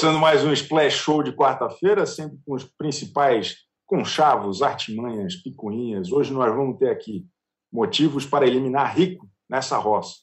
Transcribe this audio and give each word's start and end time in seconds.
Começando 0.00 0.18
mais 0.18 0.42
um 0.42 0.52
Splash 0.54 0.94
Show 0.94 1.22
de 1.22 1.30
quarta-feira, 1.30 2.06
sempre 2.06 2.38
com 2.46 2.54
os 2.54 2.64
principais 2.64 3.66
conchavos, 3.84 4.62
artimanhas, 4.62 5.36
picuinhas. 5.36 6.10
Hoje 6.10 6.32
nós 6.32 6.50
vamos 6.56 6.78
ter 6.78 6.88
aqui 6.88 7.26
motivos 7.70 8.24
para 8.24 8.46
eliminar 8.46 8.96
Rico 8.96 9.28
nessa 9.46 9.76
roça. 9.76 10.20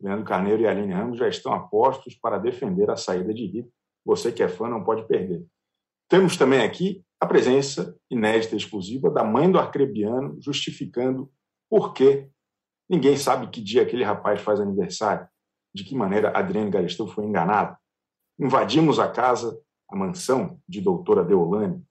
Leandro 0.00 0.24
Carneiro 0.24 0.62
e 0.62 0.66
Aline 0.66 0.92
Ramos 0.92 1.18
já 1.18 1.28
estão 1.28 1.54
apostos 1.54 2.16
para 2.16 2.36
defender 2.36 2.90
a 2.90 2.96
saída 2.96 3.32
de 3.32 3.46
Rico. 3.46 3.70
Você 4.04 4.32
que 4.32 4.42
é 4.42 4.48
fã 4.48 4.68
não 4.68 4.82
pode 4.82 5.06
perder. 5.06 5.46
Temos 6.08 6.36
também 6.36 6.62
aqui 6.62 7.04
a 7.20 7.26
presença 7.26 7.96
inédita 8.10 8.56
e 8.56 8.58
exclusiva 8.58 9.08
da 9.08 9.22
mãe 9.22 9.48
do 9.48 9.60
arcrebiano, 9.60 10.36
justificando 10.42 11.30
por 11.70 11.92
que 11.92 12.28
ninguém 12.90 13.16
sabe 13.16 13.46
que 13.50 13.62
dia 13.62 13.82
aquele 13.82 14.02
rapaz 14.02 14.40
faz 14.40 14.58
aniversário, 14.58 15.28
de 15.72 15.84
que 15.84 15.94
maneira 15.94 16.36
Adriane 16.36 16.72
Galisteu 16.72 17.06
foi 17.06 17.24
enganada. 17.24 17.78
Invadimos 18.38 18.98
a 18.98 19.08
casa, 19.08 19.58
a 19.88 19.96
mansão 19.96 20.58
de 20.68 20.80
doutora 20.80 21.24
Deolane, 21.24 21.82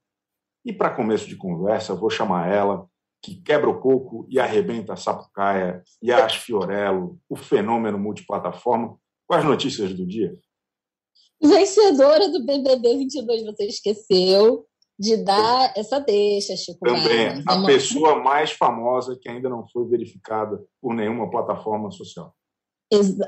e 0.66 0.74
para 0.74 0.96
começo 0.96 1.28
de 1.28 1.36
conversa, 1.36 1.96
vou 1.96 2.10
chamar 2.10 2.52
ela, 2.52 2.88
que 3.22 3.42
quebra 3.42 3.70
o 3.70 3.80
coco 3.80 4.28
e 4.30 4.40
arrebenta 4.40 4.94
a 4.94 4.98
sapucaia, 4.98 5.84
Yas 6.04 6.36
Fiorello, 6.36 7.20
o 7.30 7.36
fenômeno 7.36 7.98
multiplataforma, 7.98 8.98
com 9.28 9.36
as 9.36 9.44
notícias 9.44 9.94
do 9.94 10.06
dia. 10.06 10.36
Vencedora 11.42 12.30
do 12.30 12.46
BBB 12.46 12.98
22, 12.98 13.44
você 13.46 13.66
esqueceu 13.66 14.66
de 14.98 15.18
dar 15.18 15.74
essa 15.76 16.00
deixa, 16.00 16.56
Chico. 16.56 16.80
Também, 16.80 17.44
a 17.48 17.66
pessoa 17.66 18.24
mais 18.24 18.52
famosa 18.52 19.18
que 19.20 19.30
ainda 19.30 19.50
não 19.50 19.68
foi 19.68 19.86
verificada 19.88 20.64
por 20.82 20.94
nenhuma 20.94 21.30
plataforma 21.30 21.92
social. 21.92 22.34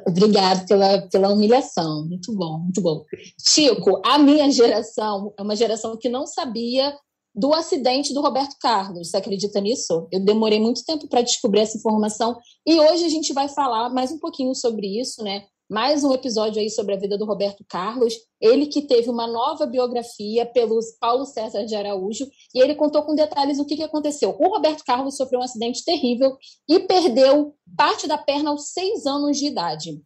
Obrigado 0.07 0.67
pela, 0.67 1.01
pela 1.09 1.29
humilhação. 1.29 2.05
Muito 2.07 2.33
bom, 2.33 2.59
muito 2.59 2.81
bom. 2.81 3.03
Chico, 3.45 4.01
a 4.05 4.17
minha 4.17 4.49
geração 4.51 5.33
é 5.37 5.41
uma 5.41 5.55
geração 5.55 5.97
que 5.97 6.09
não 6.09 6.27
sabia 6.27 6.95
do 7.33 7.53
acidente 7.53 8.13
do 8.13 8.21
Roberto 8.21 8.55
Carlos. 8.59 9.09
Você 9.09 9.17
acredita 9.17 9.61
nisso? 9.61 10.07
Eu 10.11 10.19
demorei 10.19 10.59
muito 10.59 10.83
tempo 10.83 11.07
para 11.07 11.21
descobrir 11.21 11.61
essa 11.61 11.77
informação 11.77 12.37
e 12.65 12.79
hoje 12.79 13.05
a 13.05 13.09
gente 13.09 13.33
vai 13.33 13.47
falar 13.47 13.89
mais 13.89 14.11
um 14.11 14.19
pouquinho 14.19 14.55
sobre 14.55 14.99
isso, 14.99 15.23
né? 15.23 15.45
Mais 15.69 16.03
um 16.03 16.13
episódio 16.13 16.61
aí 16.61 16.69
sobre 16.69 16.93
a 16.93 16.97
vida 16.97 17.17
do 17.17 17.25
Roberto 17.25 17.65
Carlos. 17.67 18.13
Ele 18.39 18.67
que 18.67 18.83
teve 18.83 19.09
uma 19.09 19.27
nova 19.27 19.65
biografia 19.65 20.45
pelo 20.45 20.79
Paulo 20.99 21.25
César 21.25 21.65
de 21.65 21.75
Araújo 21.75 22.25
e 22.55 22.59
ele 22.59 22.75
contou 22.75 23.03
com 23.03 23.13
detalhes 23.13 23.59
o 23.59 23.65
que, 23.65 23.75
que 23.75 23.83
aconteceu. 23.83 24.35
O 24.39 24.47
Roberto 24.49 24.83
Carlos 24.85 25.17
sofreu 25.17 25.41
um 25.41 25.43
acidente 25.43 25.83
terrível 25.83 26.37
e 26.69 26.79
perdeu 26.79 27.53
parte 27.75 28.07
da 28.07 28.17
perna 28.17 28.51
aos 28.51 28.71
seis 28.71 29.05
anos 29.05 29.37
de 29.37 29.47
idade. 29.47 30.01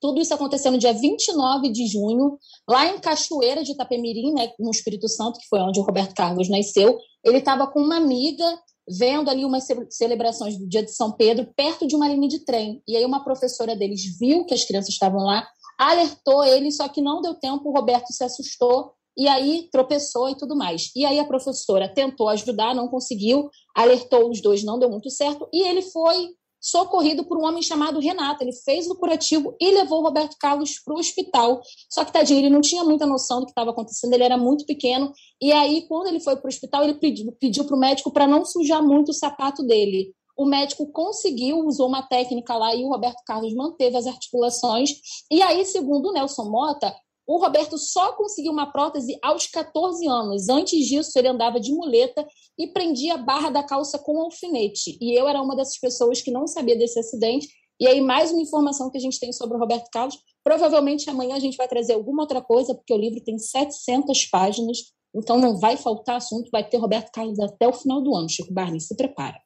Tudo 0.00 0.20
isso 0.20 0.34
aconteceu 0.34 0.70
no 0.72 0.78
dia 0.78 0.92
29 0.92 1.70
de 1.70 1.86
junho, 1.86 2.38
lá 2.68 2.86
em 2.86 2.98
Cachoeira 2.98 3.62
de 3.62 3.72
Itapemirim, 3.72 4.34
né, 4.34 4.52
no 4.58 4.70
Espírito 4.70 5.08
Santo, 5.08 5.38
que 5.38 5.48
foi 5.48 5.58
onde 5.60 5.80
o 5.80 5.82
Roberto 5.82 6.14
Carlos 6.14 6.50
nasceu. 6.50 6.98
Ele 7.24 7.38
estava 7.38 7.66
com 7.66 7.80
uma 7.80 7.96
amiga 7.96 8.44
vendo 8.88 9.28
ali 9.28 9.44
umas 9.44 9.66
celebrações 9.90 10.56
do 10.58 10.66
dia 10.66 10.82
de 10.82 10.92
São 10.92 11.12
Pedro 11.12 11.48
perto 11.56 11.86
de 11.86 11.96
uma 11.96 12.08
linha 12.08 12.28
de 12.28 12.44
trem. 12.44 12.82
E 12.86 12.96
aí 12.96 13.04
uma 13.04 13.24
professora 13.24 13.74
deles 13.74 14.04
viu 14.18 14.44
que 14.44 14.54
as 14.54 14.64
crianças 14.64 14.90
estavam 14.90 15.24
lá, 15.24 15.46
alertou 15.78 16.44
ele, 16.44 16.70
só 16.70 16.88
que 16.88 17.00
não 17.00 17.20
deu 17.20 17.34
tempo, 17.34 17.68
o 17.68 17.72
Roberto 17.72 18.12
se 18.12 18.24
assustou 18.24 18.92
e 19.16 19.26
aí 19.26 19.68
tropeçou 19.72 20.28
e 20.28 20.36
tudo 20.36 20.54
mais. 20.54 20.90
E 20.94 21.04
aí 21.04 21.18
a 21.18 21.24
professora 21.24 21.88
tentou 21.88 22.28
ajudar, 22.28 22.74
não 22.74 22.88
conseguiu, 22.88 23.50
alertou 23.74 24.30
os 24.30 24.40
dois, 24.40 24.62
não 24.62 24.78
deu 24.78 24.90
muito 24.90 25.10
certo, 25.10 25.48
e 25.52 25.66
ele 25.66 25.82
foi 25.82 26.30
socorrido 26.66 27.24
por 27.24 27.38
um 27.38 27.44
homem 27.44 27.62
chamado 27.62 28.00
Renato. 28.00 28.42
Ele 28.42 28.52
fez 28.52 28.88
o 28.88 28.96
curativo 28.96 29.54
e 29.60 29.70
levou 29.70 30.00
o 30.00 30.02
Roberto 30.02 30.36
Carlos 30.38 30.80
para 30.80 30.94
o 30.94 30.98
hospital. 30.98 31.60
Só 31.88 32.04
que, 32.04 32.12
tadinho, 32.12 32.40
ele 32.40 32.50
não 32.50 32.60
tinha 32.60 32.82
muita 32.82 33.06
noção 33.06 33.40
do 33.40 33.46
que 33.46 33.52
estava 33.52 33.70
acontecendo, 33.70 34.12
ele 34.12 34.24
era 34.24 34.36
muito 34.36 34.66
pequeno. 34.66 35.12
E 35.40 35.52
aí, 35.52 35.86
quando 35.86 36.08
ele 36.08 36.18
foi 36.18 36.36
para 36.36 36.46
o 36.46 36.48
hospital, 36.48 36.82
ele 36.82 36.94
pediu 36.94 37.64
para 37.64 37.76
o 37.76 37.78
médico 37.78 38.10
para 38.10 38.26
não 38.26 38.44
sujar 38.44 38.82
muito 38.82 39.10
o 39.10 39.14
sapato 39.14 39.62
dele. 39.62 40.12
O 40.36 40.44
médico 40.44 40.86
conseguiu, 40.88 41.60
usou 41.60 41.88
uma 41.88 42.02
técnica 42.02 42.56
lá 42.56 42.74
e 42.74 42.84
o 42.84 42.88
Roberto 42.88 43.22
Carlos 43.24 43.54
manteve 43.54 43.96
as 43.96 44.06
articulações. 44.06 44.90
E 45.30 45.40
aí, 45.40 45.64
segundo 45.64 46.08
o 46.08 46.12
Nelson 46.12 46.50
Mota, 46.50 46.94
o 47.26 47.38
Roberto 47.38 47.76
só 47.76 48.12
conseguiu 48.12 48.52
uma 48.52 48.70
prótese 48.70 49.18
aos 49.22 49.46
14 49.46 50.06
anos. 50.06 50.48
Antes 50.48 50.86
disso, 50.86 51.10
ele 51.18 51.28
andava 51.28 51.58
de 51.58 51.72
muleta 51.72 52.26
e 52.56 52.68
prendia 52.68 53.14
a 53.14 53.18
barra 53.18 53.50
da 53.50 53.64
calça 53.64 53.98
com 53.98 54.20
alfinete. 54.20 54.96
E 55.00 55.18
eu 55.18 55.26
era 55.26 55.42
uma 55.42 55.56
dessas 55.56 55.78
pessoas 55.78 56.22
que 56.22 56.30
não 56.30 56.46
sabia 56.46 56.76
desse 56.76 56.98
acidente. 56.98 57.48
E 57.80 57.86
aí, 57.86 58.00
mais 58.00 58.30
uma 58.30 58.40
informação 58.40 58.90
que 58.90 58.96
a 58.96 59.00
gente 59.00 59.18
tem 59.18 59.32
sobre 59.32 59.56
o 59.56 59.60
Roberto 59.60 59.88
Carlos. 59.90 60.16
Provavelmente 60.44 61.10
amanhã 61.10 61.34
a 61.34 61.40
gente 61.40 61.56
vai 61.56 61.66
trazer 61.66 61.94
alguma 61.94 62.22
outra 62.22 62.40
coisa, 62.40 62.74
porque 62.74 62.94
o 62.94 62.98
livro 62.98 63.20
tem 63.20 63.36
700 63.36 64.26
páginas. 64.26 64.78
Então 65.14 65.38
não 65.38 65.58
vai 65.58 65.76
faltar 65.76 66.16
assunto, 66.16 66.50
vai 66.50 66.66
ter 66.68 66.76
Roberto 66.76 67.10
Carlos 67.10 67.40
até 67.40 67.66
o 67.66 67.72
final 67.72 68.00
do 68.00 68.14
ano. 68.14 68.28
Chico 68.28 68.52
Barney, 68.52 68.80
se 68.80 68.94
prepara. 68.96 69.40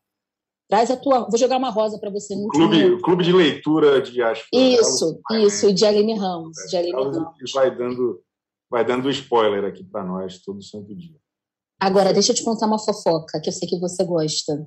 Traz 0.70 0.88
a 0.88 0.97
tua. 0.97 1.26
Vou 1.28 1.36
jogar 1.36 1.56
uma 1.56 1.70
rosa 1.70 1.98
para 1.98 2.10
você 2.10 2.36
no 2.36 2.47
clube, 2.47 3.03
clube 3.03 3.25
de 3.25 3.32
leitura 3.32 4.00
de 4.00 4.22
Acho 4.22 4.47
Isso, 4.53 5.20
isso, 5.32 5.75
de 5.75 5.84
Aline 5.84 6.16
Ramos. 6.16 6.56
De 6.70 6.76
Aline 6.76 6.92
Ramos. 6.92 7.53
vai 7.53 7.76
dando, 7.76 8.22
vai 8.70 8.84
dando 8.84 9.10
spoiler 9.10 9.64
aqui 9.64 9.82
para 9.82 10.04
nós 10.04 10.38
todo 10.38 10.62
santo 10.62 10.94
dia. 10.94 11.16
Agora, 11.81 12.12
deixa 12.12 12.31
eu 12.31 12.36
te 12.36 12.44
contar 12.44 12.66
uma 12.66 12.78
fofoca 12.78 13.41
que 13.41 13.48
eu 13.48 13.53
sei 13.53 13.69
que 13.69 13.81
você 13.81 14.04
gosta. 14.04 14.64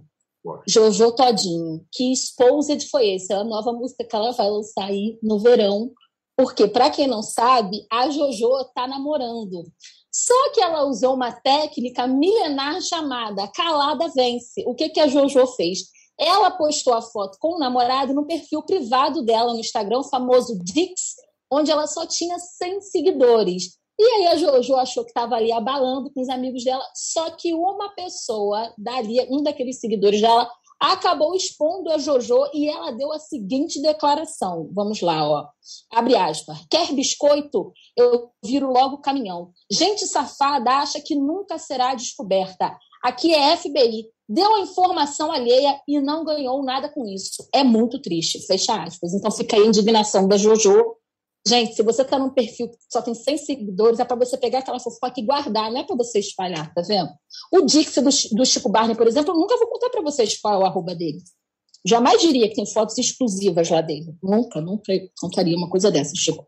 Jojo 0.68 1.14
Todinho. 1.14 1.86
Que 1.90 2.12
Exposed 2.12 2.90
foi 2.90 3.12
esse? 3.12 3.32
É 3.32 3.38
a 3.38 3.44
nova 3.46 3.72
música 3.72 4.04
que 4.04 4.14
ela 4.14 4.32
vai 4.32 4.50
lançar 4.50 4.86
aí 4.86 5.18
no 5.24 5.40
verão. 5.40 5.94
Porque, 6.36 6.68
para 6.68 6.90
quem 6.90 7.08
não 7.08 7.24
sabe, 7.24 7.86
a 7.90 8.10
Jojo 8.10 8.50
tá 8.76 8.86
namorando. 8.88 9.64
Só 10.14 10.52
que 10.52 10.62
ela 10.62 10.86
usou 10.86 11.16
uma 11.16 11.32
técnica 11.32 12.06
milenar 12.06 12.80
chamada 12.82 13.48
calada 13.48 14.08
vence. 14.16 14.64
O 14.68 14.76
que, 14.76 14.90
que 14.90 15.00
a 15.00 15.08
Jojo 15.08 15.48
fez? 15.56 15.80
Ela 16.20 16.52
postou 16.52 16.94
a 16.94 17.02
foto 17.02 17.38
com 17.40 17.56
o 17.56 17.60
namorado 17.60 18.14
no 18.14 18.28
perfil 18.28 18.62
privado 18.62 19.24
dela 19.24 19.54
no 19.54 19.60
Instagram, 19.60 20.00
o 20.00 20.04
famoso 20.04 20.60
Dix, 20.64 21.16
onde 21.52 21.72
ela 21.72 21.88
só 21.88 22.06
tinha 22.06 22.38
100 22.38 22.82
seguidores. 22.82 23.80
E 24.00 24.04
aí 24.04 24.28
a 24.28 24.38
Jojo 24.38 24.76
achou 24.76 25.04
que 25.04 25.10
estava 25.10 25.36
ali 25.36 25.52
abalando 25.52 26.12
com 26.12 26.22
os 26.22 26.30
amigos 26.30 26.64
dela, 26.64 26.84
só 26.96 27.32
que 27.32 27.54
uma 27.54 27.90
pessoa 27.96 28.72
dali, 28.78 29.20
um 29.32 29.42
daqueles 29.42 29.80
seguidores 29.80 30.22
dela, 30.22 30.50
acabou 30.80 31.36
expondo 31.36 31.92
a 31.92 31.98
Jojo 31.98 32.46
e 32.54 32.70
ela 32.70 32.92
deu 32.92 33.12
a 33.12 33.20
seguinte 33.20 33.82
declaração. 33.82 34.70
Vamos 34.74 35.02
lá, 35.02 35.28
ó. 35.28 35.48
Abre 35.92 36.16
aspas. 36.16 36.58
Quer 36.70 36.94
biscoito? 36.94 37.72
Eu 37.98 38.30
viro 38.44 38.72
logo 38.72 38.96
o 38.96 39.02
caminhão. 39.02 39.52
Gente 39.72 40.06
safada 40.06 40.72
acha 40.72 41.00
que 41.02 41.16
nunca 41.16 41.58
será 41.58 41.96
descoberta. 41.96 42.78
Aqui 43.04 43.34
é 43.34 43.56
FBI. 43.56 44.06
Deu 44.28 44.56
a 44.56 44.62
informação 44.62 45.32
alheia 45.32 45.80
e 45.88 46.00
não 46.00 46.24
ganhou 46.24 46.64
nada 46.64 46.90
com 46.90 47.06
isso. 47.06 47.48
É 47.54 47.64
muito 47.64 48.02
triste. 48.02 48.46
Fecha 48.46 48.82
aspas. 48.82 49.14
Então 49.14 49.30
fica 49.30 49.56
aí 49.56 49.64
a 49.64 49.68
indignação 49.68 50.28
da 50.28 50.38
Jojo 50.38 50.96
Gente, 51.46 51.76
se 51.76 51.84
você 51.84 52.04
está 52.04 52.18
num 52.18 52.30
perfil 52.30 52.70
que 52.70 52.78
só 52.90 53.02
tem 53.02 53.14
100 53.14 53.38
seguidores, 53.38 54.00
é 54.00 54.06
para 54.06 54.16
você 54.16 54.38
pegar 54.38 54.60
aquela 54.60 54.80
fofoca 54.80 55.20
e 55.20 55.26
guardar, 55.26 55.70
não 55.70 55.82
é 55.82 55.84
para 55.84 55.96
você 55.96 56.20
espalhar, 56.20 56.74
tá 56.74 56.82
vendo? 56.82 57.10
O 57.52 57.62
Dix 57.62 57.96
do, 57.96 58.38
do 58.38 58.46
Chico 58.46 58.70
Barney, 58.70 58.96
por 58.96 59.08
exemplo, 59.08 59.34
eu 59.34 59.40
nunca 59.40 59.58
vou 59.58 59.68
contar 59.68 59.90
para 59.90 60.02
vocês 60.02 60.40
qual 60.40 60.54
é 60.54 60.58
o 60.58 60.66
arroba 60.66 60.96
dele. 60.96 61.22
Jamais 61.86 62.22
diria 62.22 62.48
que 62.48 62.56
tem 62.56 62.66
fotos 62.66 62.98
exclusivas 62.98 63.70
lá 63.70 63.82
dele. 63.82 64.16
Nunca, 64.24 64.62
nunca 64.62 64.94
contaria 65.20 65.58
uma 65.58 65.70
coisa 65.70 65.92
dessa, 65.92 66.16
Chico. 66.16 66.48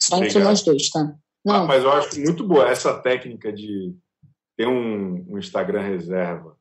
Só 0.00 0.22
entre 0.22 0.38
nós 0.38 0.62
dois, 0.62 0.88
tá? 0.88 1.16
Não. 1.44 1.64
Ah, 1.64 1.64
mas 1.64 1.82
eu 1.82 1.90
acho 1.92 2.20
muito 2.20 2.46
boa 2.46 2.68
essa 2.68 2.96
técnica 3.00 3.52
de 3.52 3.96
ter 4.56 4.68
um, 4.68 5.26
um 5.28 5.38
Instagram 5.38 5.82
reserva 5.82 6.56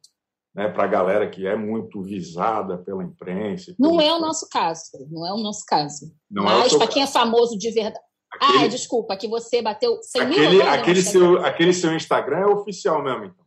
né, 0.54 0.68
para 0.68 0.84
a 0.84 0.88
galera 0.88 1.30
que 1.30 1.48
é 1.48 1.56
muito 1.56 2.02
visada 2.02 2.78
pela 2.78 3.04
imprensa. 3.04 3.74
Não 3.80 4.00
é 4.00 4.14
o 4.14 4.20
nosso 4.20 4.48
caso, 4.50 4.84
não 5.10 5.26
é 5.26 5.34
o 5.34 5.38
nosso 5.38 5.64
caso. 5.66 6.14
Não 6.30 6.44
é 6.44 6.60
Mas 6.60 6.74
é 6.74 6.78
para 6.78 6.88
quem 6.88 7.04
é 7.04 7.08
famoso 7.08 7.58
de 7.58 7.72
verdade. 7.72 8.04
Aquele... 8.34 8.66
Ah, 8.66 8.68
desculpa, 8.68 9.18
que 9.18 9.28
você 9.28 9.62
bateu 9.62 10.02
100 10.02 10.22
aquele, 10.22 10.50
mil 10.50 10.70
aquele 10.70 11.02
seu 11.02 11.46
Aquele 11.46 11.74
seu 11.74 11.96
Instagram 11.96 12.40
é 12.40 12.48
oficial 12.48 13.04
mesmo, 13.04 13.26
então? 13.26 13.46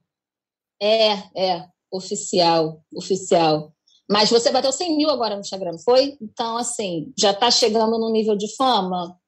É, 0.80 1.12
é, 1.36 1.66
oficial, 1.90 2.82
oficial. 2.94 3.72
Mas 4.10 4.28
você 4.28 4.50
bateu 4.50 4.70
100 4.70 4.96
mil 4.96 5.08
agora 5.08 5.34
no 5.34 5.40
Instagram, 5.40 5.78
foi? 5.78 6.16
Então, 6.20 6.58
assim, 6.58 7.12
já 7.18 7.30
está 7.30 7.50
chegando 7.50 7.98
no 7.98 8.10
nível 8.10 8.36
de 8.36 8.54
fama, 8.56 9.18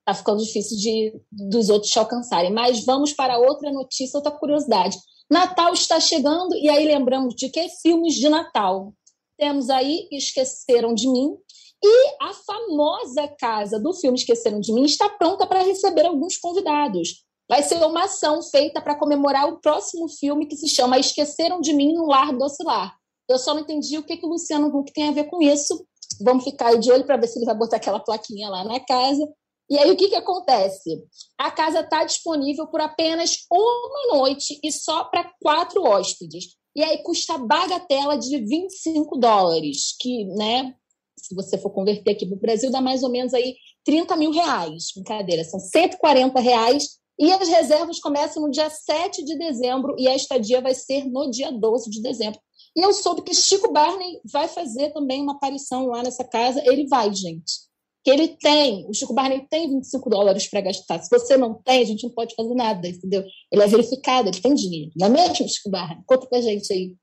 está 0.00 0.14
ficando 0.14 0.42
difícil 0.42 0.76
de 0.76 1.20
dos 1.30 1.68
outros 1.68 1.92
te 1.92 1.98
alcançarem. 1.98 2.52
Mas 2.52 2.84
vamos 2.84 3.12
para 3.12 3.38
outra 3.38 3.70
notícia, 3.70 4.18
outra 4.18 4.32
curiosidade. 4.32 4.96
Natal 5.30 5.72
está 5.72 6.00
chegando 6.00 6.56
e 6.56 6.68
aí 6.68 6.84
lembramos 6.84 7.36
de 7.36 7.48
que 7.48 7.68
filmes 7.82 8.14
de 8.14 8.28
Natal. 8.28 8.92
Temos 9.38 9.70
aí 9.70 10.08
Esqueceram 10.10 10.92
de 10.92 11.08
Mim 11.08 11.36
e 11.82 12.16
a 12.20 12.34
famosa 12.34 13.28
casa 13.38 13.78
do 13.78 13.94
filme 13.94 14.18
Esqueceram 14.18 14.58
de 14.58 14.72
Mim 14.72 14.84
está 14.84 15.08
pronta 15.08 15.46
para 15.46 15.62
receber 15.62 16.04
alguns 16.04 16.36
convidados. 16.36 17.24
Vai 17.48 17.62
ser 17.62 17.76
uma 17.84 18.04
ação 18.04 18.42
feita 18.42 18.80
para 18.80 18.96
comemorar 18.96 19.48
o 19.48 19.60
próximo 19.60 20.08
filme 20.08 20.46
que 20.46 20.56
se 20.56 20.68
chama 20.68 20.98
Esqueceram 20.98 21.60
de 21.60 21.72
Mim 21.72 21.94
no 21.94 22.06
Lar 22.06 22.36
do 22.36 22.44
Ocilar. 22.44 22.96
Eu 23.28 23.38
só 23.38 23.54
não 23.54 23.60
entendi 23.60 23.96
o 23.98 24.02
que, 24.02 24.16
que 24.16 24.26
o 24.26 24.28
Luciano 24.28 24.66
Huck 24.76 24.92
tem 24.92 25.08
a 25.08 25.12
ver 25.12 25.24
com 25.24 25.40
isso. 25.40 25.86
Vamos 26.20 26.42
ficar 26.42 26.76
de 26.76 26.90
olho 26.90 27.04
para 27.04 27.16
ver 27.16 27.28
se 27.28 27.38
ele 27.38 27.46
vai 27.46 27.54
botar 27.54 27.76
aquela 27.76 28.00
plaquinha 28.00 28.48
lá 28.48 28.64
na 28.64 28.80
casa. 28.80 29.28
E 29.70 29.78
aí 29.78 29.88
o 29.88 29.96
que, 29.96 30.08
que 30.08 30.16
acontece? 30.16 31.00
A 31.38 31.48
casa 31.48 31.78
está 31.80 32.02
disponível 32.02 32.66
por 32.66 32.80
apenas 32.80 33.46
uma 33.48 34.16
noite 34.16 34.58
e 34.64 34.72
só 34.72 35.04
para 35.04 35.32
quatro 35.40 35.84
hóspedes. 35.84 36.56
E 36.74 36.82
aí 36.82 36.98
custa 37.04 37.38
bagatela 37.38 38.18
de 38.18 38.36
25 38.36 39.16
dólares, 39.16 39.94
que, 40.00 40.24
né, 40.24 40.74
se 41.16 41.34
você 41.36 41.56
for 41.56 41.70
converter 41.70 42.12
aqui 42.12 42.26
para 42.26 42.36
o 42.36 42.40
Brasil, 42.40 42.70
dá 42.70 42.80
mais 42.80 43.04
ou 43.04 43.10
menos 43.10 43.32
aí 43.32 43.54
30 43.84 44.16
mil 44.16 44.32
reais. 44.32 44.86
Brincadeira, 44.94 45.44
são 45.44 45.60
140 45.60 46.40
reais. 46.40 46.98
E 47.16 47.30
as 47.30 47.48
reservas 47.48 48.00
começam 48.00 48.42
no 48.42 48.50
dia 48.50 48.70
7 48.70 49.22
de 49.24 49.38
dezembro 49.38 49.94
e 49.98 50.08
a 50.08 50.16
estadia 50.16 50.60
vai 50.60 50.74
ser 50.74 51.04
no 51.04 51.30
dia 51.30 51.52
12 51.52 51.90
de 51.90 52.02
dezembro. 52.02 52.40
E 52.74 52.80
eu 52.80 52.92
soube 52.92 53.22
que 53.22 53.34
Chico 53.34 53.70
Barney 53.72 54.20
vai 54.32 54.48
fazer 54.48 54.90
também 54.92 55.22
uma 55.22 55.34
aparição 55.34 55.86
lá 55.86 56.02
nessa 56.02 56.24
casa. 56.24 56.62
Ele 56.64 56.88
vai, 56.88 57.12
gente 57.14 57.69
que 58.02 58.10
ele 58.10 58.28
tem, 58.28 58.88
o 58.88 58.94
Chico 58.94 59.12
Barney 59.12 59.46
tem 59.50 59.68
25 59.68 60.08
dólares 60.08 60.48
para 60.48 60.62
gastar. 60.62 60.98
Se 61.00 61.10
você 61.10 61.36
não 61.36 61.54
tem, 61.54 61.82
a 61.82 61.84
gente 61.84 62.04
não 62.04 62.10
pode 62.10 62.34
fazer 62.34 62.54
nada, 62.54 62.88
entendeu? 62.88 63.22
Ele 63.52 63.62
é 63.62 63.66
verificado, 63.66 64.28
ele 64.28 64.40
tem 64.40 64.54
dinheiro. 64.54 64.90
Não 64.96 65.06
é 65.06 65.10
mesmo, 65.10 65.48
Chico 65.48 65.70
Barney? 65.70 66.02
Conta 66.06 66.26
pra 66.26 66.40
gente 66.40 66.72
aí. 66.72 66.96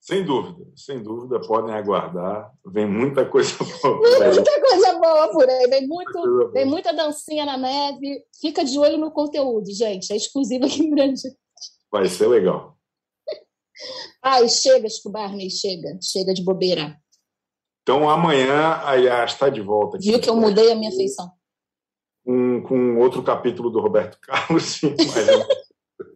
Sem 0.00 0.24
dúvida, 0.24 0.64
sem 0.76 1.02
dúvida, 1.02 1.40
podem 1.40 1.74
aguardar. 1.74 2.52
Vem 2.64 2.86
muita 2.86 3.26
coisa 3.28 3.56
boa. 3.82 4.18
Vem 4.20 4.34
muita 4.34 4.60
coisa 4.60 4.98
boa 5.00 5.28
por 5.32 5.48
aí. 5.48 5.66
Vem, 5.68 5.86
muito, 5.88 6.50
vem 6.52 6.64
muita 6.64 6.92
dancinha 6.92 7.44
na 7.44 7.56
neve. 7.56 8.22
Fica 8.40 8.64
de 8.64 8.78
olho 8.78 8.98
no 8.98 9.10
conteúdo, 9.10 9.68
gente. 9.72 10.12
É 10.12 10.16
exclusivo 10.16 10.64
aqui 10.64 10.80
em 10.80 10.90
Grande. 10.90 11.22
Vai 11.90 12.06
ser 12.06 12.28
legal. 12.28 12.76
Ai, 14.22 14.48
chega, 14.48 14.88
Chico 14.88 15.10
Barney, 15.10 15.50
chega. 15.50 15.98
Chega 16.00 16.32
de 16.32 16.44
bobeira. 16.44 16.96
Então, 17.86 18.10
amanhã 18.10 18.80
a 18.82 18.94
Yas 18.94 19.34
está 19.34 19.48
de 19.48 19.60
volta. 19.60 19.96
Aqui. 19.96 20.10
Viu 20.10 20.20
que 20.20 20.28
eu 20.28 20.34
mudei 20.34 20.72
a 20.72 20.74
minha 20.74 20.90
feição. 20.90 21.30
Com, 22.24 22.60
com 22.64 22.96
outro 22.98 23.22
capítulo 23.22 23.70
do 23.70 23.78
Roberto 23.78 24.18
Carlos, 24.20 24.64
sim. 24.64 24.92
Mas... 24.98 26.08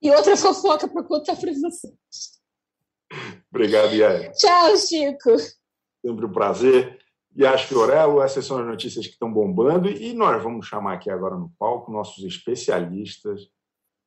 e 0.00 0.10
outra 0.10 0.38
fofoca 0.38 0.88
para 0.88 1.02
contar 1.02 1.36
para 1.36 1.52
vocês. 1.52 2.40
Obrigado, 3.52 3.92
Yas. 3.92 4.38
Tchau, 4.38 4.74
Chico. 4.78 5.36
Sempre 6.00 6.24
um 6.24 6.32
prazer. 6.32 6.98
Yas 7.38 7.60
Fiorello, 7.64 8.22
essas 8.22 8.46
são 8.46 8.58
as 8.58 8.66
notícias 8.66 9.06
que 9.06 9.12
estão 9.12 9.30
bombando 9.30 9.90
e 9.90 10.14
nós 10.14 10.42
vamos 10.42 10.66
chamar 10.66 10.94
aqui 10.94 11.10
agora 11.10 11.36
no 11.36 11.52
palco 11.58 11.92
nossos 11.92 12.24
especialistas 12.24 13.50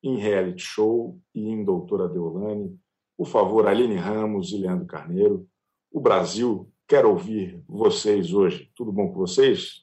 em 0.01 0.17
reality 0.17 0.63
show 0.63 1.19
e 1.35 1.47
em 1.47 1.63
Doutora 1.63 2.09
Deolane. 2.09 2.75
Por 3.15 3.27
favor, 3.27 3.67
Aline 3.67 3.97
Ramos 3.97 4.51
e 4.51 4.57
Leandro 4.57 4.88
Carneiro 4.88 5.47
o 5.91 5.99
Brasil 5.99 6.71
quer 6.88 7.05
ouvir 7.05 7.63
vocês 7.67 8.33
hoje. 8.33 8.71
Tudo 8.75 8.91
bom 8.91 9.09
com 9.09 9.15
vocês? 9.15 9.81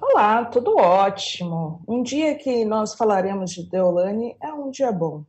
Olá, 0.00 0.44
tudo 0.46 0.76
ótimo. 0.76 1.84
Um 1.86 2.02
dia 2.02 2.34
que 2.36 2.64
nós 2.64 2.94
falaremos 2.94 3.50
de 3.50 3.68
Deolane 3.68 4.36
é 4.42 4.52
um 4.52 4.70
dia 4.70 4.90
bom. 4.90 5.24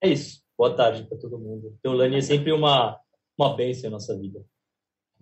É 0.00 0.08
isso. 0.08 0.40
Boa 0.56 0.74
tarde 0.74 1.04
para 1.04 1.18
todo 1.18 1.38
mundo. 1.38 1.76
Deolane 1.82 2.16
é 2.16 2.22
sempre 2.22 2.52
uma, 2.52 2.98
uma 3.36 3.54
bênção 3.56 3.90
na 3.90 3.96
nossa 3.96 4.16
vida. 4.16 4.44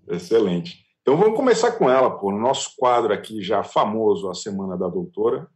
Excelente. 0.06 0.86
Então 1.00 1.16
vamos 1.16 1.36
começar 1.36 1.72
com 1.72 1.88
ela, 1.90 2.10
pô. 2.18 2.30
No 2.30 2.38
nosso 2.38 2.74
quadro 2.76 3.12
aqui 3.12 3.42
já 3.42 3.62
famoso, 3.62 4.28
a 4.28 4.34
Semana 4.34 4.76
da 4.76 4.88
Doutora. 4.88 5.48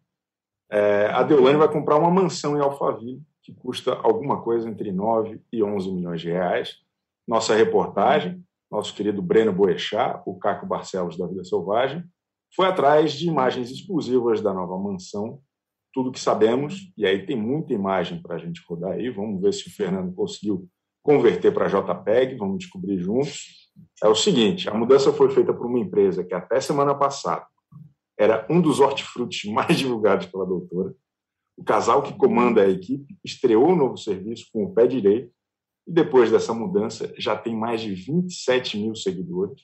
É, 0.71 1.07
a 1.13 1.23
Deolane 1.23 1.59
vai 1.59 1.71
comprar 1.71 1.99
uma 1.99 2.11
mansão 2.11 2.57
em 2.57 2.61
Alphaville 2.61 3.23
que 3.43 3.53
custa 3.53 3.95
alguma 3.95 4.41
coisa 4.41 4.69
entre 4.69 4.93
9 4.93 5.41
e 5.53 5.63
11 5.63 5.91
milhões 5.93 6.21
de 6.21 6.29
reais. 6.29 6.77
Nossa 7.27 7.55
reportagem, 7.55 8.43
nosso 8.71 8.95
querido 8.95 9.21
Breno 9.21 9.53
Boechat, 9.53 10.23
o 10.25 10.39
Caco 10.39 10.67
Barcelos 10.67 11.19
da 11.19 11.27
Vida 11.27 11.45
Selvagem, 11.45 12.05
foi 12.55 12.67
atrás 12.67 13.15
de 13.15 13.27
imagens 13.29 13.71
exclusivas 13.71 14.41
da 14.41 14.53
nova 14.53 14.79
mansão, 14.79 15.41
tudo 15.93 16.13
que 16.13 16.21
sabemos, 16.21 16.93
e 16.97 17.05
aí 17.07 17.27
tem 17.27 17.37
muita 17.37 17.73
imagem 17.73 18.21
para 18.21 18.37
a 18.37 18.39
gente 18.39 18.63
rodar 18.67 18.93
aí, 18.93 19.11
vamos 19.11 19.41
ver 19.41 19.53
se 19.53 19.69
o 19.69 19.75
Fernando 19.75 20.15
conseguiu 20.15 20.69
converter 21.03 21.53
para 21.53 21.69
JPEG, 21.69 22.37
vamos 22.37 22.59
descobrir 22.59 22.99
juntos. 22.99 23.71
É 24.03 24.09
o 24.09 24.15
seguinte, 24.15 24.69
a 24.69 24.75
mudança 24.75 25.13
foi 25.13 25.31
feita 25.31 25.53
por 25.53 25.67
uma 25.67 25.79
empresa 25.79 26.25
que 26.25 26.35
até 26.35 26.61
semana 26.61 26.95
passada 26.95 27.47
era 28.19 28.47
um 28.49 28.61
dos 28.61 28.81
hortifrutis 28.81 29.45
mais 29.53 29.77
divulgados 29.77 30.27
pela 30.27 30.47
doutora, 30.47 30.95
o 31.63 31.65
casal 31.65 32.03
que 32.03 32.13
comanda 32.15 32.61
a 32.63 32.69
equipe 32.69 33.17
estreou 33.25 33.69
o 33.69 33.77
novo 33.77 33.97
serviço 33.97 34.49
com 34.53 34.65
o 34.65 34.75
pé 34.75 34.85
direito 34.85 35.33
e 35.87 35.93
depois 35.93 36.29
dessa 36.29 36.53
mudança 36.53 37.15
já 37.17 37.37
tem 37.37 37.57
mais 37.57 37.81
de 37.81 37.95
27 37.95 38.77
mil 38.77 38.97
seguidores, 38.97 39.63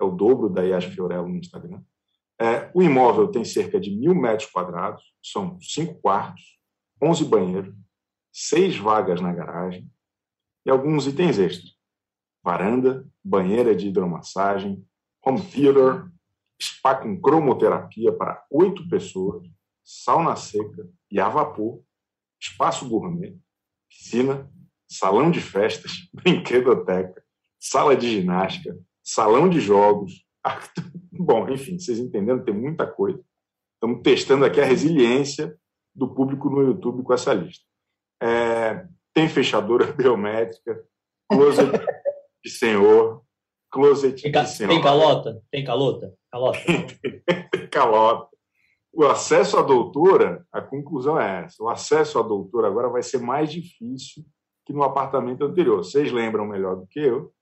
é 0.00 0.04
o 0.04 0.12
dobro 0.12 0.48
da 0.48 0.62
Yas 0.62 0.84
Fiorello 0.84 1.28
no 1.28 1.36
Instagram. 1.36 1.82
É, 2.40 2.70
o 2.72 2.80
imóvel 2.80 3.28
tem 3.32 3.44
cerca 3.44 3.80
de 3.80 3.90
mil 3.90 4.14
metros 4.14 4.48
quadrados, 4.48 5.02
são 5.20 5.60
cinco 5.60 6.00
quartos, 6.00 6.56
11 7.02 7.24
banheiros, 7.24 7.74
seis 8.32 8.76
vagas 8.76 9.20
na 9.20 9.32
garagem 9.32 9.90
e 10.64 10.70
alguns 10.70 11.08
itens 11.08 11.36
extras. 11.36 11.74
Varanda, 12.44 13.04
banheira 13.24 13.74
de 13.74 13.88
hidromassagem, 13.88 14.86
home 15.26 15.42
theater, 15.42 16.08
spa 16.62 16.94
com 16.94 17.20
cromoterapia 17.20 18.12
para 18.12 18.46
oito 18.52 18.88
pessoas, 18.88 19.50
sauna 19.84 20.36
seca 20.36 20.88
e 21.10 21.18
a 21.18 21.28
vapor, 21.28 21.82
espaço 22.40 22.88
gourmet, 22.88 23.36
piscina, 23.88 24.50
salão 24.88 25.30
de 25.30 25.40
festas, 25.40 26.08
brinquedoteca, 26.14 27.22
sala 27.58 27.96
de 27.96 28.10
ginástica, 28.10 28.78
salão 29.02 29.48
de 29.48 29.60
jogos. 29.60 30.24
Bom, 31.12 31.48
enfim, 31.50 31.78
vocês 31.78 31.98
entenderam, 31.98 32.44
tem 32.44 32.54
muita 32.54 32.86
coisa. 32.86 33.22
Estamos 33.74 34.02
testando 34.02 34.44
aqui 34.44 34.60
a 34.60 34.64
resiliência 34.64 35.56
do 35.94 36.08
público 36.14 36.48
no 36.48 36.62
YouTube 36.62 37.02
com 37.02 37.12
essa 37.12 37.32
lista. 37.34 37.64
É, 38.22 38.86
tem 39.14 39.28
fechadura 39.28 39.90
biométrica, 39.92 40.84
closet 41.30 41.70
de 42.44 42.50
senhor, 42.50 43.22
closet 43.70 44.22
tem, 44.22 44.32
de 44.32 44.46
senhor. 44.48 44.70
Tem 44.70 44.82
calota? 44.82 45.42
Tem 45.50 45.64
calota? 45.64 46.14
Calota. 46.30 46.58
tem 47.50 47.68
calota 47.68 48.29
o 48.92 49.04
acesso 49.04 49.58
à 49.58 49.62
doutora, 49.62 50.44
a 50.52 50.60
conclusão 50.60 51.20
é 51.20 51.44
essa: 51.44 51.62
o 51.62 51.68
acesso 51.68 52.18
à 52.18 52.22
doutora 52.22 52.68
agora 52.68 52.88
vai 52.88 53.02
ser 53.02 53.18
mais 53.18 53.52
difícil 53.52 54.24
que 54.66 54.72
no 54.72 54.82
apartamento 54.82 55.44
anterior. 55.44 55.78
Vocês 55.78 56.12
lembram 56.12 56.46
melhor 56.46 56.76
do 56.76 56.86
que 56.86 57.00
eu 57.00 57.32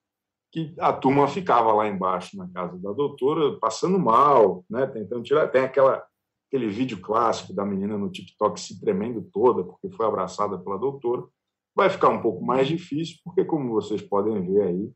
que 0.50 0.74
a 0.78 0.92
turma 0.92 1.28
ficava 1.28 1.72
lá 1.72 1.86
embaixo 1.86 2.36
na 2.36 2.48
casa 2.48 2.78
da 2.78 2.92
doutora, 2.92 3.58
passando 3.58 3.98
mal, 3.98 4.64
né, 4.68 4.86
tentando 4.86 5.22
tirar. 5.22 5.48
Tem 5.48 5.62
aquela, 5.62 6.04
aquele 6.48 6.68
vídeo 6.68 7.00
clássico 7.00 7.52
da 7.52 7.64
menina 7.64 7.98
no 7.98 8.10
TikTok 8.10 8.58
se 8.58 8.80
tremendo 8.80 9.22
toda 9.32 9.62
porque 9.62 9.90
foi 9.90 10.06
abraçada 10.06 10.58
pela 10.58 10.78
doutora. 10.78 11.24
Vai 11.74 11.90
ficar 11.90 12.08
um 12.08 12.22
pouco 12.22 12.42
mais 12.42 12.66
difícil, 12.66 13.18
porque, 13.22 13.44
como 13.44 13.70
vocês 13.70 14.02
podem 14.02 14.40
ver 14.44 14.62
aí, 14.62 14.90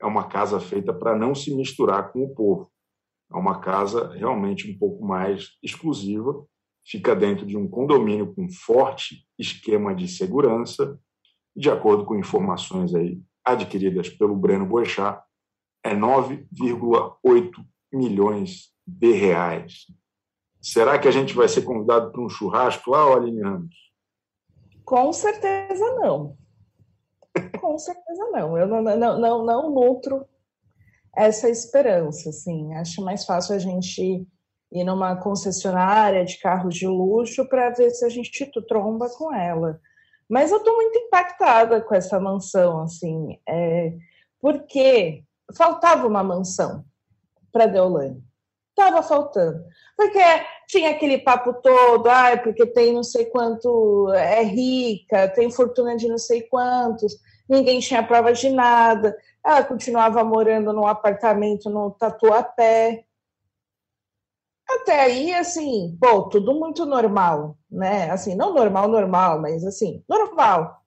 é 0.00 0.06
uma 0.06 0.28
casa 0.28 0.60
feita 0.60 0.92
para 0.92 1.16
não 1.16 1.34
se 1.34 1.54
misturar 1.54 2.12
com 2.12 2.24
o 2.24 2.34
povo. 2.34 2.70
É 3.30 3.36
uma 3.36 3.60
casa 3.60 4.12
realmente 4.14 4.70
um 4.70 4.78
pouco 4.78 5.04
mais 5.04 5.58
exclusiva, 5.62 6.44
fica 6.84 7.14
dentro 7.14 7.44
de 7.44 7.56
um 7.56 7.68
condomínio 7.68 8.34
com 8.34 8.48
forte 8.48 9.26
esquema 9.38 9.94
de 9.94 10.08
segurança, 10.08 10.98
de 11.54 11.70
acordo 11.70 12.04
com 12.04 12.16
informações 12.16 12.94
aí 12.94 13.20
adquiridas 13.44 14.08
pelo 14.08 14.36
Breno 14.36 14.66
Boechat, 14.66 15.22
é 15.84 15.94
9,8 15.94 17.50
milhões 17.92 18.72
de 18.86 19.12
reais. 19.12 19.86
Será 20.60 20.98
que 20.98 21.08
a 21.08 21.10
gente 21.10 21.34
vai 21.34 21.48
ser 21.48 21.62
convidado 21.62 22.10
para 22.10 22.20
um 22.20 22.28
churrasco 22.28 22.90
lá, 22.90 23.14
Aline 23.14 23.42
Ramos? 23.42 23.76
Com 24.84 25.12
certeza 25.12 25.84
não. 25.96 26.36
Com 27.60 27.78
certeza 27.78 28.24
não. 28.32 28.58
Eu 28.58 28.66
não, 28.66 28.82
não, 28.82 29.18
não, 29.18 29.44
não 29.44 29.70
nutro 29.70 30.26
essa 31.16 31.48
esperança, 31.48 32.30
assim. 32.30 32.74
Acho 32.74 33.02
mais 33.02 33.24
fácil 33.24 33.54
a 33.54 33.58
gente 33.58 34.26
ir 34.70 34.84
numa 34.84 35.16
concessionária 35.16 36.24
de 36.24 36.38
carros 36.38 36.74
de 36.74 36.86
luxo 36.86 37.48
para 37.48 37.70
ver 37.70 37.90
se 37.90 38.04
a 38.04 38.08
gente 38.08 38.50
tromba 38.66 39.08
com 39.10 39.34
ela. 39.34 39.80
Mas 40.28 40.50
eu 40.50 40.58
estou 40.58 40.76
muito 40.76 40.98
impactada 40.98 41.80
com 41.80 41.94
essa 41.94 42.20
mansão, 42.20 42.82
assim, 42.82 43.38
é, 43.48 43.94
porque 44.40 45.24
faltava 45.56 46.06
uma 46.06 46.22
mansão 46.22 46.84
para 47.50 47.66
Deolane. 47.66 48.22
Estava 48.70 49.02
faltando. 49.02 49.64
Porque 49.96 50.20
tinha 50.68 50.90
aquele 50.90 51.18
papo 51.18 51.54
todo, 51.54 52.06
ah, 52.08 52.36
porque 52.36 52.66
tem 52.66 52.92
não 52.92 53.02
sei 53.02 53.24
quanto, 53.24 54.12
é 54.12 54.44
rica, 54.44 55.28
tem 55.28 55.50
fortuna 55.50 55.96
de 55.96 56.06
não 56.06 56.18
sei 56.18 56.42
quantos, 56.42 57.16
ninguém 57.48 57.80
tinha 57.80 58.06
prova 58.06 58.32
de 58.32 58.50
nada. 58.50 59.16
Ela 59.48 59.64
continuava 59.64 60.22
morando 60.22 60.74
num 60.74 60.86
apartamento 60.86 61.70
no 61.70 61.90
Tatuapé. 61.92 63.06
Até 64.68 65.00
aí, 65.00 65.32
assim, 65.32 65.96
pô, 65.98 66.24
tudo 66.24 66.54
muito 66.54 66.84
normal, 66.84 67.56
né? 67.70 68.10
Assim, 68.10 68.34
não 68.34 68.52
normal, 68.52 68.88
normal, 68.88 69.40
mas 69.40 69.64
assim, 69.64 70.04
normal. 70.06 70.82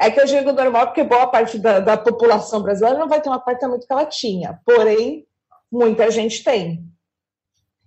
É 0.00 0.10
que 0.10 0.18
eu 0.18 0.24
digo 0.24 0.52
normal 0.52 0.86
porque 0.86 1.04
boa 1.04 1.26
parte 1.26 1.58
da, 1.58 1.80
da 1.80 1.98
população 1.98 2.62
brasileira 2.62 2.98
não 2.98 3.08
vai 3.08 3.20
ter 3.20 3.28
um 3.28 3.34
apartamento 3.34 3.86
que 3.86 3.92
ela 3.92 4.06
tinha. 4.06 4.58
Porém, 4.64 5.26
muita 5.70 6.10
gente 6.10 6.42
tem. 6.42 6.82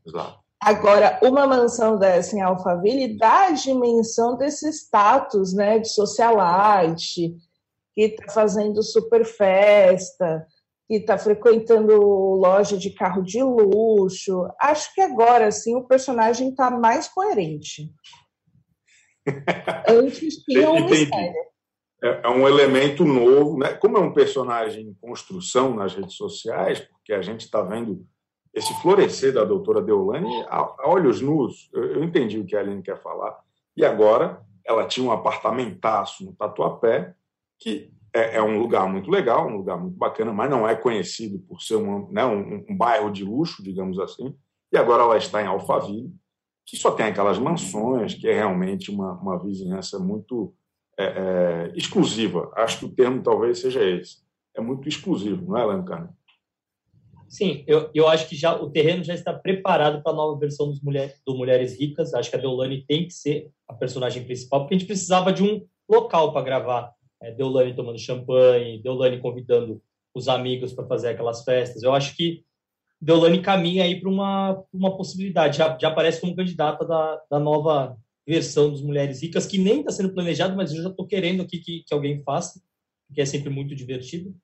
Exato. 0.06 0.40
Agora, 0.60 1.20
uma 1.24 1.48
mansão 1.48 1.98
dessa 1.98 2.36
em 2.36 2.42
Alphaville 2.42 3.18
dá 3.18 3.48
a 3.48 3.52
dimensão 3.52 4.38
desse 4.38 4.70
status 4.70 5.52
né, 5.52 5.80
de 5.80 5.90
socialite, 5.90 7.36
que 7.94 8.04
está 8.04 8.32
fazendo 8.32 8.82
super 8.84 9.26
festa, 9.26 10.46
que 10.88 10.96
está 10.96 11.18
frequentando 11.18 11.96
loja 11.98 12.78
de 12.78 12.92
carro 12.92 13.22
de 13.22 13.42
luxo. 13.42 14.48
Acho 14.60 14.94
que 14.94 15.02
agora, 15.02 15.52
sim, 15.52 15.76
o 15.76 15.88
personagem 15.88 16.50
está 16.50 16.70
mais 16.70 17.08
coerente. 17.08 17.90
Antes 19.88 20.44
tinha 20.44 20.70
um 20.70 20.86
mistério. 20.90 21.52
É, 22.04 22.22
é 22.24 22.30
um 22.30 22.48
elemento 22.48 23.06
novo, 23.06 23.60
né? 23.60 23.74
Como 23.74 23.98
é 23.98 24.00
um 24.02 24.14
personagem 24.14 24.88
em 24.88 24.94
construção 24.96 25.76
nas 25.76 25.94
redes 25.94 26.16
sociais, 26.16 26.80
porque 26.80 27.14
a 27.14 27.22
gente 27.22 27.42
está 27.42 27.62
vendo 27.62 28.06
esse 28.54 28.74
florescer 28.82 29.34
da 29.34 29.46
doutora 29.46 29.82
Deolane 29.82 30.44
a, 30.50 30.90
olhos 30.90 31.22
nus. 31.22 31.70
Eu, 31.74 32.04
entendi 32.04 32.40
o 32.40 32.46
que 32.46 32.56
a 32.56 32.60
Aline 32.60 32.82
quer 32.82 33.02
falar. 33.02 33.40
E 33.78 33.86
agora 33.86 34.42
ela 34.66 34.86
tinha 34.86 35.08
um 35.08 35.12
apartamentaço 35.12 36.26
no 36.26 36.34
Tatuapé, 36.34 37.14
que 37.62 37.94
é, 38.14 38.38
é, 38.38 38.44
um 38.44 38.60
lugar 38.60 38.90
muito 38.90 39.10
legal, 39.10 39.48
um 39.48 39.58
lugar 39.58 39.80
muito 39.80 39.96
bacana, 39.96 40.34
mas 40.34 40.50
não 40.50 40.68
é 40.68 40.76
conhecido 40.76 41.40
por 41.48 41.62
ser 41.62 41.76
uma, 41.76 42.10
né, 42.12 42.26
um, 42.26 42.66
um, 42.70 42.76
bairro 42.76 43.12
de 43.12 43.24
luxo, 43.24 43.64
digamos 43.64 44.00
assim. 44.00 44.36
E 44.74 44.78
agora 44.78 45.04
ela 45.04 45.18
está 45.18 45.42
em 45.42 45.46
Alphaville, 45.46 46.12
que 46.66 46.76
só 46.76 46.92
tem 46.92 47.06
aquelas 47.06 47.38
mansões, 47.38 48.16
que 48.16 48.28
é 48.28 48.34
realmente 48.34 48.90
uma, 48.92 49.14
uma 49.14 49.42
vizinhança 49.42 50.00
muito 50.00 50.54
é, 50.98 51.04
é, 51.04 51.72
exclusiva. 51.76 52.52
Acho 52.56 52.80
que 52.80 52.86
o 52.86 52.92
termo 52.92 53.22
talvez 53.22 53.60
seja 53.60 53.84
esse. 53.84 54.18
É 54.56 54.60
muito 54.60 54.90
exclusivo, 54.90 55.46
não 55.46 55.58
é, 55.58 55.64
Lano 55.64 55.86
Sim, 57.30 57.64
eu, 57.66 57.90
eu 57.94 58.10
acho 58.10 58.28
que 58.28 58.36
já 58.36 58.54
o 58.54 58.70
terreno 58.70 59.06
já 59.06 59.14
está 59.14 59.34
preparado 59.34 60.04
para 60.04 60.12
a 60.12 60.16
nova 60.16 60.38
versão 60.38 60.68
dos 60.68 60.82
mulher, 60.82 61.16
do 61.26 61.34
Mulheres 61.34 61.80
Ricas. 61.80 62.14
Acho 62.14 62.30
que 62.30 62.36
a 62.36 62.40
Deolane 62.40 62.86
tem 62.86 63.08
que 63.08 63.14
ser 63.14 63.50
a 63.70 63.74
personagem 63.74 64.26
principal, 64.26 64.62
porque 64.62 64.76
a 64.76 64.78
gente 64.78 64.88
precisava 64.88 65.32
de 65.32 65.42
um 65.42 65.66
local 65.90 66.34
para 66.34 66.44
gravar. 66.44 66.94
É, 67.22 67.32
Deolane 67.32 67.76
tomando 67.76 68.00
champanhe, 68.00 68.82
Deolane 68.82 69.20
convidando 69.20 69.82
os 70.14 70.28
amigos 70.28 70.74
para 70.74 70.88
fazer 70.88 71.10
aquelas 71.10 71.44
festas. 71.44 71.84
Eu 71.84 71.94
acho 71.94 72.16
que 72.16 72.44
Deolane 73.00 73.42
caminha 73.42 73.84
aí 73.84 74.00
para 74.00 74.10
uma, 74.10 74.64
uma 74.74 74.96
possibilidade. 74.98 75.58
Já, 75.58 75.78
já 75.80 75.90
aparece 75.90 76.20
como 76.22 76.36
candidata 76.36 76.86
da, 76.86 77.22
da 77.30 77.40
nova 77.40 77.98
versão 78.28 78.70
dos 78.70 78.82
Mulheres 78.82 79.22
Ricas, 79.22 79.46
que 79.46 79.58
nem 79.58 79.80
está 79.80 79.92
sendo 79.92 80.14
planejado, 80.14 80.56
mas 80.56 80.74
eu 80.74 80.84
já 80.84 80.90
estou 80.90 81.08
querendo 81.08 81.42
aqui 81.42 81.60
que, 81.60 81.84
que 81.84 81.94
alguém 81.94 82.22
faça, 82.24 82.62
porque 83.08 83.22
é 83.22 83.26
sempre 83.26 83.50
muito 83.50 83.76
divertido 83.76 84.36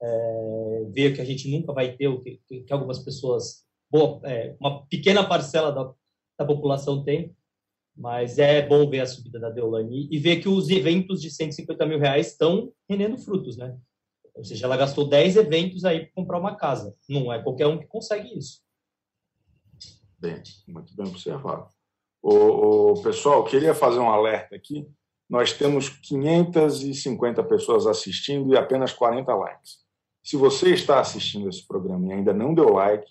é, 0.00 0.84
ver 0.92 1.14
que 1.14 1.20
a 1.20 1.24
gente 1.24 1.50
nunca 1.50 1.72
vai 1.72 1.96
ter 1.96 2.08
o 2.08 2.20
que, 2.20 2.40
que 2.46 2.72
algumas 2.72 2.98
pessoas, 3.00 3.64
boa, 3.90 4.20
é, 4.24 4.56
uma 4.60 4.86
pequena 4.86 5.26
parcela 5.26 5.72
da, 5.72 5.92
da 6.38 6.44
população 6.44 7.02
tem, 7.02 7.34
mas 7.98 8.38
é 8.38 8.62
bom 8.62 8.88
ver 8.88 9.00
a 9.00 9.06
subida 9.06 9.40
da 9.40 9.50
Deolane 9.50 10.08
e 10.08 10.18
ver 10.18 10.40
que 10.40 10.48
os 10.48 10.70
eventos 10.70 11.20
de 11.20 11.32
150 11.32 11.84
mil 11.84 11.98
reais 11.98 12.28
estão 12.28 12.72
rendendo 12.88 13.18
frutos, 13.18 13.56
né? 13.56 13.76
Ou 14.32 14.44
seja, 14.44 14.66
ela 14.66 14.76
gastou 14.76 15.08
10 15.08 15.36
eventos 15.36 15.84
aí 15.84 16.06
para 16.06 16.14
comprar 16.14 16.38
uma 16.38 16.54
casa. 16.54 16.94
Não 17.08 17.32
é 17.32 17.42
qualquer 17.42 17.66
um 17.66 17.76
que 17.76 17.88
consegue 17.88 18.38
isso. 18.38 18.60
Bem, 20.16 20.40
muito 20.68 20.94
bem 20.94 21.08
observado. 21.08 21.68
O, 22.22 22.92
o 22.92 23.02
pessoal, 23.02 23.44
queria 23.44 23.74
fazer 23.74 23.98
um 23.98 24.08
alerta 24.08 24.54
aqui. 24.54 24.88
Nós 25.28 25.52
temos 25.52 25.88
550 25.88 27.42
pessoas 27.44 27.84
assistindo 27.84 28.54
e 28.54 28.56
apenas 28.56 28.92
40 28.92 29.34
likes. 29.34 29.78
Se 30.22 30.36
você 30.36 30.72
está 30.72 31.00
assistindo 31.00 31.48
esse 31.48 31.66
programa 31.66 32.06
e 32.06 32.12
ainda 32.12 32.32
não 32.32 32.54
deu 32.54 32.68
like, 32.74 33.10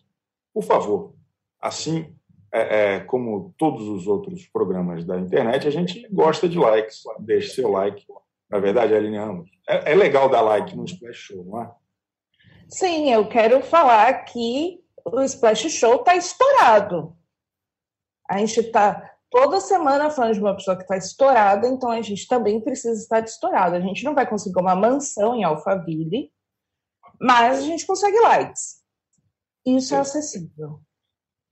por 0.54 0.64
favor, 0.64 1.14
assim 1.60 2.17
é, 2.52 2.96
é, 2.96 3.00
como 3.02 3.54
todos 3.58 3.88
os 3.88 4.08
outros 4.08 4.48
programas 4.48 5.06
da 5.06 5.20
internet, 5.20 5.68
a 5.68 5.72
gente 5.72 6.08
gosta 6.12 6.48
de 6.48 6.58
likes. 6.58 7.04
Deixe 7.20 7.56
seu 7.56 7.70
like. 7.72 8.06
Na 8.50 8.60
verdade, 8.60 8.96
Aline 8.96 9.18
Ramos, 9.18 9.50
é, 9.68 9.92
é 9.92 9.96
legal 9.96 10.30
dar 10.30 10.42
like 10.42 10.76
no 10.76 10.86
Splash 10.86 11.18
Show, 11.18 11.44
não 11.44 11.62
é? 11.62 11.72
Sim, 12.70 13.12
eu 13.12 13.28
quero 13.28 13.62
falar 13.62 14.14
que 14.26 14.82
o 15.06 15.22
Splash 15.22 15.70
Show 15.70 15.96
está 15.96 16.16
estourado. 16.16 17.16
A 18.30 18.38
gente 18.40 18.60
está 18.60 19.16
toda 19.30 19.60
semana 19.60 20.10
falando 20.10 20.34
de 20.34 20.40
uma 20.40 20.56
pessoa 20.56 20.76
que 20.76 20.84
está 20.84 20.98
estourada, 20.98 21.68
então 21.68 21.90
a 21.92 22.02
gente 22.02 22.28
também 22.28 22.62
precisa 22.62 23.02
estar 23.02 23.24
estourado. 23.24 23.76
A 23.76 23.82
gente 23.82 24.04
não 24.04 24.16
vai 24.16 24.28
conseguir 24.28 24.60
uma 24.60 24.76
mansão 24.76 25.36
em 25.36 25.44
Alphaville, 25.44 26.32
mas 27.20 27.60
a 27.60 27.62
gente 27.62 27.86
consegue 27.86 28.20
likes. 28.20 28.82
Isso 29.66 29.94
é 29.96 30.00
acessível. 30.00 30.82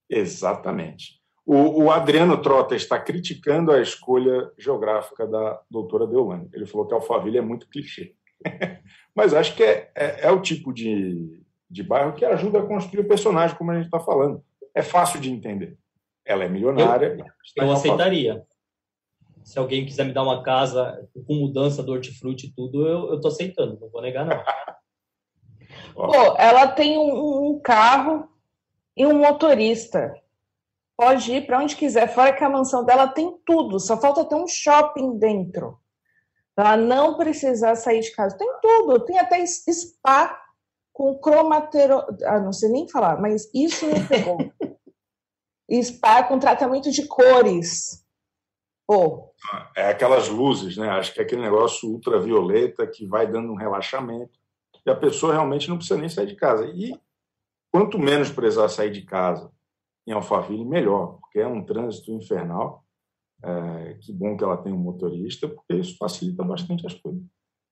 Exatamente. 0.10 1.20
O, 1.46 1.84
o, 1.84 1.92
Adriano 1.92 2.42
Trota 2.42 2.76
está 2.76 3.00
criticando 3.00 3.72
a 3.72 3.80
escolha 3.80 4.52
geográfica 4.58 5.28
da 5.28 5.62
doutora 5.70 6.08
Deolane. 6.08 6.50
Ele 6.54 6.66
falou 6.66 6.88
que 6.88 6.94
Alphaville 6.94 7.38
é 7.38 7.42
muito 7.42 7.70
clichê. 7.70 8.16
Mas 9.14 9.34
acho 9.34 9.56
que 9.56 9.64
é, 9.64 9.92
é, 9.96 10.28
é, 10.28 10.32
o 10.32 10.42
tipo 10.42 10.74
de, 10.74 11.44
de 11.70 11.84
bairro 11.84 12.14
que 12.14 12.26
ajuda 12.26 12.60
a 12.60 12.66
construir 12.66 13.02
o 13.02 13.08
personagem, 13.08 13.56
como 13.56 13.70
a 13.70 13.76
gente 13.76 13.86
está 13.86 14.00
falando. 14.00 14.44
É 14.74 14.82
fácil 14.82 15.20
de 15.20 15.32
entender. 15.32 15.78
Ela 16.26 16.46
é 16.46 16.50
milionária. 16.50 17.16
Eu, 17.56 17.64
eu 17.64 17.72
aceitaria. 17.72 18.44
Se 19.44 19.60
alguém 19.60 19.86
quiser 19.86 20.06
me 20.06 20.14
dar 20.14 20.24
uma 20.24 20.42
casa 20.42 21.08
com 21.28 21.36
mudança 21.36 21.84
do 21.84 21.92
hortifruti 21.92 22.48
e 22.48 22.52
tudo, 22.52 22.88
eu 22.88 23.16
estou 23.16 23.30
aceitando, 23.30 23.78
não 23.80 23.90
vou 23.90 24.02
negar, 24.02 24.26
não. 24.26 24.44
Pô, 25.94 26.36
ela 26.40 26.68
tem 26.68 26.98
um, 26.98 27.52
um 27.52 27.60
carro 27.60 28.28
e 28.96 29.06
um 29.06 29.20
motorista. 29.20 30.14
Pode 30.98 31.32
ir 31.34 31.46
para 31.46 31.60
onde 31.60 31.76
quiser, 31.76 32.08
fora 32.14 32.34
que 32.34 32.44
a 32.44 32.50
mansão 32.50 32.86
dela 32.86 33.08
tem 33.08 33.38
tudo, 33.46 33.80
só 33.80 34.00
falta 34.00 34.24
ter 34.24 34.36
um 34.36 34.48
shopping 34.48 35.18
dentro. 35.18 35.78
Ela 36.58 36.78
não 36.78 37.18
precisar 37.18 37.76
sair 37.76 38.00
de 38.00 38.12
casa. 38.12 38.38
Tem 38.38 38.50
tudo, 38.62 39.04
tem 39.04 39.20
até 39.20 39.46
spa 39.46 40.42
com 40.94 41.20
cromatero. 41.20 42.02
Ah, 42.24 42.40
não 42.40 42.54
sei 42.54 42.70
nem 42.70 42.88
falar, 42.88 43.20
mas 43.20 43.50
isso 43.54 43.86
me 43.86 44.08
pegou. 44.08 44.38
spa 45.84 46.24
com 46.24 46.40
tratamento 46.40 46.90
de 46.90 47.06
cores. 47.08 48.06
Pô. 48.88 49.34
É 49.76 49.90
aquelas 49.90 50.30
luzes, 50.30 50.78
né? 50.78 50.90
Acho 50.90 51.14
que 51.14 51.20
é 51.20 51.24
aquele 51.24 51.42
negócio 51.42 51.90
ultravioleta 51.90 52.88
que 52.88 53.06
vai 53.06 53.28
dando 53.28 53.52
um 53.52 53.58
relaxamento 53.58 54.40
e 54.86 54.90
a 54.90 54.96
pessoa 54.96 55.34
realmente 55.34 55.68
não 55.68 55.78
precisa 55.78 56.00
nem 56.00 56.08
sair 56.08 56.28
de 56.28 56.36
casa. 56.36 56.66
E 56.68 56.98
quanto 57.76 58.00
menos 58.00 58.32
precisar 58.32 58.70
sair 58.70 58.90
de 58.90 59.02
casa 59.02 59.52
em 60.08 60.14
Alphaville, 60.14 60.64
melhor, 60.64 61.20
porque 61.20 61.40
é 61.40 61.48
um 61.48 61.62
trânsito 61.62 62.10
infernal. 62.10 62.86
É, 63.44 63.96
que 63.96 64.14
bom 64.14 64.38
que 64.38 64.46
ela 64.46 64.56
tem 64.56 64.72
um 64.72 64.78
motorista, 64.78 65.46
porque 65.46 65.74
isso 65.74 65.98
facilita 65.98 66.42
bastante 66.42 66.88
as 66.88 66.94
coisas. 66.94 67.22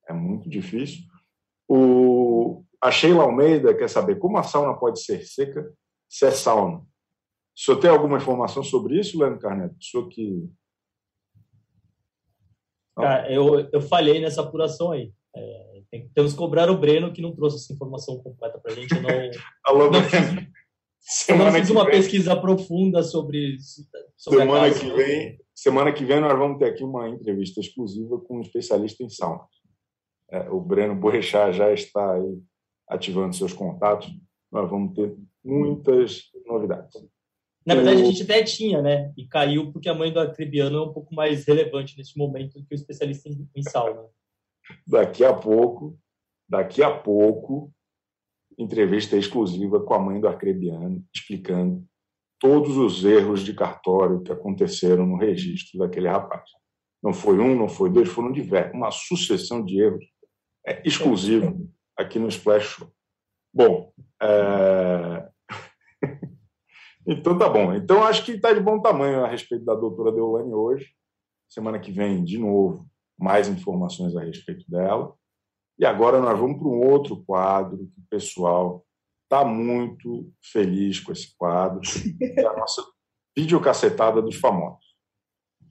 É 0.06 0.12
muito 0.12 0.50
difícil. 0.50 1.06
O, 1.70 2.66
a 2.82 2.92
Sheila 2.92 3.24
Almeida 3.24 3.74
quer 3.74 3.88
saber 3.88 4.20
como 4.20 4.38
a 4.38 4.44
sauna 4.44 4.78
pode 4.78 5.02
ser 5.02 5.24
seca 5.26 5.74
se 6.10 6.26
é 6.26 6.32
sauna. 6.32 6.80
O 6.80 6.86
senhor 7.56 7.80
tem 7.80 7.90
alguma 7.90 8.18
informação 8.18 8.62
sobre 8.62 9.00
isso, 9.00 9.18
Leandro 9.18 9.40
Carneto? 9.40 9.78
O 9.80 9.82
senhor 9.82 10.10
que. 10.10 10.50
Cara, 12.98 13.32
eu, 13.32 13.70
eu 13.72 13.82
falhei 13.82 14.20
nessa 14.20 14.42
apuração 14.42 14.92
aí. 14.92 15.14
É, 15.34 15.73
temos 16.14 16.32
que 16.32 16.38
cobrar 16.38 16.70
o 16.70 16.78
Breno, 16.78 17.14
que 17.14 17.22
não 17.22 17.36
trouxe 17.36 17.58
essa 17.58 17.74
informação 17.74 18.18
completa 18.18 18.58
para 18.58 18.72
a 18.72 18.76
gente. 18.76 18.96
Eu 18.96 19.02
não, 19.02 19.10
Alô, 19.66 19.92
não 19.92 20.02
fiz, 20.04 21.30
eu 21.30 21.38
não 21.38 21.52
fiz 21.52 21.70
uma 21.70 21.86
vem, 21.86 21.94
pesquisa 21.94 22.36
profunda 22.36 23.04
sobre, 23.04 23.58
sobre 24.18 24.40
semana 24.40 24.74
que 24.74 24.92
vem 24.92 25.44
Semana 25.56 25.94
que 25.94 26.04
vem 26.04 26.20
nós 26.20 26.38
vamos 26.38 26.58
ter 26.58 26.66
aqui 26.66 26.84
uma 26.84 27.08
entrevista 27.08 27.60
exclusiva 27.60 28.20
com 28.20 28.38
um 28.38 28.42
especialista 28.42 29.04
em 29.04 29.10
sauna. 29.10 29.44
É, 30.32 30.50
o 30.50 30.60
Breno 30.60 30.96
Borrechá 30.96 31.52
já 31.52 31.72
está 31.72 32.16
aí 32.16 32.42
ativando 32.90 33.36
seus 33.36 33.54
contatos. 33.54 34.10
Nós 34.52 34.70
vamos 34.70 34.96
ter 34.96 35.16
muitas 35.44 36.24
novidades. 36.46 37.06
Na 37.66 37.76
verdade, 37.76 38.02
a 38.02 38.06
gente 38.06 38.24
até 38.24 38.44
tinha, 38.44 38.82
né? 38.82 39.14
E 39.16 39.28
caiu 39.28 39.72
porque 39.72 39.88
a 39.88 39.94
mãe 39.94 40.12
do 40.12 40.20
Acribiano 40.20 40.78
é 40.78 40.82
um 40.82 40.92
pouco 40.92 41.14
mais 41.14 41.46
relevante 41.46 41.98
nesse 41.98 42.18
momento 42.18 42.60
do 42.60 42.66
que 42.66 42.74
o 42.74 42.76
especialista 42.76 43.30
em, 43.30 43.48
em 43.56 43.64
sauna 43.64 44.04
daqui 44.86 45.24
a 45.24 45.34
pouco, 45.34 45.98
daqui 46.48 46.84
a 46.84 46.96
pouco, 46.96 47.72
entrevista 48.58 49.18
exclusiva 49.18 49.80
com 49.80 49.94
a 49.94 50.00
mãe 50.00 50.20
do 50.20 50.28
Arcrebiano, 50.28 51.04
explicando 51.14 51.86
todos 52.40 52.78
os 52.78 53.04
erros 53.06 53.42
de 53.42 53.54
cartório 53.54 54.22
que 54.22 54.32
aconteceram 54.32 55.06
no 55.06 55.18
registro 55.18 55.80
daquele 55.80 56.08
rapaz. 56.08 56.44
Não 57.02 57.14
foi 57.14 57.40
um, 57.40 57.56
não 57.56 57.68
foi 57.68 57.90
dois, 57.90 58.10
foram 58.10 58.32
diversos, 58.32 58.74
uma 58.74 58.92
sucessão 58.92 59.64
de 59.64 59.82
erros 59.82 60.06
é, 60.66 60.82
exclusivo 60.86 61.70
aqui 61.98 62.20
no 62.20 62.28
Splash 62.28 62.66
Show. 62.66 62.92
Bom, 63.54 63.94
é... 64.22 65.30
então 67.08 67.38
tá 67.38 67.48
bom. 67.50 67.74
Então 67.74 68.04
acho 68.04 68.26
que 68.26 68.34
está 68.34 68.52
de 68.52 68.60
bom 68.60 68.82
tamanho 68.82 69.24
a 69.24 69.28
respeito 69.28 69.64
da 69.64 69.76
doutora 69.76 70.12
Deolane 70.12 70.54
hoje. 70.54 70.94
Semana 71.50 71.80
que 71.80 71.92
vem, 71.92 72.24
de 72.24 72.38
novo, 72.38 72.86
mais 73.24 73.48
informações 73.48 74.16
a 74.18 74.22
respeito 74.22 74.70
dela. 74.70 75.16
E 75.80 75.86
agora 75.86 76.20
nós 76.20 76.38
vamos 76.38 76.58
para 76.58 76.68
um 76.68 76.92
outro 76.92 77.24
quadro 77.24 77.78
que 77.78 78.02
o 78.02 78.08
pessoal 78.10 78.86
está 79.24 79.46
muito 79.46 80.30
feliz 80.52 81.00
com 81.00 81.12
esse 81.14 81.34
quadro, 81.38 81.80
é 82.22 82.46
a 82.46 82.58
nossa 82.58 82.84
videocacetada 83.36 84.22
dos 84.22 84.36
famosos. 84.36 84.86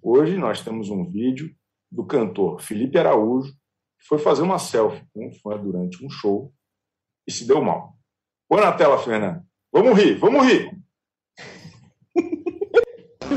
Hoje 0.00 0.36
nós 0.36 0.62
temos 0.62 0.88
um 0.88 1.08
vídeo 1.08 1.54
do 1.90 2.04
cantor 2.04 2.60
Felipe 2.60 2.98
Araújo, 2.98 3.52
que 3.52 4.06
foi 4.08 4.18
fazer 4.18 4.42
uma 4.42 4.58
selfie 4.58 5.06
com 5.12 5.28
um 5.28 5.32
fã 5.32 5.56
durante 5.56 6.04
um 6.04 6.08
show 6.08 6.52
e 7.28 7.30
se 7.30 7.46
deu 7.46 7.62
mal. 7.62 7.94
Põe 8.48 8.62
na 8.62 8.72
tela, 8.72 8.98
Fernanda. 8.98 9.46
Vamos 9.70 9.96
rir, 9.96 10.18
vamos 10.18 10.44
rir. 10.44 10.81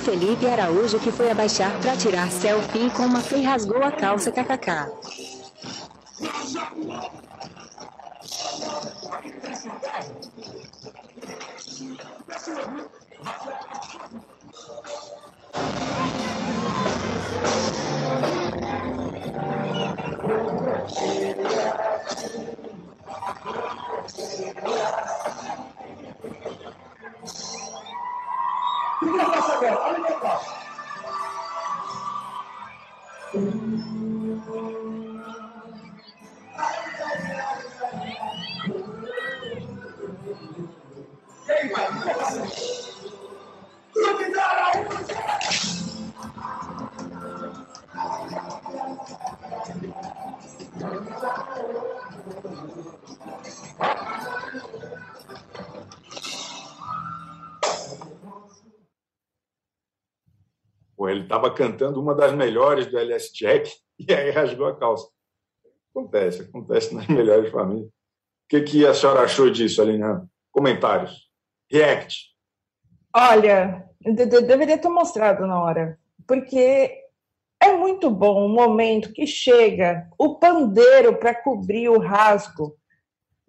Felipe 0.06 0.46
Araújo 0.46 1.00
que 1.00 1.12
foi 1.12 1.32
abaixar 1.32 1.72
para 1.80 1.98
tirar 1.98 2.30
selfie 2.30 2.92
com 2.92 3.08
uma 3.08 3.22
que 3.22 3.42
rasgou 3.42 3.84
a 3.84 3.92
calça 3.92 4.32
kkk. 4.32 4.86
Pô, 29.06 30.55
ele 61.16 61.24
estava 61.24 61.54
cantando 61.54 62.02
uma 62.02 62.14
das 62.14 62.34
melhores 62.34 62.88
do 62.88 62.98
LS 62.98 63.32
Jack 63.34 63.72
e 64.00 64.14
aí 64.14 64.30
rasgou 64.32 64.68
a 64.68 64.76
calça. 64.76 65.08
Acontece, 65.92 66.42
acontece 66.42 66.94
nas 66.94 67.08
melhores 67.08 67.52
famílias. 67.52 67.88
O 67.88 68.48
que, 68.50 68.62
que 68.62 68.86
a 68.86 68.94
senhora 68.94 69.22
achou 69.22 69.50
disso, 69.50 69.82
Aline? 69.82 70.04
Comentários. 70.52 71.30
React. 71.72 72.36
Olha, 73.16 73.90
deveria 74.02 74.78
ter 74.78 74.90
mostrado 74.90 75.48
na 75.48 75.62
hora, 75.62 75.98
porque 76.28 77.06
é 77.62 77.72
muito 77.74 78.12
bom 78.12 78.46
o 78.46 78.50
momento 78.50 79.14
que 79.14 79.26
chega 79.26 80.08
o 80.18 80.36
pandeiro 80.36 81.18
para 81.18 81.34
cobrir 81.34 81.90
o 81.90 81.98
rasgo 81.98 82.76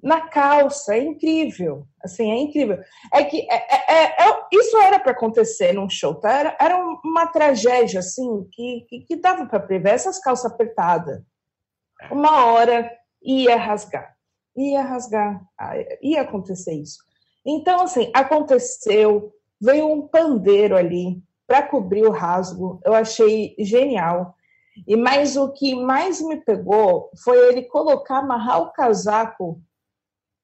na 0.03 0.21
calça, 0.21 0.95
é 0.95 1.03
incrível, 1.03 1.87
assim, 2.03 2.31
é 2.31 2.37
incrível. 2.37 2.79
É 3.13 3.25
que 3.25 3.47
é, 3.51 3.55
é, 3.55 3.95
é, 3.95 4.29
é 4.29 4.47
isso 4.53 4.77
era 4.79 4.99
para 4.99 5.13
acontecer 5.13 5.73
num 5.73 5.89
show, 5.89 6.15
tá? 6.15 6.31
Era, 6.31 6.57
era 6.61 6.77
uma 7.05 7.27
tragédia, 7.27 8.01
assim, 8.01 8.47
que, 8.53 8.87
que, 8.89 9.01
que 9.01 9.17
dava 9.17 9.47
para 9.47 9.61
prever, 9.61 9.95
essas 9.95 10.19
calças 10.21 10.53
apertadas. 10.53 11.21
Uma 12.11 12.47
hora 12.47 12.91
ia 13.23 13.57
rasgar, 13.57 14.15
ia 14.57 14.83
rasgar, 14.83 15.41
ah, 15.59 15.75
ia 16.03 16.23
acontecer 16.23 16.75
isso. 16.75 16.99
Então, 17.45 17.83
assim, 17.83 18.11
aconteceu, 18.15 19.33
veio 19.61 19.91
um 19.91 20.07
pandeiro 20.07 20.77
ali 20.77 21.23
para 21.47 21.63
cobrir 21.63 22.03
o 22.03 22.11
rasgo, 22.11 22.81
eu 22.85 22.95
achei 22.95 23.55
genial. 23.59 24.35
E 24.87 24.95
mais 24.95 25.37
o 25.37 25.53
que 25.53 25.75
mais 25.75 26.21
me 26.21 26.37
pegou 26.37 27.11
foi 27.25 27.49
ele 27.49 27.63
colocar, 27.63 28.19
amarrar 28.19 28.61
o 28.61 28.73
casaco 28.73 29.61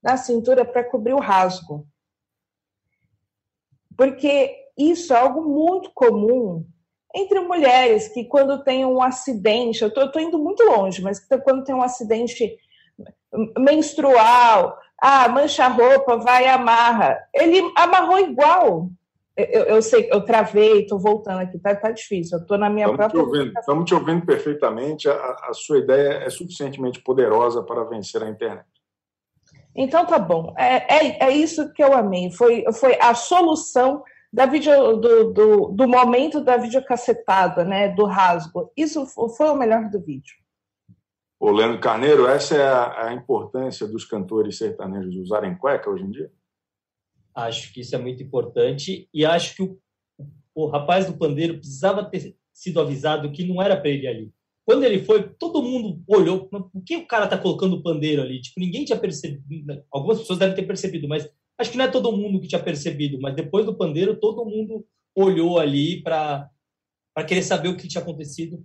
na 0.03 0.17
cintura 0.17 0.65
para 0.65 0.85
cobrir 0.85 1.15
o 1.15 1.21
rasgo. 1.21 1.87
Porque 3.97 4.57
isso 4.77 5.13
é 5.13 5.19
algo 5.19 5.43
muito 5.43 5.91
comum 5.95 6.67
entre 7.15 7.41
mulheres 7.41 8.09
que 8.09 8.25
quando 8.25 8.65
tem 8.65 8.87
um 8.87 9.03
acidente, 9.03 9.83
eu 9.83 9.89
estou 9.89 10.21
indo 10.21 10.39
muito 10.39 10.63
longe, 10.65 11.03
mas 11.03 11.21
quando 11.45 11.65
tem 11.65 11.75
um 11.75 11.83
acidente 11.83 12.59
menstrual, 13.59 14.79
ah, 14.99 15.29
mancha 15.29 15.65
a 15.65 15.69
roupa, 15.69 16.17
vai 16.17 16.47
amarra. 16.47 17.19
Ele 17.35 17.61
amarrou 17.77 18.19
igual. 18.19 18.89
Eu, 19.37 19.65
eu 19.65 19.83
sei, 19.83 20.09
eu 20.13 20.23
travei, 20.25 20.83
estou 20.83 20.99
voltando 20.99 21.41
aqui, 21.41 21.59
tá, 21.59 21.75
tá 21.75 21.91
difícil. 21.91 22.39
Eu 22.39 22.43
estou 22.43 22.59
na 22.59 22.69
minha 22.69 22.87
estamos 22.87 23.13
própria. 23.13 23.23
Te 23.23 23.27
ouvindo, 23.27 23.59
estamos 23.59 23.85
te 23.85 23.95
ouvindo 23.95 24.27
perfeitamente. 24.27 25.09
A, 25.09 25.37
a 25.49 25.55
sua 25.55 25.79
ideia 25.79 26.25
é 26.25 26.31
suficientemente 26.31 27.01
poderosa 27.01 27.63
para 27.63 27.85
vencer 27.85 28.23
a 28.23 28.29
internet. 28.29 28.67
Então 29.75 30.07
tá 30.07 30.19
bom. 30.19 30.55
É, 30.57 31.07
é, 31.07 31.29
é 31.29 31.31
isso 31.31 31.73
que 31.73 31.83
eu 31.83 31.95
amei. 31.95 32.31
Foi, 32.31 32.65
foi 32.73 32.99
a 33.01 33.15
solução 33.15 34.03
da 34.33 34.47
video, 34.47 34.97
do, 34.97 35.33
do, 35.33 35.69
do 35.69 35.89
momento 35.89 36.41
da 36.41 36.57
videocassetada, 36.57 37.65
né? 37.65 37.89
Do 37.89 38.05
rasgo. 38.05 38.71
Isso 38.77 39.07
foi 39.07 39.49
o 39.49 39.57
melhor 39.57 39.89
do 39.91 40.01
vídeo. 40.01 40.35
Ô, 41.39 41.51
Leandro 41.51 41.81
Carneiro, 41.81 42.27
essa 42.27 42.55
é 42.55 42.63
a, 42.63 43.09
a 43.09 43.13
importância 43.13 43.87
dos 43.87 44.05
cantores 44.05 44.59
sertanejos 44.59 45.17
usarem 45.17 45.57
cueca 45.57 45.91
hoje 45.91 46.05
em 46.05 46.11
dia? 46.11 46.31
Acho 47.35 47.73
que 47.73 47.81
isso 47.81 47.95
é 47.95 47.99
muito 47.99 48.23
importante 48.23 49.09
e 49.13 49.25
acho 49.25 49.57
que 49.57 49.63
o, 49.63 49.79
o 50.55 50.67
rapaz 50.67 51.07
do 51.07 51.17
pandeiro 51.19 51.55
precisava 51.55 52.05
ter 52.05 52.37
sido 52.53 52.81
avisado 52.81 53.33
que 53.33 53.45
não 53.45 53.61
era 53.61 53.77
para 53.77 53.91
ele 53.91 54.07
ali. 54.07 54.35
Quando 54.65 54.85
ele 54.85 55.05
foi, 55.05 55.29
todo 55.29 55.63
mundo 55.63 56.03
olhou, 56.07 56.47
por 56.47 56.71
que 56.87 56.97
o 56.97 57.07
cara 57.07 57.27
tá 57.27 57.37
colocando 57.37 57.77
o 57.77 57.83
pandeiro 57.83 58.23
ali? 58.23 58.41
Tipo, 58.41 58.61
ninguém 58.61 58.85
tinha 58.85 58.99
percebido, 58.99 59.67
né? 59.67 59.83
algumas 59.91 60.21
pessoas 60.21 60.39
devem 60.39 60.55
ter 60.55 60.67
percebido, 60.67 61.09
mas 61.09 61.29
acho 61.59 61.71
que 61.71 61.77
não 61.77 61.85
é 61.85 61.91
todo 61.91 62.17
mundo 62.17 62.41
que 62.41 62.47
tinha 62.47 62.63
percebido, 62.63 63.21
mas 63.21 63.35
depois 63.35 63.67
do 63.67 63.77
pandeiro, 63.77 64.19
todo 64.19 64.45
mundo 64.45 64.87
olhou 65.17 65.59
ali 65.59 66.01
para 66.03 66.49
querer 67.27 67.43
saber 67.43 67.69
o 67.69 67.77
que 67.77 67.89
tinha 67.89 68.03
acontecido. 68.03 68.65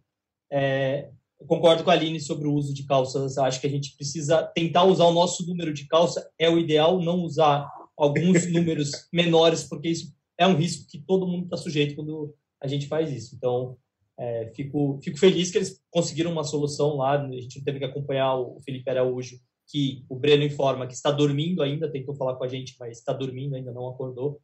É, 0.51 1.09
concordo 1.45 1.83
com 1.83 1.89
a 1.89 1.93
Aline 1.93 2.19
sobre 2.19 2.47
o 2.47 2.53
uso 2.53 2.73
de 2.73 2.85
calças. 2.85 3.37
Acho 3.37 3.59
que 3.59 3.67
a 3.67 3.69
gente 3.69 3.95
precisa 3.95 4.43
tentar 4.43 4.83
usar 4.85 5.05
o 5.05 5.13
nosso 5.13 5.45
número 5.45 5.73
de 5.73 5.87
calça. 5.87 6.29
É 6.39 6.49
o 6.49 6.57
ideal 6.57 7.01
não 7.01 7.23
usar 7.23 7.69
alguns 7.97 8.45
números 8.51 8.91
menores, 9.11 9.63
porque 9.63 9.89
isso 9.89 10.13
é 10.37 10.47
um 10.47 10.55
risco 10.55 10.87
que 10.89 10.99
todo 10.99 11.27
mundo 11.27 11.45
está 11.45 11.57
sujeito 11.57 11.95
quando 11.95 12.33
a 12.61 12.67
gente 12.67 12.87
faz 12.87 13.11
isso. 13.11 13.35
Então, 13.35 13.77
é, 14.19 14.51
fico, 14.55 14.99
fico 15.03 15.17
feliz 15.17 15.51
que 15.51 15.59
eles 15.59 15.79
conseguiram 15.91 16.31
uma 16.31 16.43
solução 16.43 16.97
lá. 16.97 17.21
A 17.21 17.31
gente 17.31 17.63
teve 17.63 17.79
que 17.79 17.85
acompanhar 17.85 18.35
o 18.35 18.59
Felipe 18.61 18.89
Araújo, 18.89 19.37
que 19.67 20.03
o 20.09 20.15
Breno 20.15 20.43
informa 20.43 20.87
que 20.87 20.93
está 20.93 21.11
dormindo 21.11 21.61
ainda, 21.61 21.91
tentou 21.91 22.15
falar 22.15 22.35
com 22.35 22.43
a 22.43 22.47
gente, 22.47 22.75
mas 22.79 22.97
está 22.97 23.13
dormindo 23.13 23.55
ainda, 23.55 23.71
não 23.71 23.87
acordou. 23.87 24.41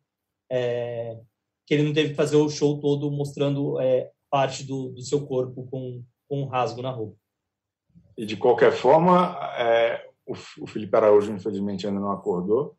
É, 0.51 1.17
que 1.65 1.73
ele 1.73 1.83
não 1.83 1.93
teve 1.93 2.09
que 2.09 2.15
fazer 2.15 2.35
o 2.35 2.49
show 2.49 2.79
todo 2.79 3.09
mostrando 3.09 3.79
é, 3.79 4.11
parte 4.29 4.63
do, 4.63 4.89
do 4.89 5.01
seu 5.01 5.25
corpo 5.25 5.65
com, 5.65 6.03
com 6.27 6.41
um 6.43 6.45
rasgo 6.45 6.81
na 6.81 6.91
roupa. 6.91 7.15
E 8.17 8.25
de 8.25 8.37
qualquer 8.37 8.73
forma, 8.73 9.35
é, 9.57 10.07
o, 10.25 10.33
o, 10.33 10.67
Felipe 10.67 10.95
Araújo, 10.95 11.31
infelizmente, 11.31 11.87
ainda 11.87 11.99
não 11.99 12.11
acordou, 12.11 12.75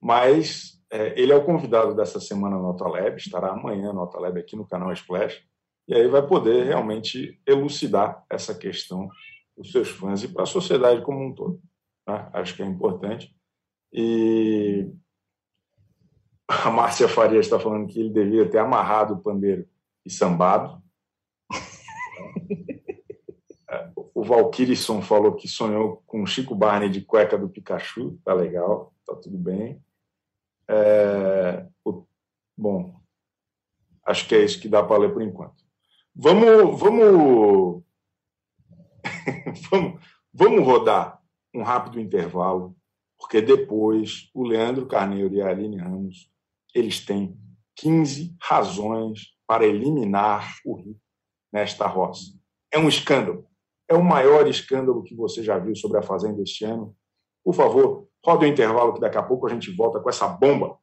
mas 0.00 0.80
é, 0.90 1.20
ele 1.20 1.32
é 1.32 1.36
o 1.36 1.44
convidado 1.44 1.96
dessa 1.96 2.20
semana 2.20 2.56
no 2.56 2.66
Autolab, 2.66 3.16
estará 3.16 3.48
amanhã 3.48 3.92
no 3.92 4.00
Autolab 4.00 4.38
aqui 4.38 4.54
no 4.54 4.66
canal 4.66 4.92
Splash 4.92 5.47
e 5.88 5.94
aí 5.94 6.06
vai 6.06 6.24
poder 6.24 6.66
realmente 6.66 7.40
elucidar 7.46 8.22
essa 8.28 8.54
questão 8.54 9.08
para 9.54 9.62
os 9.62 9.72
seus 9.72 9.88
fãs 9.88 10.22
e 10.22 10.28
para 10.28 10.42
a 10.42 10.46
sociedade 10.46 11.02
como 11.02 11.24
um 11.24 11.34
todo. 11.34 11.62
Né? 12.06 12.28
Acho 12.34 12.54
que 12.54 12.62
é 12.62 12.66
importante. 12.66 13.34
E 13.90 14.86
a 16.46 16.70
Márcia 16.70 17.08
Faria 17.08 17.40
está 17.40 17.58
falando 17.58 17.88
que 17.88 17.98
ele 17.98 18.10
devia 18.10 18.48
ter 18.48 18.58
amarrado 18.58 19.14
o 19.14 19.18
pandeiro 19.18 19.66
e 20.04 20.10
sambado. 20.10 20.82
O 24.14 24.24
Valkyrisson 24.24 25.00
falou 25.00 25.36
que 25.36 25.46
sonhou 25.46 26.02
com 26.04 26.26
Chico 26.26 26.54
Barney 26.54 26.90
de 26.90 27.00
cueca 27.00 27.38
do 27.38 27.48
Pikachu. 27.48 28.18
Tá 28.24 28.34
legal, 28.34 28.92
tá 29.06 29.14
tudo 29.14 29.38
bem. 29.38 29.82
É... 30.68 31.66
Bom, 32.56 33.00
acho 34.04 34.26
que 34.26 34.34
é 34.34 34.44
isso 34.44 34.60
que 34.60 34.68
dá 34.68 34.82
para 34.82 34.98
ler 34.98 35.12
por 35.12 35.22
enquanto. 35.22 35.67
Vamos, 36.20 36.80
vamos, 36.80 37.84
vamos, 39.70 40.00
vamos 40.34 40.66
rodar 40.66 41.22
um 41.54 41.62
rápido 41.62 42.00
intervalo, 42.00 42.76
porque 43.16 43.40
depois 43.40 44.28
o 44.34 44.42
Leandro 44.42 44.88
Carneiro 44.88 45.32
e 45.32 45.40
a 45.40 45.48
Aline 45.48 45.76
Ramos 45.76 46.28
eles 46.74 47.06
têm 47.06 47.38
15 47.76 48.36
razões 48.42 49.28
para 49.46 49.64
eliminar 49.64 50.56
o 50.64 50.74
Rio 50.74 50.96
nesta 51.52 51.86
roça. 51.86 52.36
É 52.72 52.80
um 52.80 52.88
escândalo. 52.88 53.46
É 53.88 53.94
o 53.94 54.02
maior 54.02 54.48
escândalo 54.48 55.04
que 55.04 55.14
você 55.14 55.44
já 55.44 55.56
viu 55.56 55.76
sobre 55.76 55.98
a 55.98 56.02
Fazenda 56.02 56.42
este 56.42 56.64
ano, 56.64 56.96
Por 57.44 57.54
favor, 57.54 58.08
roda 58.26 58.44
o 58.44 58.48
intervalo 58.48 58.92
que 58.92 59.00
daqui 59.00 59.18
a 59.18 59.22
pouco 59.22 59.46
a 59.46 59.50
gente 59.50 59.70
volta 59.70 60.00
com 60.00 60.08
essa 60.08 60.26
bomba. 60.26 60.80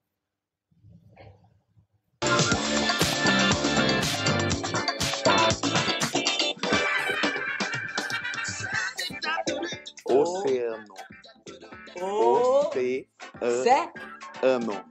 Oceano. 13.41 14.85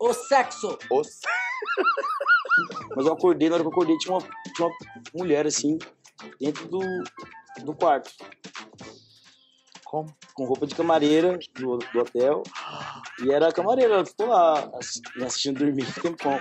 O 0.00 0.12
sexo. 0.12 0.78
O... 0.90 1.02
Mas 2.96 3.06
eu 3.06 3.12
acordei, 3.12 3.48
na 3.48 3.54
hora 3.56 3.64
que 3.64 3.68
eu 3.68 3.72
acordei, 3.72 3.96
tinha 3.98 4.14
uma, 4.14 4.22
tinha 4.54 4.68
uma 4.68 4.74
mulher 5.14 5.46
assim, 5.46 5.78
dentro 6.40 6.68
do, 6.68 6.80
do 7.64 7.74
quarto. 7.74 8.12
Como? 9.84 10.14
Com 10.34 10.44
roupa 10.44 10.66
de 10.66 10.74
camareira 10.74 11.38
do, 11.54 11.78
do 11.78 12.00
hotel. 12.00 12.42
E 13.22 13.32
era 13.32 13.48
a 13.48 13.52
camareira, 13.52 13.94
ela 13.94 14.06
ficou 14.06 14.26
lá 14.26 14.70
assistindo 15.22 15.58
dormir 15.58 15.86
tempão. 15.94 16.38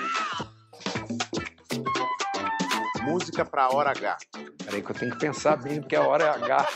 Música 3.04 3.46
pra 3.46 3.70
hora 3.70 3.92
H. 3.92 4.18
Peraí 4.66 4.82
que 4.82 4.92
eu 4.92 4.96
tenho 4.96 5.12
que 5.12 5.20
pensar 5.20 5.58
bem, 5.58 5.82
porque 5.82 5.96
a 5.96 6.08
hora 6.08 6.24
é 6.24 6.30
H. 6.30 6.68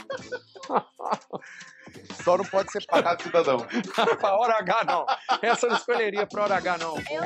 Só 2.24 2.38
não 2.38 2.46
pode 2.46 2.72
ser 2.72 2.86
parado, 2.86 3.24
cidadão. 3.24 3.66
pra 4.20 4.38
hora 4.38 4.58
H, 4.60 4.84
não. 4.86 5.06
Essa 5.42 5.66
eu 5.66 5.72
não 5.72 5.78
escolheria 5.78 6.26
pra 6.28 6.44
hora 6.44 6.56
H, 6.58 6.78
não. 6.78 6.96
Eu 6.98 7.24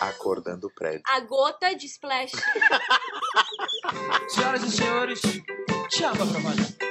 Acordando 0.00 0.66
o 0.66 0.70
prédio. 0.70 1.02
A 1.06 1.20
gota 1.20 1.74
de 1.74 1.86
splash. 1.86 2.32
Senhoras 4.28 4.62
e 4.62 4.70
senhores, 4.70 5.20
chama 5.90 6.26
pra 6.26 6.40
valer. 6.40 6.85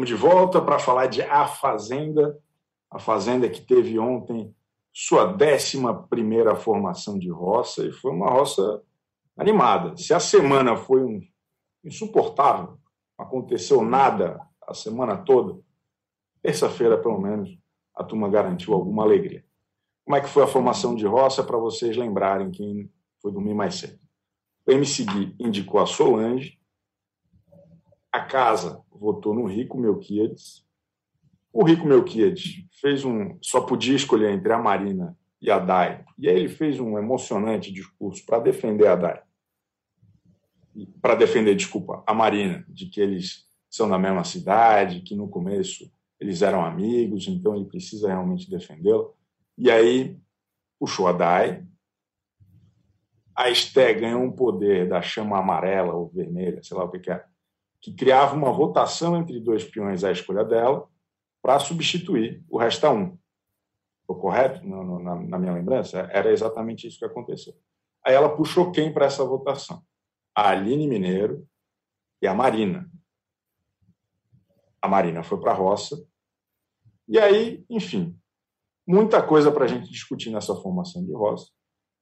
Estamos 0.00 0.08
de 0.08 0.14
volta 0.14 0.62
para 0.62 0.78
falar 0.78 1.08
de 1.08 1.20
A 1.20 1.46
Fazenda, 1.46 2.38
a 2.90 2.98
Fazenda 2.98 3.50
que 3.50 3.60
teve 3.60 3.98
ontem 3.98 4.54
sua 4.90 5.26
décima 5.26 6.08
primeira 6.08 6.56
formação 6.56 7.18
de 7.18 7.28
roça 7.28 7.86
e 7.86 7.92
foi 7.92 8.10
uma 8.10 8.30
roça 8.30 8.82
animada. 9.36 9.94
Se 9.98 10.14
a 10.14 10.18
semana 10.18 10.74
foi 10.74 11.04
um 11.04 11.20
insuportável, 11.84 12.78
não 13.18 13.26
aconteceu 13.26 13.82
nada 13.82 14.40
a 14.66 14.72
semana 14.72 15.18
toda, 15.18 15.60
terça-feira, 16.40 16.96
pelo 16.96 17.20
menos, 17.20 17.50
a 17.94 18.02
turma 18.02 18.30
garantiu 18.30 18.72
alguma 18.72 19.02
alegria. 19.02 19.44
Como 20.02 20.16
é 20.16 20.22
que 20.22 20.30
foi 20.30 20.44
a 20.44 20.48
formação 20.48 20.94
de 20.94 21.04
roça 21.04 21.44
para 21.44 21.58
vocês 21.58 21.94
lembrarem 21.94 22.50
quem 22.50 22.90
foi 23.20 23.32
dormir 23.32 23.52
mais 23.52 23.74
cedo? 23.74 23.98
O 24.66 24.72
MC 24.72 25.04
indicou 25.38 25.78
a 25.78 25.84
Solange, 25.84 26.58
a 28.12 28.20
casa 28.20 28.82
votou 28.90 29.34
no 29.34 29.46
Rico 29.46 29.78
Melquiades. 29.78 30.64
O 31.52 31.64
Rico 31.64 31.86
Melquiades 31.86 32.64
fez 32.80 33.04
um, 33.04 33.38
só 33.40 33.60
podia 33.60 33.94
escolher 33.94 34.30
entre 34.30 34.52
a 34.52 34.58
Marina 34.58 35.16
e 35.40 35.50
a 35.50 35.58
Dai. 35.58 36.04
E 36.18 36.28
aí 36.28 36.36
ele 36.36 36.48
fez 36.48 36.78
um 36.78 36.98
emocionante 36.98 37.72
discurso 37.72 38.24
para 38.26 38.40
defender 38.40 38.86
a 38.86 38.96
Dai. 38.96 39.22
Para 41.00 41.14
defender, 41.14 41.54
desculpa, 41.54 42.02
a 42.06 42.14
Marina, 42.14 42.64
de 42.68 42.86
que 42.86 43.00
eles 43.00 43.44
são 43.68 43.88
da 43.88 43.98
mesma 43.98 44.24
cidade, 44.24 45.02
que 45.02 45.14
no 45.14 45.28
começo 45.28 45.90
eles 46.18 46.42
eram 46.42 46.64
amigos, 46.64 47.26
então 47.28 47.56
ele 47.56 47.64
precisa 47.64 48.08
realmente 48.08 48.50
defendê-la. 48.50 49.08
E 49.56 49.70
aí 49.70 50.18
puxou 50.78 51.06
a 51.06 51.12
Dai. 51.12 51.64
A 53.34 53.48
Esté 53.48 53.94
ganhou 53.94 54.22
um 54.22 54.32
poder 54.32 54.88
da 54.88 55.00
chama 55.00 55.38
amarela 55.38 55.94
ou 55.94 56.08
vermelha, 56.08 56.62
sei 56.62 56.76
lá 56.76 56.84
o 56.84 56.90
que, 56.90 56.98
que 56.98 57.10
é, 57.10 57.24
que 57.80 57.94
criava 57.94 58.34
uma 58.34 58.52
votação 58.52 59.16
entre 59.16 59.40
dois 59.40 59.64
peões 59.64 60.04
à 60.04 60.12
escolha 60.12 60.44
dela 60.44 60.88
para 61.42 61.58
substituir 61.58 62.44
o 62.48 62.58
resta 62.58 62.90
um. 62.90 63.18
Estou 64.02 64.16
correto 64.16 64.66
na, 64.66 65.14
na, 65.16 65.38
minha 65.38 65.52
lembrança? 65.52 66.00
Era 66.12 66.30
exatamente 66.30 66.86
isso 66.86 66.98
que 66.98 67.04
aconteceu. 67.04 67.54
Aí 68.04 68.14
ela 68.14 68.34
puxou 68.36 68.70
quem 68.72 68.92
para 68.92 69.06
essa 69.06 69.24
votação? 69.24 69.82
A 70.34 70.50
Aline 70.50 70.86
Mineiro 70.86 71.46
e 72.20 72.26
a 72.26 72.34
Marina. 72.34 72.90
A 74.82 74.88
Marina 74.88 75.22
foi 75.22 75.38
para 75.40 75.52
a 75.52 75.54
roça. 75.54 75.96
E 77.08 77.18
aí, 77.18 77.64
enfim, 77.68 78.18
muita 78.86 79.22
coisa 79.22 79.50
para 79.50 79.64
a 79.64 79.68
gente 79.68 79.90
discutir 79.90 80.30
nessa 80.30 80.54
formação 80.56 81.04
de 81.04 81.12
roça, 81.12 81.50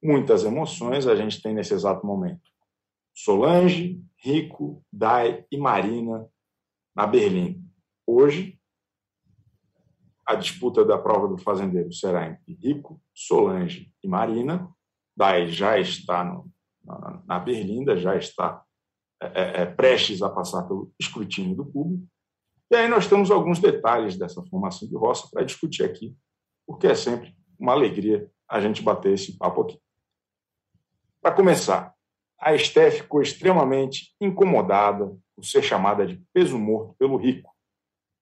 muitas 0.01 0.43
emoções 0.43 1.07
a 1.07 1.15
gente 1.15 1.41
tem 1.41 1.53
nesse 1.53 1.73
exato 1.73 2.05
momento. 2.05 2.49
Solange, 3.21 4.01
Rico, 4.15 4.81
Dai 4.89 5.45
e 5.51 5.57
Marina 5.57 6.25
na 6.95 7.05
Berlim. 7.05 7.69
Hoje, 8.07 8.57
a 10.25 10.35
disputa 10.35 10.85
da 10.85 10.97
prova 10.97 11.27
do 11.27 11.37
fazendeiro 11.37 11.91
será 11.91 12.29
entre 12.29 12.53
Rico, 12.53 13.01
Solange 13.13 13.93
e 14.01 14.07
Marina. 14.07 14.73
Dai 15.17 15.49
já 15.49 15.77
está 15.77 16.23
no, 16.23 16.49
na, 16.81 17.21
na 17.27 17.39
Berlinda, 17.39 17.97
já 17.97 18.15
está 18.15 18.63
é, 19.21 19.25
é, 19.25 19.61
é, 19.63 19.65
prestes 19.65 20.21
a 20.21 20.29
passar 20.29 20.63
pelo 20.63 20.93
escrutínio 20.97 21.57
do 21.57 21.65
público. 21.65 22.07
E 22.71 22.75
aí 22.77 22.87
nós 22.87 23.05
temos 23.05 23.29
alguns 23.29 23.59
detalhes 23.59 24.17
dessa 24.17 24.41
formação 24.45 24.87
de 24.87 24.95
roça 24.95 25.27
para 25.29 25.43
discutir 25.43 25.83
aqui, 25.83 26.15
porque 26.65 26.87
é 26.87 26.95
sempre 26.95 27.35
uma 27.59 27.73
alegria 27.73 28.31
a 28.47 28.61
gente 28.61 28.81
bater 28.81 29.11
esse 29.11 29.37
papo 29.37 29.63
aqui. 29.63 29.77
Para 31.21 31.35
começar, 31.35 31.98
a 32.39 32.53
Esté 32.55 32.89
ficou 32.89 33.21
extremamente 33.21 34.13
incomodada 34.19 35.13
por 35.35 35.43
ser 35.43 35.61
chamada 35.61 36.05
de 36.05 36.21
peso 36.33 36.57
morto 36.57 36.95
pelo 36.97 37.17
rico 37.17 37.51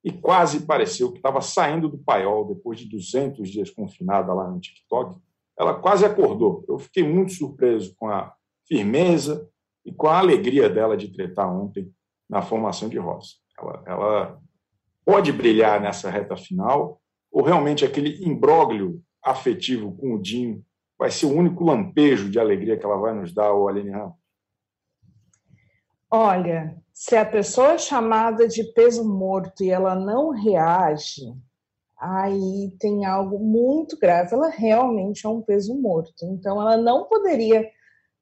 e 0.04 0.12
quase 0.12 0.64
pareceu 0.64 1.10
que 1.10 1.18
estava 1.18 1.40
saindo 1.40 1.88
do 1.88 1.98
paiol 1.98 2.46
depois 2.46 2.78
de 2.78 2.88
200 2.88 3.48
dias 3.48 3.70
confinada 3.70 4.32
lá 4.32 4.48
no 4.48 4.60
TikTok. 4.60 5.20
Ela 5.58 5.74
quase 5.74 6.04
acordou. 6.04 6.64
Eu 6.68 6.78
fiquei 6.78 7.02
muito 7.02 7.32
surpreso 7.32 7.94
com 7.96 8.08
a 8.08 8.32
firmeza 8.66 9.48
e 9.84 9.92
com 9.92 10.06
a 10.06 10.18
alegria 10.18 10.68
dela 10.68 10.96
de 10.96 11.08
tretar 11.08 11.52
ontem 11.52 11.92
na 12.28 12.42
formação 12.42 12.88
de 12.88 12.98
roça. 12.98 13.36
Ela, 13.58 13.82
ela 13.86 14.40
pode 15.04 15.32
brilhar 15.32 15.80
nessa 15.80 16.10
reta 16.10 16.36
final 16.36 17.00
ou 17.30 17.42
realmente 17.42 17.84
aquele 17.84 18.24
imbróglio 18.24 19.02
afetivo 19.22 19.96
com 19.96 20.14
o 20.14 20.22
Dinho 20.22 20.64
vai 20.98 21.10
ser 21.10 21.26
o 21.26 21.34
único 21.34 21.64
lampejo 21.64 22.28
de 22.28 22.40
alegria 22.40 22.76
que 22.76 22.84
ela 22.84 22.96
vai 22.96 23.14
nos 23.14 23.32
dar, 23.32 23.52
o 23.54 23.68
Aline 23.68 23.90
Ramos? 23.90 24.16
Olha, 26.10 26.76
se 26.92 27.16
a 27.16 27.24
pessoa 27.24 27.74
é 27.74 27.78
chamada 27.78 28.48
de 28.48 28.64
peso 28.72 29.06
morto 29.06 29.62
e 29.62 29.70
ela 29.70 29.94
não 29.94 30.30
reage, 30.30 31.22
aí 32.00 32.72
tem 32.80 33.04
algo 33.04 33.38
muito 33.38 33.98
grave. 33.98 34.34
Ela 34.34 34.48
realmente 34.48 35.26
é 35.26 35.28
um 35.28 35.42
peso 35.42 35.74
morto. 35.74 36.24
Então, 36.24 36.60
ela 36.60 36.76
não 36.76 37.04
poderia 37.04 37.68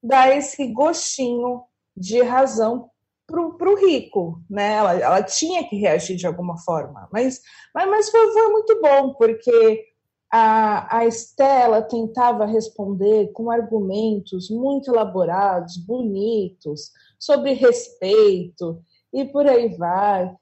dar 0.03 0.37
esse 0.37 0.67
gostinho 0.73 1.63
de 1.97 2.21
razão 2.23 2.91
para 3.27 3.41
o 3.41 3.77
rico, 3.77 4.41
né? 4.49 4.75
Ela, 4.75 4.95
ela 4.95 5.23
tinha 5.23 5.69
que 5.69 5.77
reagir 5.77 6.17
de 6.17 6.27
alguma 6.27 6.59
forma, 6.59 7.09
mas, 7.13 7.41
mas, 7.75 7.89
mas 7.89 8.11
foi, 8.11 8.33
foi 8.33 8.53
muito 8.53 8.81
bom, 8.81 9.15
porque 9.15 9.85
a, 10.33 10.99
a 10.99 11.07
Estela 11.07 11.83
tentava 11.83 12.47
responder 12.47 13.33
com 13.33 13.51
argumentos 13.51 14.51
muito 14.51 14.91
elaborados, 14.91 15.77
bonitos, 15.77 16.91
sobre 17.19 17.53
respeito 17.53 18.83
e 19.13 19.25
por 19.25 19.47
aí 19.47 19.75
vai. 19.77 20.35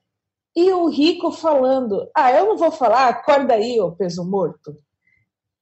E 0.57 0.73
o 0.73 0.89
rico 0.89 1.31
falando: 1.33 2.11
Ah, 2.17 2.33
eu 2.33 2.47
não 2.47 2.57
vou 2.57 2.71
falar, 2.71 3.09
acorda 3.09 3.55
aí, 3.55 3.81
ô 3.81 3.93
peso 3.93 4.25
morto. 4.25 4.77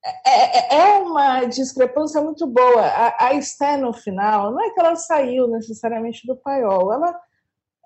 É, 0.04 0.74
é, 0.76 0.80
é 0.80 0.98
uma 0.98 1.44
discrepância 1.44 2.20
muito 2.20 2.46
boa. 2.46 2.82
A, 2.82 3.28
a 3.28 3.76
no 3.76 3.92
final, 3.92 4.52
não 4.52 4.60
é 4.60 4.70
que 4.70 4.80
ela 4.80 4.96
saiu 4.96 5.48
necessariamente 5.48 6.26
do 6.26 6.36
paiol, 6.36 6.92
ela, 6.92 7.20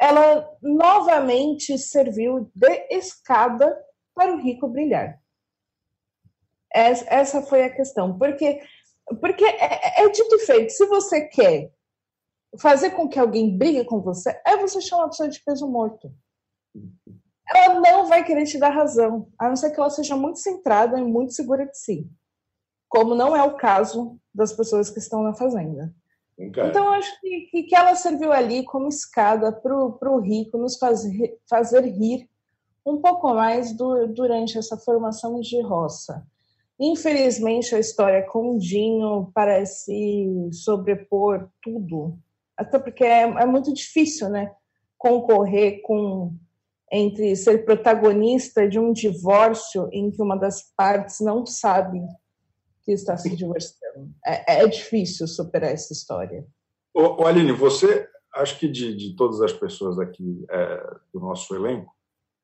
ela 0.01 0.51
novamente 0.63 1.79
serviu 1.79 2.51
de 2.55 2.87
escada 2.91 3.77
para 4.15 4.33
o 4.33 4.41
rico 4.41 4.67
brilhar. 4.67 5.19
Essa 6.73 7.43
foi 7.43 7.65
a 7.65 7.75
questão. 7.75 8.19
Porque, 8.19 8.61
porque 9.21 9.45
é, 9.45 10.03
é 10.05 10.09
dito 10.09 10.35
e 10.35 10.39
feito: 10.41 10.71
se 10.71 10.87
você 10.87 11.23
quer 11.23 11.73
fazer 12.59 12.91
com 12.91 13.09
que 13.09 13.19
alguém 13.19 13.57
brigue 13.57 13.85
com 13.85 14.01
você, 14.01 14.41
é 14.47 14.57
você 14.57 14.81
chamar 14.81 15.05
a 15.05 15.09
pessoa 15.09 15.29
de 15.29 15.43
peso 15.43 15.67
morto. 15.69 16.13
Ela 17.55 17.81
não 17.81 18.07
vai 18.07 18.25
querer 18.25 18.45
te 18.45 18.59
dar 18.59 18.71
razão, 18.71 19.29
a 19.39 19.49
não 19.49 19.57
ser 19.57 19.71
que 19.71 19.79
ela 19.79 19.91
seja 19.91 20.17
muito 20.17 20.39
centrada 20.39 20.99
e 20.99 21.05
muito 21.05 21.33
segura 21.33 21.67
de 21.67 21.79
si. 21.79 22.11
Como 22.89 23.15
não 23.15 23.37
é 23.37 23.43
o 23.43 23.57
caso 23.57 24.19
das 24.35 24.53
pessoas 24.53 24.91
que 24.91 24.99
estão 24.99 25.23
na 25.23 25.35
fazenda. 25.35 25.95
É. 26.39 26.45
Então, 26.45 26.93
acho 26.93 27.21
que, 27.21 27.49
que, 27.51 27.63
que 27.65 27.75
ela 27.75 27.95
serviu 27.95 28.33
ali 28.33 28.65
como 28.65 28.89
escada 28.89 29.53
para 29.53 29.75
o 29.75 30.21
rico 30.21 30.59
nos 30.59 30.77
fazer, 30.77 31.39
fazer 31.49 31.83
rir 31.85 32.29
um 32.85 33.01
pouco 33.01 33.33
mais 33.35 33.73
do, 33.73 34.07
durante 34.09 34.59
essa 34.59 34.77
formação 34.77 35.41
de 35.41 35.61
roça. 35.63 36.25
Infelizmente, 36.79 37.75
a 37.75 37.79
história 37.79 38.23
com 38.23 38.57
o 38.57 38.59
Dinho 38.59 39.31
parece 39.35 40.51
sobrepor 40.53 41.49
tudo, 41.63 42.19
até 42.57 42.79
porque 42.79 43.05
é, 43.05 43.23
é 43.23 43.47
muito 43.47 43.73
difícil, 43.73 44.29
né? 44.29 44.53
Concorrer 44.99 45.81
com 45.83 46.35
entre 46.91 47.35
ser 47.35 47.65
protagonista 47.65 48.69
de 48.69 48.79
um 48.79 48.93
divórcio 48.93 49.89
em 49.93 50.11
que 50.11 50.23
uma 50.23 50.37
das 50.37 50.73
partes 50.77 51.21
não 51.21 51.45
sabe 51.45 52.01
que 52.85 52.93
está 52.93 53.17
se 53.17 53.35
divorciando. 53.35 54.11
É, 54.25 54.63
é 54.63 54.69
difícil 54.69 55.27
superar 55.27 55.73
essa 55.73 55.93
história. 55.93 56.47
Ô, 56.95 57.23
ô, 57.23 57.27
Aline, 57.27 57.53
você, 57.53 58.09
acho 58.35 58.59
que 58.59 58.69
de, 58.69 58.95
de 58.95 59.17
todas 59.17 59.41
as 59.43 59.53
pessoas 59.53 59.99
aqui 59.99 60.45
é, 60.49 60.95
do 61.13 61.19
nosso 61.19 61.55
elenco, 61.55 61.93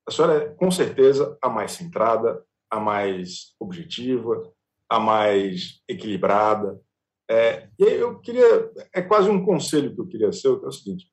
a 0.07 0.11
senhora 0.11 0.45
é 0.45 0.49
com 0.49 0.71
certeza 0.71 1.39
a 1.41 1.49
mais 1.49 1.73
centrada, 1.73 2.45
a 2.73 2.81
mais 2.81 3.55
objetiva, 3.61 4.51
a 4.89 4.99
mais 4.99 5.83
equilibrada. 5.87 6.81
É, 7.31 7.69
e 7.79 7.85
eu 7.85 8.19
queria, 8.21 8.73
é 8.95 9.03
quase 9.03 9.29
um 9.29 9.45
conselho 9.45 9.95
que 9.95 10.01
eu 10.01 10.09
queria 10.09 10.33
ser, 10.33 10.59
que 10.59 10.65
é 10.65 10.69
o 10.69 10.73
seguinte: 10.73 11.13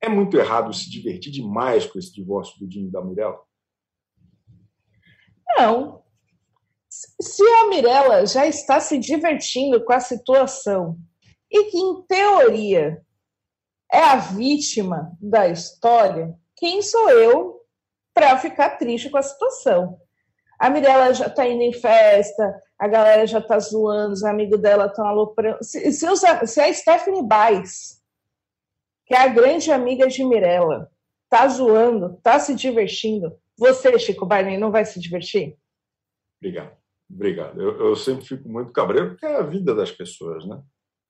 é 0.00 0.08
muito 0.08 0.36
errado 0.36 0.72
se 0.72 0.88
divertir 0.88 1.32
demais 1.32 1.84
com 1.84 1.98
esse 1.98 2.12
divórcio 2.12 2.58
do 2.60 2.68
Dinho 2.68 2.88
e 2.88 2.92
da 2.92 3.04
Mirella? 3.04 3.40
Não. 5.58 6.00
Se 6.88 7.42
a 7.42 7.68
Mirella 7.68 8.24
já 8.24 8.46
está 8.46 8.80
se 8.80 8.96
divertindo 8.96 9.84
com 9.84 9.92
a 9.92 10.00
situação 10.00 10.96
e 11.50 11.64
que, 11.70 11.76
em 11.76 12.02
teoria, 12.02 13.04
é 13.92 14.00
a 14.00 14.16
vítima 14.16 15.16
da 15.20 15.48
história, 15.48 16.36
quem 16.56 16.82
sou 16.82 17.10
eu 17.10 17.60
para 18.14 18.38
ficar 18.38 18.70
triste 18.76 19.10
com 19.10 19.18
a 19.18 19.22
situação? 19.22 20.00
A 20.60 20.68
Mirella 20.68 21.14
já 21.14 21.26
está 21.26 21.48
indo 21.48 21.62
em 21.62 21.72
festa, 21.72 22.62
a 22.78 22.86
galera 22.86 23.26
já 23.26 23.38
está 23.38 23.58
zoando, 23.58 24.12
os 24.12 24.22
amigos 24.22 24.60
dela 24.60 24.86
estão 24.86 25.06
aloprando. 25.06 25.58
Se, 25.62 25.90
se, 25.90 26.06
se 26.46 26.60
a 26.60 26.72
Stephanie 26.72 27.26
Baez 27.26 28.00
que 29.10 29.14
é 29.16 29.18
a 29.18 29.26
grande 29.26 29.72
amiga 29.72 30.06
de 30.06 30.24
Mirella, 30.24 30.88
tá 31.28 31.48
zoando, 31.48 32.16
tá 32.22 32.38
se 32.38 32.54
divertindo. 32.54 33.36
Você, 33.58 33.98
Chico 33.98 34.24
Barney, 34.24 34.56
não 34.56 34.70
vai 34.70 34.84
se 34.84 35.00
divertir? 35.00 35.58
Obrigado. 36.40 36.76
Obrigado. 37.12 37.60
Eu, 37.60 37.88
eu 37.88 37.96
sempre 37.96 38.24
fico 38.24 38.48
muito 38.48 38.72
cabreiro 38.72 39.08
porque 39.10 39.26
é 39.26 39.36
a 39.36 39.42
vida 39.42 39.74
das 39.74 39.90
pessoas, 39.90 40.46
né? 40.46 40.62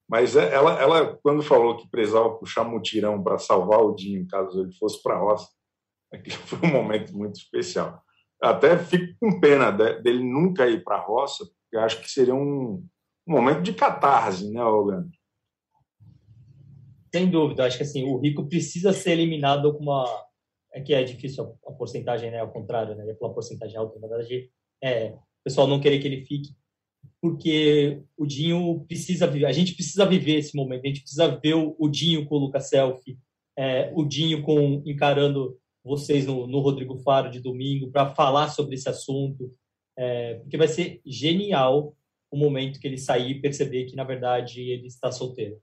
Mas 0.09 0.35
é, 0.35 0.51
ela, 0.51 0.81
ela, 0.81 1.19
quando 1.23 1.43
falou 1.43 1.77
que 1.77 1.91
precisava 1.91 2.39
puxar 2.39 2.65
mutirão 2.65 3.23
para 3.23 3.37
salvar 3.37 3.81
o 3.81 3.95
Dinho, 3.95 4.27
caso 4.27 4.63
ele 4.63 4.73
fosse 4.73 5.03
para 5.03 5.17
a 5.17 5.19
roça, 5.19 5.47
aquilo 6.11 6.39
foi 6.39 6.71
um 6.71 6.73
momento 6.73 7.13
muito 7.13 7.37
especial. 7.37 8.03
Até 8.41 8.79
fico 8.79 9.15
com 9.21 9.39
pena 9.39 9.71
dele 9.71 10.25
nunca 10.25 10.67
ir 10.67 10.83
para 10.83 10.97
a 10.97 11.01
roça, 11.01 11.45
porque 11.45 11.77
acho 11.77 12.01
que 12.01 12.11
seria 12.11 12.35
um, 12.35 12.87
um 13.27 13.33
momento 13.33 13.63
de 13.63 13.75
catarse, 13.75 14.51
né, 14.51 14.63
Leandro? 14.63 15.11
Sem 17.13 17.29
dúvida, 17.29 17.65
acho 17.65 17.77
que 17.77 17.83
assim, 17.83 18.05
o 18.05 18.19
rico 18.19 18.49
precisa 18.49 18.93
ser 18.93 19.13
eliminado 19.13 19.75
com 19.75 19.83
uma. 19.83 20.07
É 20.73 20.81
que 20.81 20.95
é 20.95 21.03
difícil 21.03 21.59
a, 21.67 21.73
porcentagem, 21.73 22.31
né? 22.31 22.39
Ao 22.39 22.51
contrário, 22.51 22.95
né? 22.95 23.13
Pela 23.15 23.35
porcentagem 23.35 23.77
alta, 23.77 23.99
na 23.99 24.07
verdade, 24.07 24.49
é, 24.83 25.09
o 25.11 25.45
pessoal 25.45 25.67
não 25.67 25.81
querer 25.81 25.99
que 25.99 26.07
ele 26.07 26.25
fique, 26.25 26.55
porque 27.21 28.03
o 28.17 28.25
Dinho 28.25 28.85
precisa 28.87 29.27
viver, 29.27 29.47
a 29.47 29.53
gente 29.53 29.75
precisa 29.75 30.07
viver 30.07 30.37
esse 30.37 30.57
momento, 30.57 30.85
a 30.85 30.89
gente 30.89 31.01
precisa 31.01 31.29
ver 31.43 31.55
o, 31.55 31.75
o 31.79 31.89
Dinho 31.89 32.25
com 32.27 32.37
o 32.37 32.39
Lucas 32.39 32.69
Selfie, 32.69 33.19
é, 33.59 33.93
o 33.95 34.05
Dinho 34.05 34.43
com, 34.43 34.83
encarando 34.87 35.59
vocês 35.85 36.27
no, 36.27 36.47
no 36.47 36.61
Rodrigo 36.61 36.99
Faro 36.99 37.31
de 37.31 37.41
domingo 37.41 37.91
para 37.91 38.15
falar 38.15 38.49
sobre 38.51 38.75
esse 38.75 38.89
assunto, 38.89 39.53
é, 39.99 40.35
porque 40.35 40.57
vai 40.57 40.69
ser 40.69 41.01
genial 41.05 41.95
o 42.31 42.37
momento 42.37 42.79
que 42.79 42.87
ele 42.87 42.99
sair 42.99 43.31
e 43.33 43.41
perceber 43.41 43.87
que, 43.87 43.97
na 43.97 44.05
verdade, 44.05 44.61
ele 44.61 44.87
está 44.87 45.11
solteiro. 45.11 45.59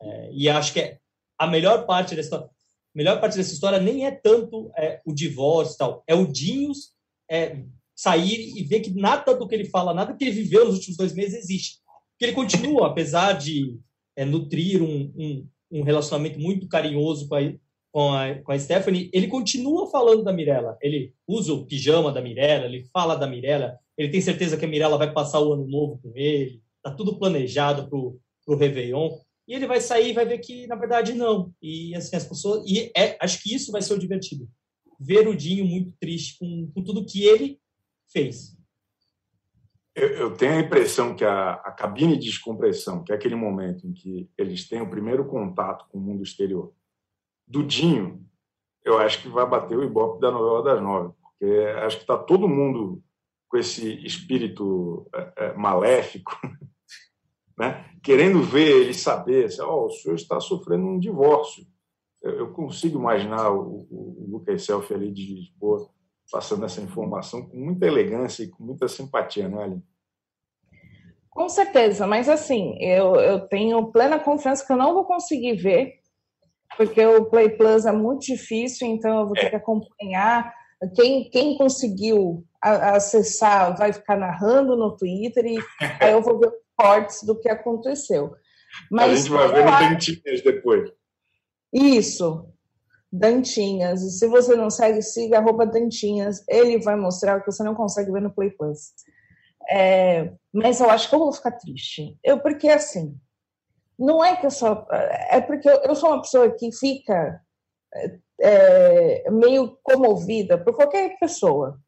É, 0.00 0.30
e 0.32 0.48
acho 0.48 0.72
que 0.72 0.80
é 0.80 0.98
a 1.38 1.46
melhor 1.46 1.86
parte 1.86 2.14
dessa 2.14 2.48
melhor 2.94 3.20
parte 3.20 3.36
dessa 3.36 3.52
história 3.52 3.78
nem 3.78 4.06
é 4.06 4.10
tanto 4.10 4.72
é, 4.74 5.02
o 5.04 5.12
divórcio 5.12 5.76
tal, 5.76 6.02
é 6.06 6.14
o 6.14 6.26
Dinhos 6.26 6.94
é, 7.30 7.62
sair 7.94 8.56
e 8.56 8.62
ver 8.62 8.80
que 8.80 8.90
nada 8.90 9.34
do 9.34 9.46
que 9.46 9.54
ele 9.54 9.66
fala, 9.66 9.92
nada 9.92 10.14
que 10.14 10.24
ele 10.24 10.30
viveu 10.30 10.64
nos 10.64 10.76
últimos 10.76 10.96
dois 10.96 11.12
meses 11.12 11.44
existe. 11.44 11.78
Que 12.18 12.24
ele 12.24 12.32
continua, 12.32 12.86
apesar 12.86 13.34
de 13.34 13.78
é, 14.16 14.24
nutrir 14.24 14.82
um, 14.82 15.12
um, 15.14 15.48
um, 15.70 15.82
relacionamento 15.82 16.38
muito 16.38 16.66
carinhoso 16.68 17.28
com 17.28 17.34
a, 17.34 17.40
com 17.92 18.12
a, 18.12 18.34
com 18.36 18.52
a 18.52 18.58
Stephanie, 18.58 19.10
ele 19.12 19.28
continua 19.28 19.90
falando 19.90 20.22
da 20.22 20.32
Mirella. 20.32 20.76
Ele 20.82 21.14
usa 21.26 21.52
o 21.52 21.64
pijama 21.64 22.12
da 22.12 22.20
Mirella, 22.20 22.66
ele 22.66 22.84
fala 22.92 23.14
da 23.14 23.26
Mirella, 23.26 23.78
ele 23.96 24.10
tem 24.10 24.20
certeza 24.20 24.56
que 24.56 24.64
a 24.64 24.68
Mirella 24.68 24.98
vai 24.98 25.12
passar 25.12 25.40
o 25.40 25.52
ano 25.52 25.66
novo 25.66 25.98
com 26.02 26.12
ele, 26.14 26.60
tá 26.82 26.90
tudo 26.90 27.18
planejado 27.18 27.88
pro, 27.88 28.20
pro 28.44 28.56
Réveillon 28.56 29.18
e 29.48 29.54
ele 29.54 29.66
vai 29.66 29.80
sair 29.80 30.10
e 30.10 30.12
vai 30.12 30.26
ver 30.26 30.38
que, 30.38 30.66
na 30.66 30.74
verdade, 30.74 31.12
não. 31.12 31.52
E 31.62 31.94
assim, 31.94 32.16
as 32.16 32.26
pessoas. 32.26 32.68
E 32.68 32.90
é, 32.96 33.16
acho 33.20 33.42
que 33.42 33.54
isso 33.54 33.70
vai 33.70 33.80
ser 33.80 33.94
o 33.94 33.98
divertido. 33.98 34.48
Ver 34.98 35.28
o 35.28 35.36
Dinho 35.36 35.64
muito 35.64 35.92
triste 36.00 36.38
com, 36.38 36.70
com 36.74 36.82
tudo 36.82 37.06
que 37.06 37.24
ele 37.24 37.60
fez. 38.12 38.56
Eu, 39.94 40.08
eu 40.08 40.34
tenho 40.34 40.52
a 40.52 40.60
impressão 40.60 41.14
que 41.14 41.24
a, 41.24 41.52
a, 41.52 41.72
cabine 41.72 42.18
de 42.18 42.26
descompressão, 42.26 43.02
que 43.04 43.12
é 43.12 43.14
aquele 43.14 43.36
momento 43.36 43.86
em 43.86 43.92
que 43.92 44.28
eles 44.36 44.68
têm 44.68 44.82
o 44.82 44.90
primeiro 44.90 45.26
contato 45.26 45.86
com 45.88 45.98
o 45.98 46.00
mundo 46.00 46.22
exterior, 46.22 46.74
do 47.46 47.62
Dinho, 47.62 48.24
eu 48.84 48.98
acho 48.98 49.22
que 49.22 49.28
vai 49.28 49.46
bater 49.46 49.76
o 49.76 49.84
ibope 49.84 50.20
da 50.20 50.30
novela 50.30 50.62
das 50.62 50.82
nove, 50.82 51.14
porque 51.20 51.46
acho 51.84 51.96
que 51.96 52.02
está 52.02 52.16
todo 52.16 52.48
mundo 52.48 53.02
com 53.48 53.56
esse 53.56 54.04
espírito 54.04 55.08
é, 55.14 55.32
é, 55.36 55.52
maléfico 55.54 56.32
né? 57.56 57.90
querendo 58.02 58.42
ver 58.42 58.82
ele 58.82 58.94
saber, 58.94 59.46
assim, 59.46 59.62
oh, 59.62 59.86
o 59.86 59.90
senhor 59.90 60.14
está 60.14 60.38
sofrendo 60.40 60.86
um 60.86 60.98
divórcio. 60.98 61.66
Eu, 62.22 62.38
eu 62.38 62.52
consigo 62.52 62.98
imaginar 62.98 63.50
o, 63.50 63.86
o, 63.90 64.24
o 64.24 64.30
Lucas 64.30 64.64
Selfie 64.64 64.94
ali 64.94 65.12
de 65.12 65.34
Lisboa 65.34 65.88
passando 66.30 66.64
essa 66.64 66.80
informação 66.80 67.46
com 67.46 67.56
muita 67.56 67.86
elegância 67.86 68.42
e 68.42 68.48
com 68.48 68.64
muita 68.64 68.88
simpatia, 68.88 69.48
não 69.48 69.60
é, 69.60 69.64
Aline? 69.64 69.82
Com 71.30 71.48
certeza, 71.48 72.06
mas 72.06 72.28
assim, 72.28 72.76
eu, 72.80 73.14
eu 73.16 73.46
tenho 73.46 73.92
plena 73.92 74.18
confiança 74.18 74.66
que 74.66 74.72
eu 74.72 74.76
não 74.76 74.94
vou 74.94 75.04
conseguir 75.04 75.54
ver, 75.56 76.00
porque 76.76 77.04
o 77.04 77.24
Play 77.26 77.50
Plus 77.50 77.86
é 77.86 77.92
muito 77.92 78.26
difícil, 78.26 78.86
então 78.88 79.20
eu 79.20 79.26
vou 79.26 79.34
ter 79.34 79.46
é. 79.46 79.50
que 79.50 79.56
acompanhar. 79.56 80.52
Quem, 80.94 81.30
quem 81.30 81.56
conseguiu 81.56 82.44
acessar 82.60 83.76
vai 83.76 83.92
ficar 83.92 84.16
narrando 84.16 84.76
no 84.76 84.96
Twitter 84.96 85.44
e 85.46 85.58
aí 86.00 86.12
eu 86.12 86.22
vou 86.22 86.38
ver 86.38 86.52
cortes 86.76 87.22
do 87.22 87.38
que 87.38 87.48
aconteceu. 87.48 88.34
Mas, 88.90 89.10
a 89.10 89.16
gente 89.16 89.30
vai 89.30 89.48
ver 89.48 89.64
no 89.64 89.70
Dantinhas 89.70 90.42
depois. 90.42 90.90
Isso, 91.72 92.46
Dantinhas. 93.10 94.02
E 94.02 94.10
se 94.10 94.26
você 94.26 94.54
não 94.54 94.70
segue, 94.70 95.02
siga 95.02 95.38
arroba 95.38 95.66
Dantinhas. 95.66 96.44
Ele 96.48 96.78
vai 96.78 96.96
mostrar 96.96 97.38
o 97.38 97.40
que 97.40 97.50
você 97.50 97.62
não 97.62 97.74
consegue 97.74 98.12
ver 98.12 98.20
no 98.20 98.34
Play 98.34 98.50
Plus. 98.50 98.92
É, 99.68 100.32
mas 100.52 100.80
eu 100.80 100.88
acho 100.90 101.08
que 101.08 101.14
eu 101.14 101.18
vou 101.18 101.32
ficar 101.32 101.52
triste. 101.52 102.16
Eu, 102.22 102.40
porque 102.40 102.68
assim, 102.68 103.16
não 103.98 104.24
é 104.24 104.36
que 104.36 104.46
eu 104.46 104.50
sou. 104.50 104.86
É 105.30 105.40
porque 105.40 105.68
eu, 105.68 105.94
sou 105.94 106.10
uma 106.10 106.20
pessoa 106.20 106.50
que 106.50 106.70
fica 106.72 107.40
é, 108.40 109.30
meio 109.30 109.78
comovida 109.82 110.58
por 110.58 110.74
qualquer 110.74 111.18
pessoa. 111.18 111.78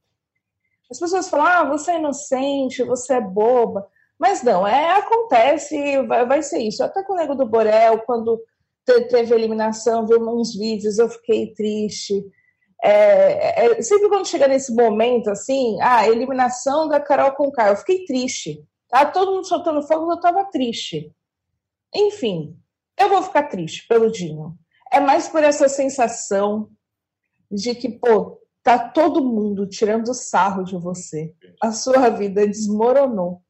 As 0.90 0.98
pessoas 0.98 1.28
falam, 1.28 1.46
ah, 1.46 1.64
você 1.64 1.92
é 1.92 1.98
inocente, 1.98 2.82
você 2.82 3.14
é 3.14 3.20
boba. 3.20 3.86
Mas 4.18 4.42
não, 4.42 4.66
é, 4.66 4.98
acontece, 4.98 6.02
vai, 6.02 6.26
vai 6.26 6.42
ser 6.42 6.58
isso. 6.58 6.82
Até 6.82 7.02
com 7.02 7.12
o 7.12 7.16
Nego 7.16 7.34
do 7.34 7.46
Borel, 7.46 8.00
quando 8.00 8.42
teve 8.84 9.34
eliminação, 9.34 10.06
vi 10.06 10.16
uns 10.16 10.56
vídeos, 10.56 10.98
eu 10.98 11.08
fiquei 11.08 11.52
triste. 11.52 12.24
É, 12.82 13.66
é, 13.66 13.82
sempre 13.82 14.08
quando 14.08 14.26
chega 14.26 14.48
nesse 14.48 14.74
momento, 14.74 15.30
assim, 15.30 15.80
a 15.80 15.98
ah, 15.98 16.08
eliminação 16.08 16.88
da 16.88 17.00
Carol 17.00 17.32
com 17.32 17.52
eu 17.60 17.76
fiquei 17.76 18.04
triste. 18.06 18.64
Tá 18.88 19.04
todo 19.04 19.32
mundo 19.32 19.46
soltando 19.46 19.82
fogo, 19.82 20.10
eu 20.10 20.20
tava 20.20 20.44
triste. 20.44 21.12
Enfim, 21.94 22.58
eu 22.98 23.08
vou 23.08 23.22
ficar 23.22 23.44
triste 23.44 23.86
pelo 23.86 24.10
Dinho. 24.10 24.58
É 24.90 25.00
mais 25.00 25.28
por 25.28 25.42
essa 25.42 25.68
sensação 25.68 26.70
de 27.50 27.74
que, 27.74 27.88
pô, 27.88 28.40
tá 28.62 28.78
todo 28.78 29.24
mundo 29.24 29.66
tirando 29.66 30.12
sarro 30.12 30.64
de 30.64 30.76
você. 30.76 31.34
A 31.62 31.72
sua 31.72 32.08
vida 32.10 32.46
desmoronou 32.46 33.42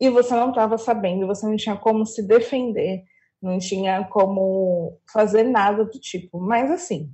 e 0.00 0.10
você 0.10 0.34
não 0.34 0.50
estava 0.50 0.76
sabendo, 0.76 1.26
você 1.26 1.46
não 1.46 1.56
tinha 1.56 1.76
como 1.76 2.04
se 2.04 2.22
defender, 2.26 3.04
não 3.40 3.58
tinha 3.58 4.04
como 4.04 5.00
fazer 5.12 5.44
nada 5.44 5.84
do 5.84 5.98
tipo. 5.98 6.38
Mas 6.40 6.70
assim, 6.70 7.12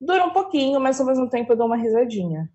dura 0.00 0.24
um 0.24 0.32
pouquinho, 0.32 0.80
mas 0.80 1.00
ao 1.00 1.06
mesmo 1.06 1.28
tempo 1.28 1.52
eu 1.52 1.56
dou 1.56 1.66
uma 1.66 1.76
risadinha. 1.76 2.50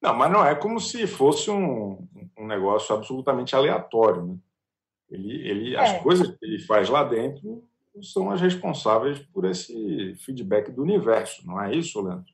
Não, 0.00 0.14
mas 0.14 0.32
não 0.32 0.44
é 0.44 0.54
como 0.54 0.80
se 0.80 1.06
fosse 1.06 1.50
um, 1.50 2.08
um 2.38 2.46
negócio 2.46 2.94
absolutamente 2.94 3.54
aleatório, 3.54 4.24
né? 4.24 4.36
Ele, 5.10 5.48
ele, 5.48 5.74
É. 5.74 5.80
As 5.80 6.02
coisas 6.02 6.28
que 6.28 6.44
ele 6.44 6.58
faz 6.60 6.88
lá 6.88 7.04
dentro 7.04 7.64
são 8.02 8.30
as 8.30 8.40
responsáveis 8.40 9.18
por 9.32 9.44
esse 9.44 10.14
feedback 10.24 10.70
do 10.70 10.82
universo, 10.82 11.44
não 11.46 11.60
é 11.60 11.74
isso, 11.74 12.00
Leandro? 12.00 12.32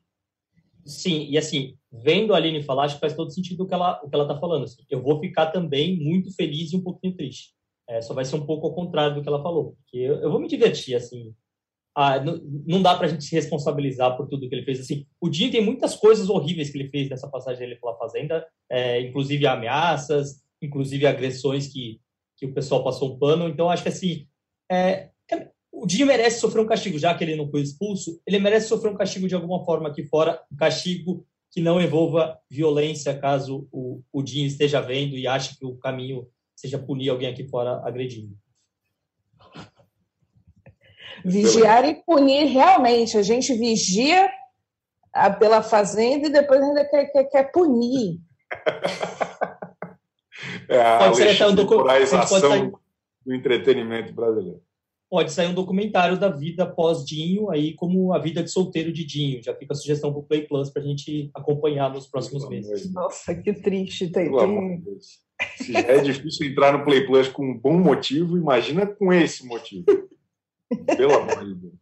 Sim, 0.85 1.27
e 1.29 1.37
assim, 1.37 1.75
vendo 1.91 2.33
a 2.33 2.37
Aline 2.37 2.63
falar, 2.63 2.85
acho 2.85 2.95
que 2.95 3.01
faz 3.01 3.13
todo 3.13 3.33
sentido 3.33 3.63
o 3.63 3.67
que 3.67 3.73
ela 3.73 3.99
o 4.01 4.09
que 4.09 4.15
ela 4.15 4.23
está 4.23 4.39
falando. 4.39 4.63
assim. 4.63 4.83
Eu 4.89 5.01
vou 5.01 5.19
ficar 5.19 5.47
também 5.47 5.99
muito 5.99 6.33
feliz 6.33 6.71
e 6.71 6.77
um 6.77 6.81
pouquinho 6.81 7.15
triste. 7.15 7.53
É, 7.89 8.01
só 8.01 8.13
vai 8.13 8.23
ser 8.23 8.35
um 8.37 8.45
pouco 8.45 8.67
ao 8.67 8.73
contrário 8.73 9.15
do 9.15 9.21
que 9.21 9.27
ela 9.27 9.41
falou, 9.41 9.75
porque 9.77 9.97
eu, 9.97 10.15
eu 10.15 10.31
vou 10.31 10.39
me 10.39 10.47
divertir, 10.47 10.95
assim. 10.95 11.33
Ah, 11.95 12.19
não, 12.19 12.39
não 12.65 12.81
dá 12.81 12.95
para 12.95 13.07
a 13.07 13.09
gente 13.09 13.23
se 13.23 13.33
responsabilizar 13.33 14.15
por 14.15 14.27
tudo 14.27 14.47
que 14.47 14.53
ele 14.53 14.63
fez. 14.63 14.79
Assim, 14.79 15.05
o 15.19 15.27
Dinho 15.27 15.51
tem 15.51 15.65
muitas 15.65 15.95
coisas 15.95 16.29
horríveis 16.29 16.69
que 16.69 16.77
ele 16.77 16.89
fez 16.89 17.09
nessa 17.09 17.27
passagem 17.27 17.59
dele 17.59 17.79
pela 17.79 17.97
Fazenda, 17.97 18.45
é, 18.69 19.01
inclusive 19.01 19.47
ameaças, 19.47 20.43
inclusive 20.61 21.07
agressões 21.07 21.67
que, 21.67 21.99
que 22.37 22.45
o 22.45 22.53
pessoal 22.53 22.83
passou 22.83 23.13
um 23.13 23.19
pano. 23.19 23.49
Então, 23.49 23.69
acho 23.69 23.83
que 23.83 23.89
assim, 23.89 24.27
é, 24.71 25.09
é- 25.31 25.49
o 25.71 25.85
Dinho 25.85 26.07
merece 26.07 26.39
sofrer 26.39 26.61
um 26.61 26.67
castigo, 26.67 26.97
já 26.97 27.13
que 27.13 27.23
ele 27.23 27.35
não 27.35 27.49
foi 27.49 27.61
expulso, 27.61 28.21
ele 28.25 28.39
merece 28.39 28.67
sofrer 28.67 28.91
um 28.91 28.95
castigo 28.97 29.27
de 29.27 29.35
alguma 29.35 29.63
forma 29.65 29.89
aqui 29.89 30.03
fora, 30.03 30.41
um 30.51 30.55
castigo 30.55 31.25
que 31.51 31.61
não 31.61 31.81
envolva 31.81 32.39
violência, 32.49 33.17
caso 33.17 33.67
o, 33.71 34.01
o 34.11 34.21
Dinho 34.21 34.47
esteja 34.47 34.81
vendo 34.81 35.15
e 35.17 35.27
ache 35.27 35.57
que 35.57 35.65
o 35.65 35.75
caminho 35.75 36.27
seja 36.55 36.77
punir 36.79 37.09
alguém 37.09 37.29
aqui 37.29 37.47
fora 37.47 37.81
agredindo. 37.85 38.35
Vigiar 41.23 41.85
e 41.85 41.95
punir 42.03 42.45
realmente. 42.45 43.17
A 43.17 43.21
gente 43.21 43.53
vigia 43.53 44.29
a- 45.13 45.29
pela 45.31 45.61
fazenda 45.61 46.27
e 46.27 46.31
depois 46.31 46.61
ainda 46.61 46.85
quer, 46.85 47.05
quer, 47.11 47.23
quer 47.25 47.51
punir. 47.51 48.19
É 50.69 50.81
a 50.81 50.97
Pode 50.99 51.17
ser 51.17 51.29
até 51.29 51.47
um 51.47 51.55
docu- 51.55 51.77
pode 51.77 51.87
legitimização 51.99 52.49
sair- 52.49 52.71
do 53.25 53.33
entretenimento 53.33 54.13
brasileiro. 54.13 54.61
Pode 55.09 55.31
sair 55.31 55.47
um 55.47 55.53
documentário 55.53 56.17
da 56.19 56.27
vida 56.29 56.65
pós-Dinho, 56.65 57.49
aí 57.49 57.73
como 57.75 58.13
a 58.13 58.19
vida 58.19 58.43
de 58.43 58.49
solteiro 58.51 58.91
de 58.91 59.05
Dinho. 59.05 59.41
Já 59.41 59.55
fica 59.55 59.73
a 59.73 59.75
sugestão 59.75 60.11
para 60.11 60.19
o 60.19 60.23
Play 60.23 60.41
Plus 60.41 60.69
para 60.69 60.81
a 60.81 60.85
gente 60.85 61.29
acompanhar 61.33 61.89
nos 61.93 62.07
próximos 62.07 62.43
Pelo 62.43 62.51
meses. 62.55 62.91
Nossa, 62.91 63.33
que 63.33 63.53
triste. 63.53 64.09
Tem, 64.09 64.29
tem-. 64.29 64.83
Se 65.55 65.71
já 65.71 65.79
é 65.79 65.99
difícil 66.01 66.47
entrar 66.47 66.77
no 66.77 66.83
Play 66.83 67.05
Plus 67.05 67.29
com 67.29 67.45
um 67.45 67.57
bom 67.57 67.77
motivo, 67.79 68.37
imagina 68.37 68.85
com 68.85 69.13
esse 69.13 69.45
motivo. 69.47 69.85
Pelo 70.97 71.13
amor 71.13 71.45
de 71.45 71.55
Deus. 71.55 71.73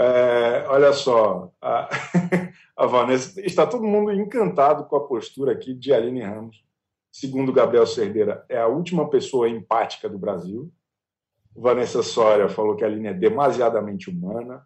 É, 0.00 0.64
olha 0.68 0.92
só, 0.92 1.52
a, 1.62 1.88
a 2.76 2.86
Vanessa. 2.86 3.40
Está 3.40 3.66
todo 3.66 3.84
mundo 3.86 4.10
encantado 4.12 4.84
com 4.84 4.96
a 4.96 5.06
postura 5.06 5.52
aqui 5.52 5.74
de 5.74 5.92
Aline 5.92 6.22
Ramos. 6.22 6.64
Segundo 7.18 7.52
Gabriel 7.52 7.84
Cerdeira, 7.84 8.44
é 8.48 8.58
a 8.58 8.68
última 8.68 9.10
pessoa 9.10 9.48
empática 9.48 10.08
do 10.08 10.16
Brasil. 10.16 10.72
Vanessa 11.56 12.00
Soria 12.00 12.48
falou 12.48 12.76
que 12.76 12.84
a 12.84 12.86
Aline 12.86 13.08
é 13.08 13.12
demasiadamente 13.12 14.08
humana. 14.08 14.64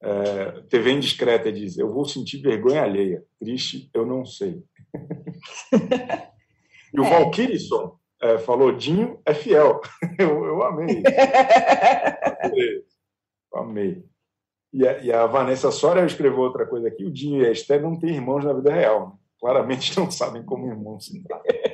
É, 0.00 0.60
TV 0.68 0.92
Indiscreta 0.92 1.50
diz: 1.50 1.76
Eu 1.76 1.92
vou 1.92 2.04
sentir 2.04 2.40
vergonha 2.40 2.84
alheia. 2.84 3.24
Triste, 3.36 3.90
eu 3.92 4.06
não 4.06 4.24
sei. 4.24 4.62
E 6.94 7.00
o 7.00 7.04
É. 7.04 7.08
Valkyrisson 7.08 7.98
é, 8.20 8.38
falou: 8.38 8.70
Dinho 8.70 9.18
é 9.24 9.32
fiel. 9.32 9.80
Eu, 10.18 10.44
eu 10.44 10.62
amei. 10.62 11.02
Eu 13.50 13.60
amei. 13.60 14.04
E 14.72 14.86
a, 14.86 14.98
e 14.98 15.10
a 15.10 15.26
Vanessa 15.26 15.70
Soria 15.70 16.04
escreveu 16.04 16.40
outra 16.40 16.66
coisa 16.66 16.88
aqui: 16.88 17.02
o 17.02 17.10
Dinho 17.10 17.42
e 17.42 17.46
a 17.46 17.50
Esther 17.50 17.80
não 17.80 17.98
têm 17.98 18.10
irmãos 18.10 18.44
na 18.44 18.52
vida 18.52 18.70
real. 18.70 19.18
Claramente 19.40 19.98
não 19.98 20.10
sabem 20.10 20.44
como 20.44 20.68
irmãos 20.68 21.06
se 21.06 21.22
tratam. 21.24 21.71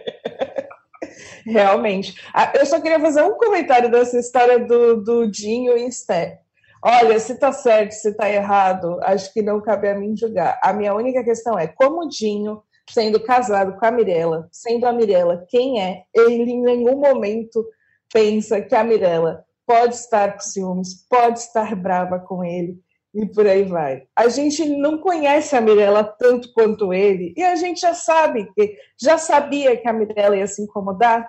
Realmente. 1.46 2.14
Ah, 2.34 2.52
Eu 2.54 2.66
só 2.66 2.80
queria 2.80 3.00
fazer 3.00 3.22
um 3.22 3.36
comentário 3.36 3.90
dessa 3.90 4.18
história 4.18 4.58
do, 4.58 5.02
do 5.02 5.30
Dinho 5.30 5.76
e 5.76 5.86
Esther. 5.86 6.38
Olha, 6.82 7.18
se 7.18 7.34
tá 7.36 7.50
certo, 7.50 7.92
se 7.92 8.14
tá 8.14 8.30
errado, 8.30 9.00
acho 9.02 9.32
que 9.32 9.42
não 9.42 9.60
cabe 9.60 9.88
a 9.88 9.94
mim 9.94 10.16
julgar. 10.16 10.58
A 10.62 10.72
minha 10.72 10.94
única 10.94 11.24
questão 11.24 11.58
é 11.58 11.66
como 11.66 12.04
o 12.04 12.08
Dinho, 12.08 12.62
sendo 12.88 13.20
casado 13.20 13.76
com 13.78 13.84
a 13.84 13.90
Mirella, 13.90 14.48
sendo 14.52 14.86
a 14.86 14.92
Mirella 14.92 15.44
quem 15.48 15.82
é, 15.82 16.04
ele 16.14 16.50
em 16.52 16.62
nenhum 16.62 16.96
momento 16.96 17.66
pensa 18.12 18.60
que 18.60 18.74
a 18.74 18.84
Mirella 18.84 19.44
pode 19.66 19.96
estar 19.96 20.34
com 20.34 20.40
ciúmes, 20.40 21.06
pode 21.08 21.40
estar 21.40 21.74
brava 21.74 22.18
com 22.18 22.44
ele 22.44 22.78
e 23.14 23.26
por 23.26 23.46
aí 23.46 23.64
vai. 23.64 24.06
A 24.14 24.28
gente 24.28 24.64
não 24.64 24.98
conhece 24.98 25.56
a 25.56 25.60
Mirella 25.60 26.04
tanto 26.04 26.52
quanto 26.52 26.92
ele 26.92 27.34
e 27.36 27.42
a 27.42 27.56
gente 27.56 27.80
já 27.80 27.94
sabe 27.94 28.52
que 28.52 28.76
já 29.00 29.18
sabia 29.18 29.76
que 29.76 29.88
a 29.88 29.92
Mirella 29.92 30.36
ia 30.36 30.46
se 30.46 30.62
incomodar. 30.62 31.28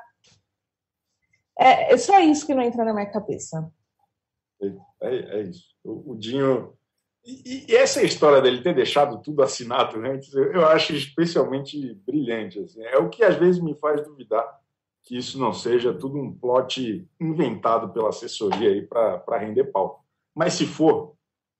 É, 1.57 1.93
é 1.93 1.97
só 1.97 2.19
isso 2.19 2.45
que 2.45 2.53
não 2.53 2.63
entra 2.63 2.83
na 2.83 2.93
minha 2.93 3.09
cabeça. 3.09 3.71
É, 5.01 5.39
é 5.39 5.41
isso. 5.43 5.65
O, 5.83 6.11
o 6.11 6.17
Dinho. 6.17 6.73
E, 7.25 7.65
e 7.69 7.75
essa 7.75 8.01
história 8.01 8.41
dele 8.41 8.61
ter 8.61 8.73
deixado 8.73 9.21
tudo 9.21 9.43
assinado 9.43 9.99
antes, 9.99 10.33
eu, 10.33 10.53
eu 10.53 10.65
acho 10.67 10.93
especialmente 10.93 11.93
brilhante. 12.05 12.59
assim. 12.59 12.83
É 12.83 12.97
o 12.97 13.09
que 13.09 13.23
às 13.23 13.35
vezes 13.35 13.61
me 13.61 13.75
faz 13.75 14.03
duvidar 14.03 14.59
que 15.03 15.17
isso 15.17 15.39
não 15.39 15.53
seja 15.53 15.93
tudo 15.93 16.17
um 16.17 16.31
plot 16.31 17.07
inventado 17.19 17.91
pela 17.91 18.09
assessoria 18.09 18.69
aí 18.69 18.81
para 18.85 19.37
render 19.37 19.65
pau. 19.65 20.03
Mas 20.35 20.53
se 20.53 20.65
for, 20.65 21.15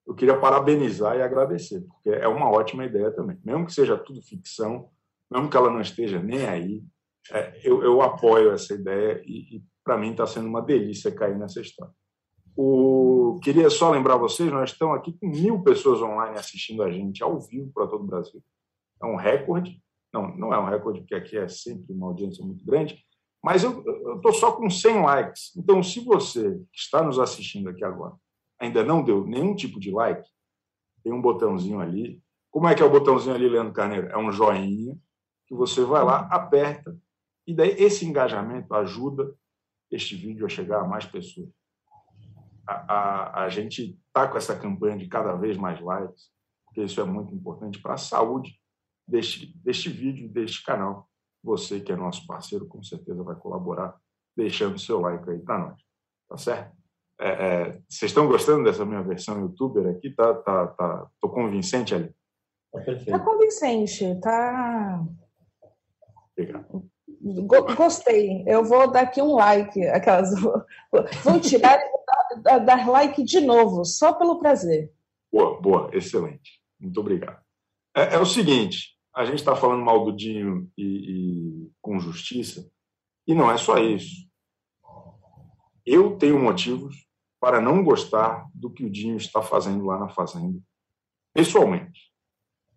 eu 0.10 0.15
queria 0.15 0.39
parabenizar 0.39 1.15
e 1.15 1.22
agradecer, 1.22 1.82
porque 1.82 2.10
é 2.10 2.28
uma 2.28 2.50
ótima 2.50 2.84
ideia 2.84 3.12
também. 3.12 3.38
Mesmo 3.45 3.67
que 3.67 3.74
seja 3.74 3.95
tudo 3.95 4.24
ficção, 4.24 4.89
mesmo 5.30 5.48
que 5.48 5.56
ela 5.56 5.69
não 5.69 5.80
esteja 5.80 6.19
nem 6.19 6.48
aí, 6.48 6.84
é, 7.32 7.62
eu, 7.63 7.84
eu 7.84 8.02
apoio 8.02 8.52
essa 8.52 8.74
ideia 8.74 9.22
e, 9.24 9.58
e 9.58 9.63
para 9.84 10.00
mim 10.00 10.10
está 10.10 10.26
sendo 10.26 10.48
uma 10.48 10.63
delícia 10.63 11.13
cair 11.13 11.38
nessa 11.38 11.62
história. 11.62 11.93
O... 12.58 13.39
Queria 13.43 13.69
só 13.69 13.91
lembrar 13.91 14.17
vocês, 14.17 14.52
nós 14.52 14.72
estamos 14.72 14.98
aqui 14.98 15.13
com 15.13 15.28
mil 15.28 15.62
pessoas 15.62 16.02
online 16.02 16.39
assistindo 16.39 16.82
a 16.82 16.91
gente 16.91 17.22
ao 17.22 17.39
vivo 17.39 17.72
para 17.72 17.86
todo 17.86 18.04
o 18.04 18.08
Brasil. 18.08 18.43
É 19.00 19.06
um 19.06 19.15
recorde. 19.15 19.80
Não, 20.12 20.36
não 20.36 20.52
é 20.52 20.60
um 20.60 20.65
recorde, 20.65 21.02
porque 21.02 21.13
aqui 21.13 21.38
é 21.38 21.48
sempre 21.48 21.93
uma 21.93 22.08
audiência 22.08 22.43
muito 22.43 22.65
grande, 22.65 23.00
mas 23.43 23.63
eu 23.63 23.84
estou 24.15 24.34
só 24.34 24.54
com 24.54 24.67
100 24.67 25.04
likes. 25.04 25.56
Então, 25.56 25.84
se 25.84 26.00
você 26.00 26.56
que 26.74 26.80
está 26.80 27.04
nos 27.04 27.19
assistindo 27.19 27.69
aqui 27.69 27.86
agora 27.86 28.15
ainda 28.60 28.84
não 28.84 29.04
deu 29.04 29.26
nenhum 29.26 29.56
tipo 29.56 29.80
de 29.80 29.91
like, 29.91 30.28
tem 31.04 31.13
um 31.13 31.22
botãozinho 31.22 31.80
ali. 31.80 32.22
Como 32.52 32.67
é 32.67 32.76
que 32.76 32.82
é 32.82 32.86
o 32.86 32.89
botãozinho 32.89 33.36
ali, 33.36 33.48
Leandro 33.48 33.74
Carneiro? 33.74 34.08
É 34.10 34.17
um 34.17 34.32
joinha 34.32 34.98
que 35.48 35.56
você 35.56 35.84
vai 35.84 36.04
lá, 36.04 36.28
aperta, 36.32 36.95
e 37.48 37.54
daí 37.56 37.72
esse 37.72 38.06
engajamento 38.06 38.72
ajuda 38.76 39.36
este 39.89 40.15
vídeo 40.15 40.45
a 40.45 40.50
chegar 40.50 40.82
a 40.82 40.88
mais 40.88 41.06
pessoas. 41.06 41.50
A, 42.67 42.93
a, 42.93 43.43
a 43.45 43.50
gente 43.50 44.00
está 44.06 44.28
com 44.28 44.38
essa 44.38 44.56
campanha 44.56 44.98
de 44.98 45.08
cada 45.08 45.36
vez 45.36 45.58
mais 45.58 45.82
likes, 45.82 46.30
porque 46.65 46.84
isso 46.84 47.02
é 47.02 47.04
muito 47.04 47.34
importante 47.34 47.82
para 47.82 47.95
a 47.95 47.98
saúde 47.98 48.60
deste, 49.08 49.58
deste 49.58 49.89
vídeo, 49.89 50.30
deste 50.30 50.63
canal. 50.63 51.10
Você 51.43 51.80
que 51.80 51.91
é 51.91 51.95
nosso 51.95 52.28
parceiro, 52.28 52.67
com 52.67 52.84
certeza 52.84 53.24
vai 53.24 53.36
colaborar 53.36 54.00
deixando 54.38 54.78
seu 54.78 55.00
like 55.00 55.28
aí 55.30 55.39
para 55.39 55.58
nós. 55.58 55.82
Tá 56.28 56.38
certo? 56.38 56.79
É, 57.21 57.29
é, 57.29 57.71
vocês 57.89 58.12
estão 58.12 58.27
gostando 58.27 58.63
dessa 58.63 58.86
minha 58.86 59.01
versão 59.03 59.39
youtuber 59.41 59.88
aqui? 59.88 60.10
Tá, 60.12 60.34
tá, 60.36 60.67
tá, 60.67 61.08
tô 61.19 61.29
convincente 61.29 61.93
ali? 61.93 62.13
Tá 62.71 62.82
Tá 63.12 63.19
convincente, 63.19 64.19
tá. 64.21 65.03
Obrigado. 66.38 66.89
Go- 67.21 67.75
Gostei. 67.75 68.43
Eu 68.47 68.63
vou 68.63 68.89
dar 68.89 69.01
aqui 69.01 69.21
um 69.21 69.34
like. 69.34 69.86
Aquelas... 69.88 70.30
Vou 70.39 71.39
tirar 71.41 71.78
e 71.80 71.89
vou 71.91 72.03
dar- 72.07 72.41
dar- 72.41 72.59
dar 72.59 72.89
like 72.89 73.22
de 73.24 73.41
novo, 73.41 73.84
só 73.84 74.13
pelo 74.13 74.39
prazer. 74.39 74.91
Boa, 75.32 75.59
boa, 75.61 75.89
excelente. 75.93 76.61
Muito 76.80 76.99
obrigado. 76.99 77.41
É, 77.95 78.15
é 78.15 78.20
o 78.20 78.26
seguinte, 78.26 78.95
a 79.13 79.26
gente 79.26 79.39
está 79.39 79.55
falando 79.55 79.84
mal 79.84 80.05
do 80.05 80.15
Dinho 80.15 80.72
e, 80.78 80.84
e 81.65 81.72
com 81.82 81.99
justiça, 81.99 82.70
e 83.28 83.34
não 83.36 83.51
é 83.51 83.57
só 83.57 83.78
isso. 83.78 84.28
Eu 85.86 86.15
tenho 86.17 86.39
motivos 86.39 86.95
para 87.40 87.62
não 87.62 87.84
gostar 87.84 88.48
do 88.54 88.70
que 88.70 88.86
o 88.86 88.90
Dinho 88.90 89.18
está 89.18 89.42
fazendo 89.42 89.86
lá 89.86 89.98
na 89.98 90.10
Fazenda, 90.10 90.60
pessoalmente, 91.34 92.12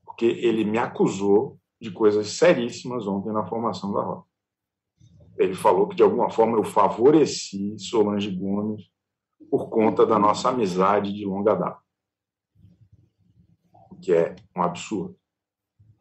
porque 0.04 0.24
ele 0.24 0.64
me 0.64 0.78
acusou 0.78 1.58
de 1.80 1.90
coisas 1.90 2.28
seríssimas 2.28 3.06
ontem 3.06 3.32
na 3.32 3.44
formação 3.46 3.92
da 3.92 4.02
Rota. 4.02 4.26
Ele 5.36 5.54
falou 5.54 5.88
que, 5.88 5.96
de 5.96 6.02
alguma 6.02 6.30
forma, 6.30 6.56
eu 6.56 6.62
favoreci 6.62 7.76
Solange 7.78 8.30
Gomes 8.30 8.84
por 9.50 9.68
conta 9.68 10.06
da 10.06 10.18
nossa 10.18 10.50
amizade 10.50 11.12
de 11.12 11.24
longa 11.24 11.54
data 11.54 11.82
que 14.02 14.12
é 14.12 14.34
um 14.54 14.62
absurdo. 14.62 15.16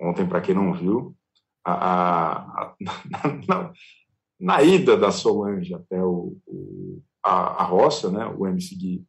Ontem, 0.01 0.27
para 0.27 0.41
quem 0.41 0.55
não 0.55 0.73
viu, 0.73 1.15
a, 1.63 1.73
a, 1.73 2.63
a, 2.63 2.75
na, 3.47 3.73
na, 4.39 4.63
ida 4.63 4.97
da 4.97 5.11
Solange 5.11 5.73
até 5.75 6.03
o, 6.03 6.35
o, 6.47 7.03
a, 7.23 7.63
a 7.63 7.63
roça, 7.63 8.11
né, 8.11 8.25
o 8.25 8.47
MC 8.47 8.75
Gui 8.75 9.05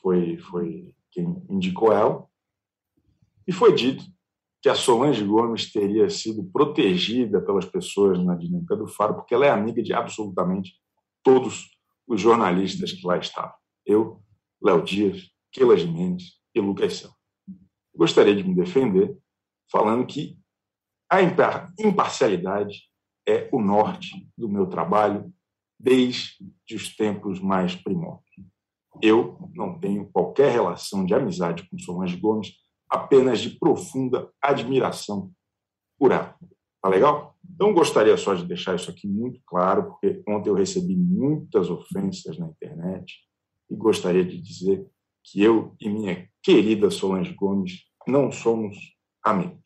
foi, 0.00 0.38
foi 0.38 0.94
quem 1.10 1.42
indicou 1.48 1.92
ela, 1.92 2.26
e 3.46 3.52
foi 3.52 3.74
dito 3.74 4.04
que 4.60 4.68
a 4.68 4.74
Solange 4.74 5.24
Gomes 5.24 5.72
teria 5.72 6.10
sido 6.10 6.44
protegida 6.52 7.40
pelas 7.40 7.64
pessoas 7.64 8.22
na 8.22 8.34
dinâmica 8.34 8.76
do 8.76 8.86
Faro, 8.86 9.14
porque 9.14 9.34
ela 9.34 9.46
é 9.46 9.50
amiga 9.50 9.82
de 9.82 9.94
absolutamente 9.94 10.74
todos 11.22 11.70
os 12.06 12.20
jornalistas 12.20 12.92
que 12.92 13.06
lá 13.06 13.16
estavam. 13.18 13.54
Eu, 13.86 14.22
Léo 14.62 14.82
Dias, 14.82 15.30
Keila 15.52 15.76
Jimenez 15.76 16.24
e 16.54 16.60
Lucas 16.60 16.96
Cel. 16.96 17.10
Gostaria 17.94 18.34
de 18.34 18.44
me 18.44 18.54
defender 18.54 19.16
falando 19.70 20.06
que 20.06 20.38
a 21.10 21.20
imparcialidade 21.78 22.82
é 23.26 23.48
o 23.52 23.60
norte 23.60 24.28
do 24.36 24.48
meu 24.48 24.66
trabalho 24.66 25.32
desde 25.78 26.36
os 26.74 26.94
tempos 26.96 27.40
mais 27.40 27.74
primórdios. 27.74 28.24
Eu 29.00 29.38
não 29.54 29.78
tenho 29.78 30.10
qualquer 30.10 30.50
relação 30.50 31.04
de 31.04 31.14
amizade 31.14 31.68
com 31.68 31.78
Solange 31.78 32.16
Gomes, 32.16 32.52
apenas 32.90 33.40
de 33.40 33.50
profunda 33.50 34.30
admiração 34.42 35.30
por 35.98 36.10
ela. 36.10 36.36
Tá 36.82 36.88
legal? 36.88 37.36
Então, 37.48 37.72
gostaria 37.72 38.16
só 38.16 38.34
de 38.34 38.46
deixar 38.46 38.76
isso 38.76 38.90
aqui 38.90 39.06
muito 39.06 39.40
claro, 39.46 39.90
porque 39.90 40.22
ontem 40.28 40.48
eu 40.48 40.54
recebi 40.54 40.96
muitas 40.96 41.70
ofensas 41.70 42.38
na 42.38 42.46
internet 42.46 43.14
e 43.70 43.74
gostaria 43.74 44.24
de 44.24 44.40
dizer 44.40 44.86
que 45.24 45.42
eu 45.42 45.74
e 45.80 45.88
minha 45.88 46.28
querida 46.42 46.90
Solange 46.90 47.34
Gomes 47.34 47.84
não 48.06 48.32
somos 48.32 48.76
amigos. 49.22 49.62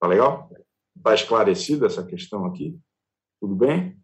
Tá 0.00 0.06
legal? 0.06 0.50
Está 0.96 1.14
esclarecida 1.14 1.86
essa 1.86 2.04
questão 2.04 2.46
aqui? 2.46 2.78
Tudo 3.40 3.54
bem? 3.54 4.01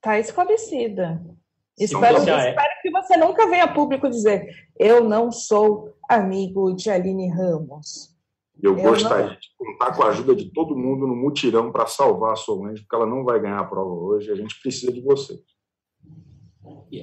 Está 0.00 0.18
esclarecida. 0.18 1.22
Espero, 1.78 2.16
é. 2.16 2.48
espero 2.48 2.82
que 2.82 2.90
você 2.90 3.16
nunca 3.18 3.46
venha 3.48 3.64
a 3.64 3.72
público 3.72 4.08
dizer 4.08 4.48
eu 4.78 5.04
não 5.04 5.30
sou 5.30 5.94
amigo 6.08 6.72
de 6.74 6.88
Aline 6.88 7.28
Ramos. 7.28 8.16
Eu, 8.62 8.78
eu 8.78 8.82
gostaria 8.82 9.26
não... 9.26 9.34
de 9.34 9.48
contar 9.58 9.94
com 9.94 10.02
a 10.02 10.08
ajuda 10.08 10.34
de 10.34 10.50
todo 10.52 10.76
mundo 10.76 11.06
no 11.06 11.14
mutirão 11.14 11.70
para 11.70 11.86
salvar 11.86 12.32
a 12.32 12.36
Solange, 12.36 12.80
porque 12.80 12.96
ela 12.96 13.04
não 13.04 13.24
vai 13.24 13.38
ganhar 13.40 13.58
a 13.58 13.64
prova 13.64 13.90
hoje. 13.90 14.30
A 14.30 14.34
gente 14.34 14.58
precisa 14.62 14.90
de 14.90 15.02
vocês. 15.02 15.40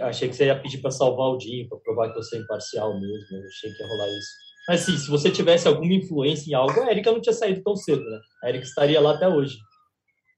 Achei 0.02 0.28
que 0.28 0.36
você 0.36 0.45
ia 0.45 0.60
pedir 0.60 0.80
para 0.80 0.91
salvar 0.91 1.28
o 1.30 1.38
Dinho, 1.38 1.70
para 1.70 1.78
provar 1.78 2.10
que 2.10 2.16
você 2.16 2.38
é 2.38 2.39
imparcial 2.39 3.00
mesmo. 3.00 3.38
Eu 3.38 3.48
achei 3.48 3.72
que 3.72 3.82
ia 3.82 3.88
rolar 3.88 4.10
isso. 4.10 4.32
Mas 4.68 4.80
sim, 4.82 4.98
se 4.98 5.10
você 5.10 5.30
tivesse 5.30 5.68
alguma 5.68 5.93
influência 5.93 6.52
em 6.52 6.56
algo, 6.56 6.82
a 6.82 6.91
Erika 6.91 7.12
não 7.12 7.22
tinha 7.22 7.34
saído 7.34 7.62
tão 7.64 7.76
cedo, 7.76 8.04
né? 8.04 8.20
A 8.43 8.50
Erika 8.50 8.66
estaria 8.66 9.00
lá 9.00 9.14
até 9.14 9.28
hoje. 9.28 9.58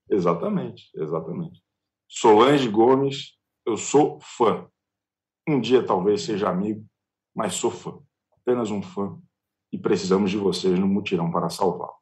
Exatamente, 0.10 0.90
exatamente. 0.96 1.62
Solange 2.12 2.68
Gomes, 2.68 3.38
eu 3.64 3.78
sou 3.78 4.20
fã. 4.20 4.68
Um 5.48 5.62
dia 5.62 5.86
talvez 5.86 6.24
seja 6.24 6.50
amigo, 6.50 6.84
mas 7.36 7.54
sou 7.54 7.70
fã. 7.70 8.00
Apenas 8.42 8.72
um 8.72 8.82
fã. 8.82 9.16
E 9.72 9.78
precisamos 9.78 10.32
de 10.32 10.38
vocês 10.38 10.78
no 10.80 10.88
mutirão 10.88 11.30
para 11.30 11.52
salvá-lo. 11.52 11.94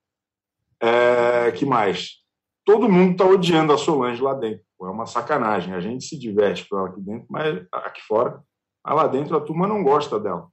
É, 0.82 1.52
que 1.52 1.66
mais? 1.66 2.24
Todo 2.64 2.90
mundo 2.90 3.12
está 3.12 3.26
odiando 3.26 3.74
a 3.74 3.78
Solange 3.78 4.22
lá 4.22 4.34
dentro. 4.34 4.64
É 4.82 4.86
uma 4.86 5.06
sacanagem. 5.06 5.74
A 5.74 5.82
gente 5.82 6.06
se 6.06 6.18
diverte 6.18 6.68
com 6.70 6.78
ela 6.78 6.88
aqui 6.88 7.02
dentro, 7.02 7.28
mas 7.30 7.68
aqui 7.74 8.02
fora, 8.02 8.42
lá 8.86 9.08
dentro 9.08 9.36
a 9.36 9.42
turma 9.42 9.68
não 9.68 9.84
gosta 9.84 10.18
dela. 10.18 10.50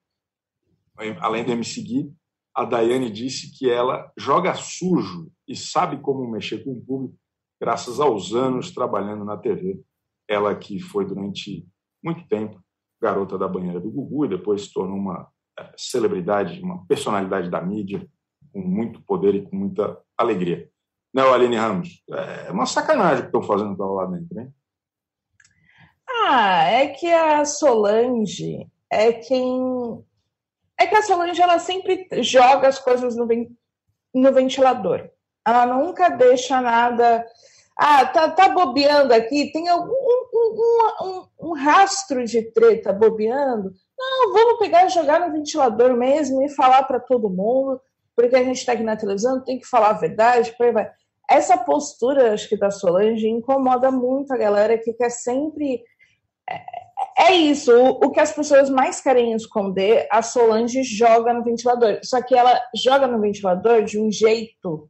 Além 1.20 1.44
de 1.44 1.54
me 1.54 1.64
seguir, 1.64 2.12
a 2.52 2.64
Daiane 2.64 3.08
disse 3.08 3.56
que 3.56 3.70
ela 3.70 4.12
joga 4.16 4.54
sujo 4.54 5.30
e 5.46 5.54
sabe 5.54 6.00
como 6.00 6.28
mexer 6.28 6.64
com 6.64 6.72
o 6.72 6.84
público, 6.84 7.16
graças 7.60 8.00
aos 8.00 8.34
anos 8.34 8.70
trabalhando 8.72 9.24
na 9.24 9.36
TV. 9.36 9.80
Ela 10.28 10.54
que 10.54 10.80
foi 10.80 11.04
durante 11.04 11.66
muito 12.02 12.26
tempo 12.28 12.62
garota 13.00 13.36
da 13.36 13.46
banheira 13.46 13.80
do 13.80 13.90
Gugu 13.90 14.24
e 14.24 14.30
depois 14.30 14.64
se 14.64 14.72
tornou 14.72 14.96
uma 14.96 15.28
é, 15.58 15.72
celebridade, 15.76 16.60
uma 16.62 16.86
personalidade 16.86 17.50
da 17.50 17.60
mídia, 17.60 18.08
com 18.52 18.60
muito 18.60 19.02
poder 19.02 19.34
e 19.34 19.42
com 19.42 19.54
muita 19.56 20.00
alegria. 20.16 20.70
Não, 21.12 21.24
né, 21.24 21.34
Aline 21.34 21.56
Ramos? 21.56 22.02
É 22.10 22.50
uma 22.50 22.66
sacanagem 22.66 23.22
que 23.22 23.26
estão 23.26 23.42
fazendo 23.42 23.76
lá 23.92 24.06
dentro, 24.06 24.40
hein? 24.40 24.52
Ah, 26.08 26.64
é 26.64 26.88
que 26.88 27.10
a 27.10 27.44
Solange 27.44 28.66
é 28.90 29.12
quem. 29.12 30.04
É 30.78 30.86
que 30.86 30.94
a 30.96 31.02
Solange 31.02 31.40
ela 31.40 31.58
sempre 31.58 32.08
joga 32.22 32.68
as 32.68 32.78
coisas 32.78 33.16
no, 33.16 33.28
no 34.14 34.32
ventilador. 34.32 35.08
Ela 35.46 35.66
nunca 35.66 36.08
deixa 36.08 36.60
nada. 36.60 37.26
Ah, 37.76 38.06
tá, 38.06 38.30
tá 38.30 38.48
bobeando 38.48 39.12
aqui, 39.12 39.50
tem 39.52 39.68
algum 39.68 39.92
um, 39.92 40.96
um, 41.02 41.48
um 41.48 41.52
rastro 41.54 42.24
de 42.24 42.42
treta 42.42 42.92
bobeando. 42.92 43.72
Não, 43.98 44.32
vamos 44.32 44.58
pegar 44.58 44.86
e 44.86 44.90
jogar 44.90 45.20
no 45.20 45.32
ventilador 45.32 45.96
mesmo 45.96 46.42
e 46.42 46.48
falar 46.48 46.84
para 46.84 47.00
todo 47.00 47.30
mundo, 47.30 47.80
porque 48.14 48.36
a 48.36 48.44
gente 48.44 48.58
está 48.58 48.72
aqui 48.72 48.82
na 48.82 48.96
televisão, 48.96 49.42
tem 49.42 49.58
que 49.58 49.66
falar 49.66 49.90
a 49.90 49.94
verdade. 49.94 50.54
Vai 50.58 50.90
essa 51.28 51.56
postura, 51.56 52.34
acho 52.34 52.48
que 52.48 52.56
da 52.56 52.70
Solange, 52.70 53.26
incomoda 53.26 53.90
muito 53.90 54.32
a 54.32 54.36
galera 54.36 54.78
que 54.78 54.92
quer 54.92 55.10
sempre. 55.10 55.82
É, 56.48 57.30
é 57.30 57.32
isso, 57.32 57.72
o, 57.72 58.06
o, 58.06 58.10
que 58.10 58.20
as 58.20 58.32
pessoas 58.32 58.68
mais 58.68 59.00
querem 59.00 59.32
esconder, 59.32 60.06
a 60.10 60.20
Solange 60.20 60.82
joga 60.82 61.32
no 61.32 61.42
ventilador. 61.42 61.98
Só 62.02 62.20
que 62.22 62.36
ela 62.36 62.60
joga 62.74 63.06
no 63.06 63.20
ventilador 63.20 63.82
de 63.82 63.98
um 63.98 64.12
jeito 64.12 64.88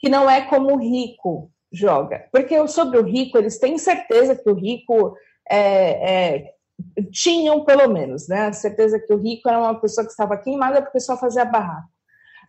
que 0.00 0.08
não 0.08 0.28
é 0.28 0.40
como 0.40 0.74
o 0.74 0.78
rico 0.78 1.50
joga. 1.70 2.26
Porque 2.32 2.66
sobre 2.66 2.98
o 2.98 3.04
rico, 3.04 3.38
eles 3.38 3.58
têm 3.58 3.78
certeza 3.78 4.34
que 4.34 4.48
o 4.48 4.54
rico 4.54 5.14
é, 5.48 6.34
é, 6.34 6.54
tinham, 7.12 7.64
pelo 7.64 7.88
menos, 7.88 8.26
né? 8.26 8.46
A 8.46 8.52
certeza 8.52 8.98
que 8.98 9.12
o 9.12 9.18
rico 9.18 9.48
era 9.48 9.58
uma 9.58 9.80
pessoa 9.80 10.04
que 10.04 10.10
estava 10.10 10.38
queimada 10.38 10.82
porque 10.82 11.00
só 11.00 11.16
fazia 11.16 11.44
barraco. 11.44 11.88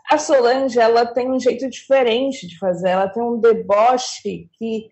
A 0.09 0.17
Solange, 0.17 0.79
ela 0.79 1.05
tem 1.05 1.29
um 1.29 1.39
jeito 1.39 1.69
diferente 1.69 2.47
de 2.47 2.57
fazer, 2.57 2.89
ela 2.89 3.09
tem 3.09 3.21
um 3.21 3.39
deboche 3.39 4.49
que, 4.57 4.89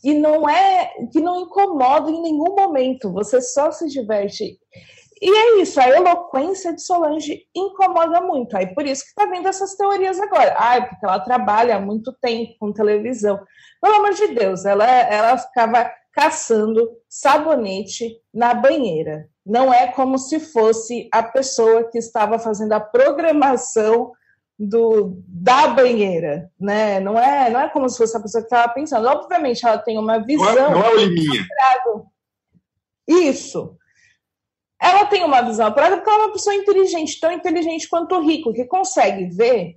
que, 0.00 0.14
não 0.14 0.48
é, 0.48 0.92
que 1.12 1.20
não 1.20 1.40
incomoda 1.40 2.10
em 2.10 2.22
nenhum 2.22 2.54
momento, 2.54 3.12
você 3.12 3.40
só 3.40 3.70
se 3.70 3.88
diverte. 3.88 4.58
E 5.20 5.30
é 5.30 5.62
isso, 5.62 5.80
a 5.80 5.88
eloquência 5.88 6.74
de 6.74 6.82
Solange 6.82 7.46
incomoda 7.54 8.20
muito. 8.20 8.56
Aí 8.56 8.74
por 8.74 8.84
isso 8.84 9.02
que 9.02 9.08
está 9.08 9.24
vendo 9.24 9.48
essas 9.48 9.74
teorias 9.74 10.20
agora. 10.20 10.54
Ah, 10.58 10.82
porque 10.82 11.06
ela 11.06 11.20
trabalha 11.20 11.76
há 11.76 11.80
muito 11.80 12.12
tempo 12.20 12.52
com 12.58 12.72
televisão. 12.72 13.40
Pelo 13.80 13.94
amor 13.94 14.12
de 14.12 14.28
Deus, 14.28 14.64
ela, 14.66 14.84
ela 14.84 15.38
ficava 15.38 15.90
caçando 16.12 16.88
sabonete 17.08 18.18
na 18.32 18.52
banheira. 18.52 19.28
Não 19.44 19.72
é 19.72 19.86
como 19.86 20.18
se 20.18 20.38
fosse 20.38 21.08
a 21.12 21.22
pessoa 21.22 21.84
que 21.84 21.98
estava 21.98 22.38
fazendo 22.38 22.72
a 22.72 22.80
programação 22.80 24.12
do, 24.58 25.22
da 25.28 25.68
banheira, 25.68 26.50
né? 26.58 27.00
Não 27.00 27.18
é, 27.18 27.50
não 27.50 27.60
é 27.60 27.68
como 27.68 27.88
se 27.88 27.98
fosse 27.98 28.16
a 28.16 28.20
pessoa 28.20 28.42
que 28.42 28.46
estava 28.46 28.72
pensando. 28.72 29.06
Obviamente, 29.06 29.64
ela 29.64 29.78
tem 29.78 29.98
uma 29.98 30.18
visão. 30.18 30.54
Não 30.54 30.66
é, 30.66 30.70
não 30.70 30.84
é 30.84 30.90
o 30.90 30.96
Liminha. 30.96 31.46
Isso. 33.06 33.76
Ela 34.86 35.04
tem 35.06 35.24
uma 35.24 35.42
visão 35.42 35.66
apurada 35.66 35.96
porque 35.96 36.08
ela 36.08 36.22
é 36.22 36.26
uma 36.26 36.32
pessoa 36.32 36.54
inteligente, 36.54 37.18
tão 37.18 37.32
inteligente 37.32 37.88
quanto 37.88 38.20
rico, 38.20 38.52
que 38.52 38.64
consegue 38.66 39.24
ver, 39.24 39.76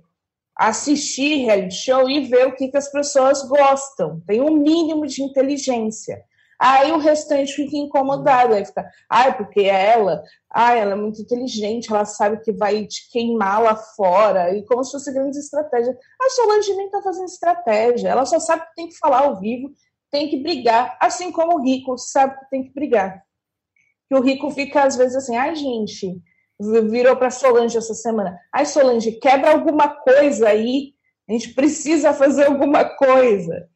assistir 0.56 1.46
reality 1.46 1.74
show 1.74 2.08
e 2.08 2.20
ver 2.20 2.46
o 2.46 2.54
que, 2.54 2.68
que 2.68 2.76
as 2.76 2.92
pessoas 2.92 3.42
gostam. 3.48 4.22
Tem 4.24 4.40
um 4.40 4.52
mínimo 4.52 5.04
de 5.08 5.20
inteligência. 5.20 6.22
Aí 6.60 6.92
o 6.92 6.98
restante 6.98 7.54
fica 7.54 7.76
incomodado, 7.76 8.54
aí 8.54 8.64
fica, 8.64 8.88
ai, 9.08 9.36
porque 9.36 9.62
ela, 9.62 10.22
ai, 10.48 10.78
ela 10.78 10.92
é 10.92 10.96
muito 10.96 11.20
inteligente, 11.20 11.90
ela 11.90 12.04
sabe 12.04 12.40
que 12.44 12.52
vai 12.52 12.86
te 12.86 13.10
queimar 13.10 13.60
lá 13.60 13.74
fora, 13.74 14.54
e 14.54 14.64
como 14.64 14.84
se 14.84 14.92
fosse 14.92 15.12
grande 15.12 15.38
estratégia. 15.38 15.98
A 16.22 16.30
Solange 16.30 16.72
nem 16.74 16.88
tá 16.88 17.02
fazendo 17.02 17.24
estratégia, 17.24 18.10
ela 18.10 18.26
só 18.26 18.38
sabe 18.38 18.62
que 18.66 18.74
tem 18.76 18.88
que 18.88 18.98
falar 18.98 19.22
ao 19.22 19.40
vivo, 19.40 19.72
tem 20.08 20.28
que 20.28 20.40
brigar, 20.40 20.96
assim 21.00 21.32
como 21.32 21.56
o 21.56 21.62
rico 21.62 21.98
sabe 21.98 22.38
que 22.38 22.50
tem 22.50 22.62
que 22.62 22.74
brigar. 22.74 23.24
Que 24.10 24.16
o 24.16 24.20
rico 24.20 24.50
fica, 24.50 24.82
às 24.82 24.96
vezes, 24.96 25.14
assim, 25.14 25.36
ai, 25.36 25.54
gente, 25.54 26.20
virou 26.90 27.16
para 27.16 27.30
Solange 27.30 27.78
essa 27.78 27.94
semana, 27.94 28.36
ai, 28.52 28.66
Solange, 28.66 29.12
quebra 29.12 29.52
alguma 29.52 29.88
coisa 29.88 30.48
aí, 30.48 30.94
a 31.28 31.32
gente 31.32 31.54
precisa 31.54 32.12
fazer 32.12 32.46
alguma 32.46 32.84
coisa. 32.84 33.68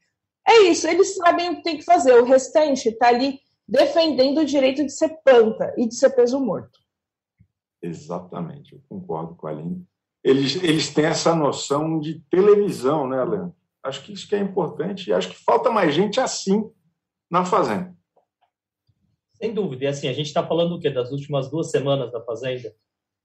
É 0.46 0.62
isso, 0.64 0.88
eles 0.88 1.14
sabem 1.14 1.50
o 1.50 1.56
que 1.56 1.62
tem 1.62 1.78
que 1.78 1.84
fazer. 1.84 2.12
O 2.14 2.24
restante 2.24 2.88
está 2.88 3.08
ali 3.08 3.38
defendendo 3.66 4.38
o 4.38 4.44
direito 4.44 4.84
de 4.84 4.92
ser 4.92 5.08
planta 5.24 5.72
e 5.78 5.86
de 5.86 5.94
ser 5.94 6.10
peso 6.10 6.40
morto. 6.40 6.78
Exatamente, 7.80 8.74
eu 8.74 8.82
concordo 8.88 9.36
com 9.36 9.46
a 9.46 9.50
Aline. 9.50 9.86
Eles, 10.22 10.56
eles 10.62 10.92
têm 10.92 11.04
essa 11.04 11.34
noção 11.34 12.00
de 12.00 12.20
televisão, 12.28 13.06
né, 13.06 13.22
Leandro? 13.22 13.54
Acho 13.84 14.02
que 14.02 14.12
isso 14.12 14.26
que 14.26 14.34
é 14.34 14.40
importante 14.40 15.10
e 15.10 15.12
acho 15.12 15.28
que 15.28 15.44
falta 15.44 15.70
mais 15.70 15.94
gente 15.94 16.18
assim 16.18 16.68
na 17.30 17.44
Fazenda. 17.44 17.93
Sem 19.44 19.54
dúvida. 19.54 19.84
E 19.84 19.86
assim, 19.88 20.08
a 20.08 20.12
gente 20.12 20.26
está 20.26 20.46
falando 20.46 20.74
o 20.74 20.80
quê? 20.80 20.90
Das 20.90 21.12
últimas 21.12 21.50
duas 21.50 21.70
semanas 21.70 22.10
da 22.10 22.20
Fazenda. 22.22 22.74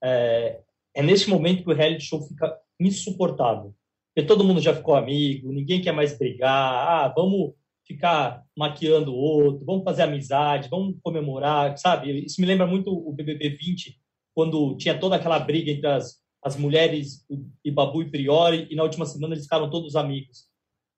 É, 0.04 0.62
é 0.94 1.04
neste 1.04 1.30
momento 1.30 1.64
que 1.64 1.70
o 1.70 1.74
reality 1.74 2.04
show 2.04 2.22
fica 2.22 2.58
insuportável 2.80 3.74
porque 4.20 4.28
todo 4.28 4.44
mundo 4.44 4.60
já 4.60 4.76
ficou 4.76 4.96
amigo, 4.96 5.52
ninguém 5.52 5.82
quer 5.82 5.94
mais 5.94 6.18
brigar, 6.18 6.52
ah, 6.52 7.14
vamos 7.16 7.54
ficar 7.86 8.44
maquiando 8.58 9.14
o 9.14 9.18
outro, 9.18 9.66
vamos 9.66 9.84
fazer 9.84 10.04
amizade, 10.04 10.70
vamos 10.70 10.98
comemorar, 11.02 11.78
sabe? 11.78 12.26
Isso 12.26 12.42
me 12.42 12.48
lembra 12.48 12.68
muito 12.68 12.92
o 12.92 13.14
BBB 13.14 13.50
20, 13.52 13.98
quando 14.36 14.76
tinha 14.76 15.00
toda 15.00 15.16
aquela 15.16 15.40
briga 15.40 15.72
entre 15.72 15.88
as, 15.88 16.18
as 16.44 16.58
mulheres 16.58 17.26
e 17.64 17.72
Babu 17.72 18.02
e 18.02 18.12
Priori, 18.12 18.68
e 18.70 18.76
na 18.76 18.84
última 18.84 19.06
semana 19.06 19.34
eles 19.34 19.46
ficaram 19.46 19.70
todos 19.70 19.96
amigos. 19.96 20.50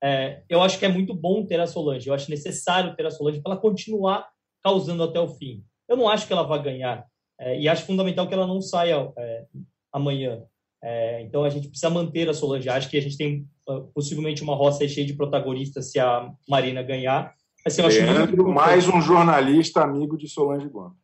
É, 0.04 0.42
eu 0.50 0.62
acho 0.62 0.80
que 0.80 0.86
é 0.86 0.90
muito 0.90 1.14
bom 1.14 1.46
ter 1.46 1.60
a 1.60 1.68
Solange, 1.68 2.08
eu 2.08 2.16
acho 2.16 2.30
necessário 2.30 2.96
ter 2.96 3.06
a 3.06 3.12
Solange 3.12 3.40
para 3.40 3.54
ela 3.54 3.62
continuar 3.62 4.28
causando 4.64 5.04
até 5.04 5.20
o 5.20 5.28
fim. 5.28 5.64
Eu 5.88 5.98
não 5.98 6.08
acho 6.08 6.26
que 6.28 6.34
ela 6.34 6.44
vai 6.44 6.62
ganhar. 6.62 7.06
É, 7.40 7.60
e 7.60 7.68
acho 7.68 7.86
fundamental 7.86 8.28
que 8.28 8.34
ela 8.34 8.48
não 8.48 8.62
saia 8.62 9.12
é, 9.18 9.46
amanhã. 9.92 10.44
É, 10.84 11.22
então 11.22 11.44
a 11.44 11.50
gente 11.50 11.68
precisa 11.68 11.90
manter 11.90 12.30
a 12.30 12.34
Solange. 12.34 12.70
Acho 12.70 12.90
que 12.90 12.98
a 12.98 13.02
gente 13.02 13.18
tem 13.18 13.48
uh, 13.68 13.84
possivelmente 13.94 14.42
uma 14.42 14.56
roça 14.56 14.88
cheia 14.88 15.06
de 15.06 15.14
protagonistas 15.14 15.92
se 15.92 16.00
a 16.00 16.32
Marina 16.48 16.82
ganhar. 16.82 17.34
Assim, 17.66 17.82
Leandro, 17.82 18.52
mais 18.52 18.88
um 18.88 19.02
jornalista 19.02 19.82
amigo 19.82 20.18
de 20.18 20.28
Solange 20.28 20.68
Gomes. 20.68 20.98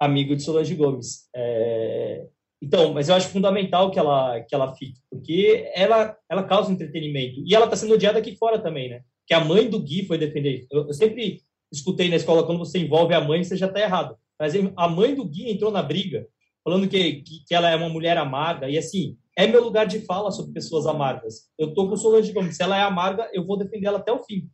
Amigo 0.00 0.34
de 0.34 0.42
Solange 0.42 0.74
Gomes. 0.74 1.28
É... 1.34 2.26
Então, 2.60 2.92
mas 2.92 3.08
eu 3.08 3.14
acho 3.14 3.28
fundamental 3.28 3.90
que 3.90 3.98
ela 3.98 4.40
que 4.40 4.54
ela 4.54 4.74
fique, 4.74 5.00
porque 5.10 5.70
ela 5.74 6.16
ela 6.28 6.44
causa 6.44 6.72
entretenimento 6.72 7.40
e 7.44 7.54
ela 7.54 7.64
está 7.64 7.76
sendo 7.76 7.94
odiada 7.94 8.18
aqui 8.18 8.36
fora 8.36 8.58
também, 8.58 8.88
né? 8.88 9.02
Que 9.26 9.34
a 9.34 9.44
mãe 9.44 9.68
do 9.68 9.80
Gui 9.80 10.04
foi 10.04 10.18
defender. 10.18 10.66
Eu, 10.70 10.86
eu 10.86 10.94
sempre 10.94 11.42
escutei 11.72 12.08
na 12.08 12.16
escola 12.16 12.44
quando 12.44 12.58
você 12.58 12.78
envolve 12.78 13.14
a 13.14 13.20
mãe 13.20 13.42
você 13.42 13.56
já 13.56 13.66
está 13.66 13.80
errado. 13.80 14.16
Mas 14.38 14.54
a 14.76 14.88
mãe 14.88 15.14
do 15.14 15.24
Gui 15.24 15.50
entrou 15.50 15.70
na 15.70 15.82
briga 15.82 16.26
falando 16.62 16.88
que, 16.88 17.22
que, 17.22 17.44
que 17.46 17.54
ela 17.54 17.70
é 17.70 17.76
uma 17.76 17.88
mulher 17.88 18.16
amarga 18.18 18.68
e 18.68 18.78
assim 18.78 19.16
é 19.36 19.46
meu 19.46 19.64
lugar 19.64 19.86
de 19.86 20.00
fala 20.00 20.30
sobre 20.30 20.52
pessoas 20.52 20.86
amargas. 20.86 21.50
Eu 21.58 21.72
tô 21.72 21.88
com 21.88 21.96
Solange 21.96 22.32
Gomes. 22.32 22.56
Se 22.56 22.62
ela 22.62 22.76
é 22.76 22.82
amarga, 22.82 23.30
eu 23.32 23.46
vou 23.46 23.56
defender 23.56 23.86
ela 23.86 23.98
até 23.98 24.12
o 24.12 24.22
fim. 24.22 24.50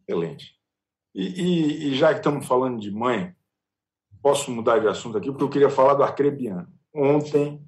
Excelente. 0.00 0.54
E, 1.14 1.26
e, 1.26 1.88
e, 1.88 1.94
já 1.96 2.12
que 2.12 2.20
estamos 2.20 2.46
falando 2.46 2.78
de 2.78 2.90
mãe, 2.90 3.34
posso 4.22 4.50
mudar 4.50 4.78
de 4.78 4.86
assunto 4.86 5.18
aqui, 5.18 5.28
porque 5.28 5.42
eu 5.42 5.50
queria 5.50 5.70
falar 5.70 5.94
do 5.94 6.04
Arcrebiano. 6.04 6.68
Ontem, 6.94 7.60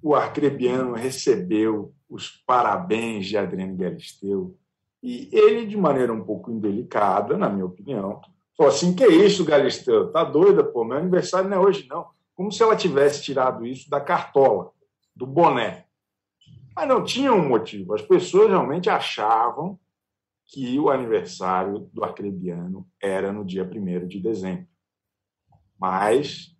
o 0.00 0.14
Arcrebiano 0.14 0.94
recebeu 0.94 1.92
os 2.08 2.28
parabéns 2.46 3.26
de 3.26 3.36
Adriano 3.36 3.76
Galisteu 3.76 4.56
e 5.08 5.28
ele, 5.30 5.64
de 5.66 5.76
maneira 5.76 6.12
um 6.12 6.24
pouco 6.24 6.50
indelicada, 6.50 7.38
na 7.38 7.48
minha 7.48 7.64
opinião, 7.64 8.20
falou 8.56 8.72
assim: 8.72 8.92
Que 8.92 9.06
isso, 9.06 9.44
Galisteu? 9.44 10.10
Tá 10.10 10.24
doida, 10.24 10.64
pô? 10.64 10.84
Meu 10.84 10.98
aniversário 10.98 11.48
não 11.48 11.58
é 11.58 11.60
hoje, 11.60 11.86
não. 11.88 12.08
Como 12.34 12.50
se 12.50 12.60
ela 12.60 12.74
tivesse 12.74 13.22
tirado 13.22 13.64
isso 13.64 13.88
da 13.88 14.00
cartola, 14.00 14.72
do 15.14 15.24
boné. 15.24 15.84
Mas 16.74 16.88
não 16.88 17.04
tinha 17.04 17.32
um 17.32 17.48
motivo. 17.48 17.94
As 17.94 18.02
pessoas 18.02 18.48
realmente 18.50 18.90
achavam 18.90 19.78
que 20.44 20.76
o 20.76 20.90
aniversário 20.90 21.88
do 21.92 22.02
Arcrebiano 22.02 22.84
era 23.00 23.32
no 23.32 23.44
dia 23.44 23.62
1 23.62 24.08
de 24.08 24.18
dezembro. 24.18 24.66
Mas 25.78 26.52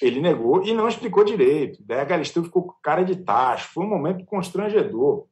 ele 0.00 0.20
negou 0.20 0.62
e 0.62 0.72
não 0.72 0.86
explicou 0.86 1.24
direito. 1.24 1.82
Daí 1.84 1.98
a 1.98 2.04
Galisteu 2.04 2.44
ficou 2.44 2.62
com 2.62 2.74
cara 2.80 3.02
de 3.02 3.16
tacho. 3.16 3.72
Foi 3.72 3.84
um 3.84 3.88
momento 3.88 4.24
constrangedor. 4.24 5.26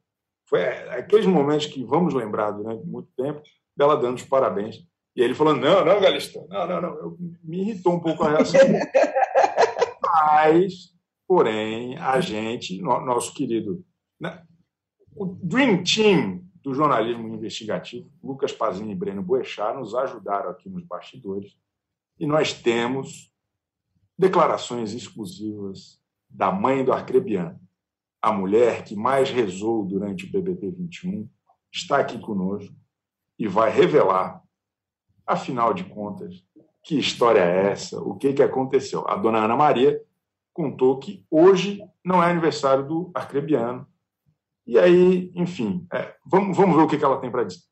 Foi 0.49 0.63
aqueles 0.89 1.27
momentos 1.27 1.67
que 1.67 1.83
vamos 1.83 2.13
lembrar 2.13 2.51
durante 2.51 2.83
muito 2.85 3.09
tempo 3.15 3.41
dela 3.77 3.95
dando 3.95 4.15
os 4.15 4.23
parabéns. 4.23 4.77
E 5.15 5.21
ele 5.21 5.35
falou: 5.35 5.55
Não, 5.55 5.85
não, 5.85 6.01
Galisteu, 6.01 6.47
não, 6.49 6.67
não, 6.67 6.81
não. 6.81 6.95
Eu, 6.97 7.17
me 7.43 7.61
irritou 7.61 7.93
um 7.93 7.99
pouco 7.99 8.23
a 8.23 8.29
reação. 8.31 8.59
Mas, 10.01 10.93
porém, 11.27 11.97
a 11.97 12.19
gente, 12.19 12.81
nosso 12.81 13.33
querido. 13.33 13.85
Né, 14.19 14.43
o 15.15 15.25
Dream 15.25 15.83
Team 15.83 16.43
do 16.63 16.73
jornalismo 16.73 17.27
investigativo, 17.27 18.11
Lucas 18.23 18.51
Pazini 18.51 18.91
e 18.91 18.95
Breno 18.95 19.21
Boechat, 19.21 19.77
nos 19.77 19.95
ajudaram 19.95 20.49
aqui 20.49 20.69
nos 20.69 20.83
bastidores. 20.83 21.55
E 22.19 22.25
nós 22.25 22.53
temos 22.53 23.31
declarações 24.17 24.93
exclusivas 24.93 25.99
da 26.29 26.51
mãe 26.51 26.83
do 26.83 26.91
Arcrebiano, 26.91 27.59
a 28.21 28.31
mulher 28.31 28.83
que 28.83 28.95
mais 28.95 29.29
rezou 29.29 29.85
durante 29.85 30.25
o 30.25 30.31
BBB 30.31 30.71
21, 30.71 31.29
está 31.71 31.99
aqui 31.99 32.19
conosco 32.19 32.73
e 33.37 33.47
vai 33.47 33.69
revelar, 33.69 34.41
afinal 35.25 35.73
de 35.73 35.83
contas, 35.85 36.43
que 36.83 36.99
história 36.99 37.39
é 37.39 37.71
essa, 37.71 38.01
o 38.01 38.15
que, 38.15 38.33
que 38.33 38.43
aconteceu. 38.43 39.07
A 39.07 39.15
dona 39.15 39.43
Ana 39.45 39.55
Maria 39.55 40.01
contou 40.53 40.99
que 40.99 41.25
hoje 41.29 41.81
não 42.03 42.21
é 42.21 42.29
aniversário 42.29 42.85
do 42.85 43.11
Arcrebiano, 43.13 43.87
e 44.69 44.77
aí, 44.77 45.31
enfim, 45.33 45.87
é, 45.91 46.13
vamos, 46.23 46.55
vamos 46.55 46.75
ver 46.75 46.83
o 46.83 46.87
que, 46.87 46.97
que 46.97 47.03
ela 47.03 47.19
tem 47.19 47.31
para 47.31 47.43
dizer. 47.43 47.63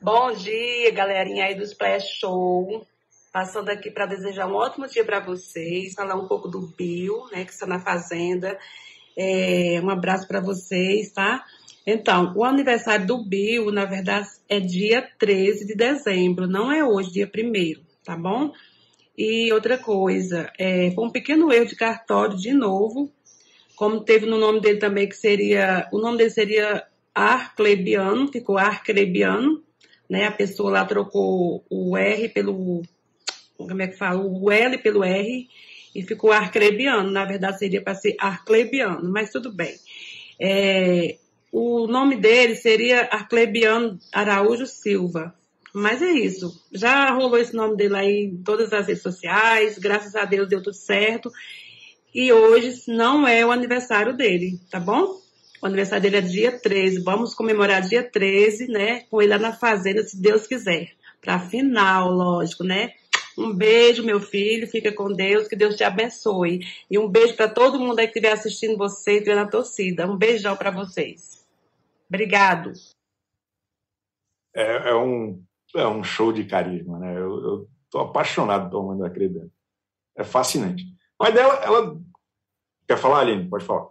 Bom 0.00 0.32
dia, 0.32 0.90
galerinha 0.92 1.44
aí 1.44 1.54
do 1.54 1.62
Splash 1.62 2.20
Show. 2.20 2.86
Passando 3.34 3.68
aqui 3.68 3.90
para 3.90 4.06
desejar 4.06 4.46
um 4.46 4.54
ótimo 4.54 4.86
dia 4.86 5.04
para 5.04 5.18
vocês, 5.18 5.94
falar 5.94 6.14
um 6.14 6.28
pouco 6.28 6.46
do 6.46 6.68
Bill, 6.78 7.26
né, 7.32 7.44
que 7.44 7.50
está 7.50 7.66
na 7.66 7.80
Fazenda. 7.80 8.56
É, 9.16 9.80
um 9.82 9.90
abraço 9.90 10.28
para 10.28 10.38
vocês, 10.38 11.10
tá? 11.10 11.44
Então, 11.84 12.32
o 12.36 12.44
aniversário 12.44 13.04
do 13.04 13.24
Bill, 13.24 13.72
na 13.72 13.86
verdade, 13.86 14.28
é 14.48 14.60
dia 14.60 15.10
13 15.18 15.66
de 15.66 15.74
dezembro, 15.74 16.46
não 16.46 16.70
é 16.70 16.84
hoje, 16.84 17.10
dia 17.10 17.26
1 17.28 17.82
tá 18.04 18.16
bom? 18.16 18.52
E 19.18 19.52
outra 19.52 19.78
coisa, 19.78 20.52
é, 20.56 20.92
foi 20.92 21.04
um 21.04 21.10
pequeno 21.10 21.52
erro 21.52 21.66
de 21.66 21.74
cartório 21.74 22.36
de 22.36 22.52
novo, 22.52 23.10
como 23.74 24.04
teve 24.04 24.26
no 24.26 24.38
nome 24.38 24.60
dele 24.60 24.78
também, 24.78 25.08
que 25.08 25.16
seria, 25.16 25.88
o 25.92 25.98
nome 25.98 26.18
dele 26.18 26.30
seria 26.30 26.86
Arclebiano, 27.12 28.30
ficou 28.30 28.56
Arclebiano, 28.56 29.60
né? 30.08 30.26
A 30.26 30.30
pessoa 30.30 30.70
lá 30.70 30.84
trocou 30.84 31.64
o 31.68 31.96
R 31.96 32.28
pelo, 32.28 32.82
como 33.56 33.82
é 33.82 33.88
que 33.88 33.96
fala? 33.96 34.20
O 34.20 34.50
L 34.50 34.78
pelo 34.78 35.04
R 35.04 35.48
e 35.94 36.02
ficou 36.02 36.32
Arclebiano. 36.32 37.10
Na 37.10 37.24
verdade, 37.24 37.58
seria 37.58 37.82
para 37.82 37.94
ser 37.94 38.16
Arclebiano, 38.18 39.10
mas 39.10 39.30
tudo 39.30 39.52
bem. 39.52 39.74
É, 40.40 41.16
o 41.52 41.86
nome 41.86 42.16
dele 42.16 42.56
seria 42.56 43.08
Arclebiano 43.10 43.98
Araújo 44.12 44.66
Silva. 44.66 45.34
Mas 45.72 46.02
é 46.02 46.10
isso. 46.10 46.52
Já 46.72 47.10
rolou 47.10 47.36
esse 47.36 47.54
nome 47.54 47.76
dele 47.76 47.96
aí 47.96 48.24
em 48.26 48.36
todas 48.42 48.72
as 48.72 48.86
redes 48.86 49.02
sociais. 49.02 49.78
Graças 49.78 50.14
a 50.14 50.24
Deus 50.24 50.48
deu 50.48 50.62
tudo 50.62 50.74
certo. 50.74 51.30
E 52.14 52.32
hoje 52.32 52.82
não 52.86 53.26
é 53.26 53.44
o 53.44 53.50
aniversário 53.50 54.16
dele, 54.16 54.60
tá 54.70 54.78
bom? 54.78 55.20
O 55.60 55.66
aniversário 55.66 56.02
dele 56.02 56.18
é 56.18 56.20
dia 56.20 56.52
13. 56.52 57.02
Vamos 57.02 57.34
comemorar 57.34 57.82
dia 57.82 58.02
13, 58.04 58.68
né? 58.68 59.00
Com 59.10 59.20
ele 59.20 59.32
lá 59.32 59.38
na 59.38 59.52
fazenda, 59.52 60.02
se 60.04 60.20
Deus 60.20 60.46
quiser. 60.46 60.92
Pra 61.20 61.40
final, 61.40 62.12
lógico, 62.12 62.62
né? 62.62 62.92
Um 63.36 63.52
beijo, 63.52 64.04
meu 64.04 64.20
filho. 64.20 64.66
Fica 64.66 64.92
com 64.92 65.12
Deus. 65.12 65.48
Que 65.48 65.56
Deus 65.56 65.76
te 65.76 65.84
abençoe. 65.84 66.60
E 66.90 66.98
um 66.98 67.08
beijo 67.08 67.36
para 67.36 67.48
todo 67.48 67.78
mundo 67.78 67.98
aí 67.98 68.06
que 68.06 68.18
estiver 68.18 68.32
assistindo 68.32 68.76
você 68.76 69.12
e 69.12 69.16
estiver 69.16 69.36
na 69.36 69.46
torcida. 69.46 70.10
Um 70.10 70.16
beijão 70.16 70.56
para 70.56 70.70
vocês. 70.70 71.44
Obrigado. 72.08 72.72
É, 74.54 74.90
é, 74.90 74.94
um, 74.94 75.42
é 75.74 75.86
um 75.86 76.04
show 76.04 76.32
de 76.32 76.44
carisma, 76.44 76.98
né? 76.98 77.18
Eu, 77.18 77.68
estou 77.84 78.02
apaixonado 78.02 78.70
pelo 78.70 78.88
Mãe 78.88 78.98
da 78.98 79.10
Credendo. 79.10 79.50
É 80.16 80.24
fascinante. 80.24 80.84
Mas 81.18 81.32
dela, 81.32 81.54
ela. 81.64 82.00
Quer 82.86 82.98
falar, 82.98 83.20
Aline? 83.20 83.48
Pode 83.48 83.64
falar. 83.64 83.88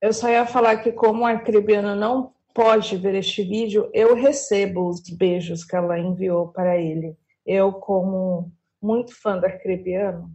Eu 0.00 0.12
só 0.12 0.28
ia 0.28 0.46
falar 0.46 0.76
que, 0.78 0.92
como 0.92 1.26
a 1.26 1.30
Arcrebiano 1.30 1.96
não 1.96 2.32
pode 2.54 2.96
ver 2.96 3.14
este 3.14 3.42
vídeo, 3.42 3.90
eu 3.92 4.14
recebo 4.14 4.88
os 4.88 5.00
beijos 5.10 5.64
que 5.64 5.74
ela 5.74 5.98
enviou 5.98 6.48
para 6.48 6.78
ele. 6.78 7.16
Eu, 7.44 7.72
como 7.72 8.52
muito 8.82 9.14
fã 9.14 9.38
da 9.38 9.48
Arcrebiano, 9.48 10.30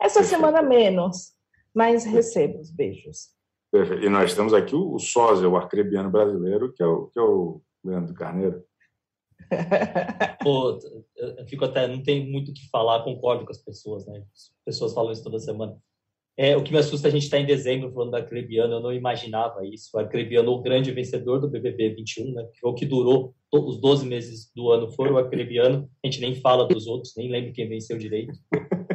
essa 0.00 0.20
Perfeito. 0.20 0.40
semana 0.40 0.62
menos, 0.62 1.32
mas 1.74 2.04
recebo 2.04 2.60
os 2.60 2.70
beijos. 2.70 3.30
Perfeito. 3.70 4.04
E 4.04 4.08
nós 4.08 4.34
temos 4.34 4.52
aqui 4.52 4.74
o, 4.74 4.98
sósia, 4.98 5.48
o 5.48 5.56
arcrebiano 5.56 6.10
brasileiro, 6.10 6.72
que 6.72 6.82
é 6.82 6.86
o, 6.86 7.06
que 7.06 7.18
é 7.18 7.22
o 7.22 7.62
Leandro 7.82 8.12
Carneiro. 8.14 8.62
Pô, 10.42 10.78
eu 11.16 11.46
fico 11.46 11.64
até, 11.64 11.86
não 11.86 12.02
tem 12.02 12.30
muito 12.30 12.50
o 12.50 12.54
que 12.54 12.68
falar, 12.68 13.02
concordo 13.02 13.44
com 13.44 13.50
as 13.50 13.58
pessoas, 13.58 14.06
né? 14.06 14.22
As 14.34 14.52
pessoas 14.64 14.92
falam 14.92 15.12
isso 15.12 15.24
toda 15.24 15.38
semana. 15.38 15.78
É, 16.36 16.56
o 16.56 16.62
que 16.62 16.72
me 16.72 16.78
assusta, 16.78 17.08
a 17.08 17.10
gente 17.10 17.24
está 17.24 17.38
em 17.38 17.44
dezembro 17.44 17.92
falando 17.92 18.12
da 18.12 18.18
Arcrebiano, 18.18 18.74
eu 18.74 18.80
não 18.80 18.92
imaginava 18.92 19.66
isso. 19.66 19.90
O 19.94 19.98
Arcrebiano, 19.98 20.50
o 20.52 20.62
grande 20.62 20.90
vencedor 20.90 21.38
do 21.38 21.48
BBB 21.48 21.90
21, 21.90 22.32
né, 22.32 22.48
que 22.54 22.66
o 22.66 22.74
que 22.74 22.86
durou 22.86 23.34
os 23.52 23.78
12 23.78 24.06
meses 24.06 24.50
do 24.56 24.70
ano, 24.70 24.90
foi 24.90 25.10
o 25.10 25.18
Arcrebiano. 25.18 25.90
A 26.02 26.06
gente 26.06 26.20
nem 26.20 26.34
fala 26.34 26.66
dos 26.66 26.86
outros, 26.86 27.12
nem 27.16 27.30
lembra 27.30 27.52
quem 27.52 27.68
venceu 27.68 27.98
direito. 27.98 28.32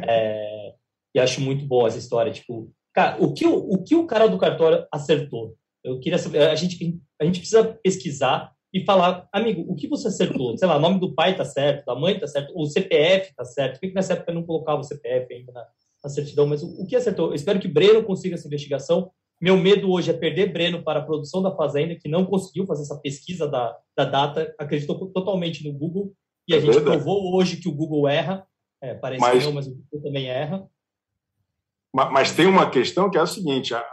É, 0.08 0.72
e 1.14 1.20
acho 1.20 1.40
muito 1.40 1.64
boa 1.64 1.86
essa 1.86 1.98
história. 1.98 2.32
Tipo, 2.32 2.72
cara, 2.94 3.22
o 3.22 3.32
que 3.32 3.46
o, 3.46 3.56
o, 3.56 3.84
que 3.84 3.94
o 3.94 4.06
cara 4.06 4.26
do 4.26 4.38
cartório 4.38 4.86
acertou? 4.92 5.54
Eu 5.84 6.00
queria 6.00 6.18
saber, 6.18 6.48
a 6.48 6.54
gente, 6.54 6.98
a 7.20 7.24
gente 7.24 7.38
precisa 7.38 7.78
pesquisar 7.82 8.52
e 8.72 8.84
falar, 8.84 9.28
amigo, 9.32 9.64
o 9.68 9.74
que 9.74 9.86
você 9.86 10.08
acertou? 10.08 10.56
Sei 10.56 10.66
lá, 10.66 10.76
o 10.76 10.80
nome 10.80 10.98
do 10.98 11.14
pai 11.14 11.36
tá 11.36 11.44
certo, 11.44 11.84
da 11.86 11.94
mãe 11.94 12.18
tá 12.18 12.26
certo, 12.26 12.52
o 12.54 12.66
CPF 12.66 13.34
tá 13.34 13.44
certo. 13.44 13.78
Por 13.78 13.88
que 13.88 13.94
nessa 13.94 14.14
época 14.14 14.32
não 14.32 14.42
colocava 14.42 14.80
o 14.80 14.84
CPF 14.84 15.32
ainda 15.32 15.52
na, 15.52 15.66
a 16.04 16.08
certidão, 16.08 16.46
mas 16.46 16.62
o, 16.62 16.82
o 16.82 16.86
que 16.86 16.96
acertou? 16.96 17.28
Eu 17.28 17.34
espero 17.34 17.60
que 17.60 17.68
Breno 17.68 18.04
consiga 18.04 18.34
essa 18.34 18.46
investigação. 18.46 19.10
Meu 19.40 19.56
medo 19.56 19.90
hoje 19.90 20.10
é 20.10 20.14
perder 20.14 20.52
Breno 20.52 20.82
para 20.82 21.00
a 21.00 21.04
produção 21.04 21.42
da 21.42 21.54
Fazenda, 21.54 21.94
que 21.94 22.08
não 22.08 22.24
conseguiu 22.24 22.66
fazer 22.66 22.82
essa 22.82 22.98
pesquisa 22.98 23.46
da, 23.46 23.76
da 23.96 24.04
data, 24.04 24.54
acreditou 24.58 25.08
totalmente 25.10 25.66
no 25.66 25.72
Google, 25.72 26.12
e 26.46 26.54
a 26.54 26.56
é 26.56 26.60
gente 26.60 26.74
verdade. 26.74 26.96
provou 26.96 27.36
hoje 27.36 27.58
que 27.58 27.68
o 27.68 27.74
Google 27.74 28.08
erra. 28.08 28.46
É, 28.80 28.94
parece 28.94 29.20
mas, 29.20 29.38
que 29.38 29.44
não, 29.44 29.52
mas 29.52 29.66
o 29.66 29.74
Google 29.74 30.02
também 30.02 30.26
erra. 30.26 30.68
Mas, 31.94 32.12
mas, 32.12 32.32
tem 32.32 32.46
uma 32.46 32.70
questão 32.70 33.10
que 33.10 33.18
é 33.18 33.20
a 33.20 33.26
seguinte: 33.26 33.74
a, 33.74 33.84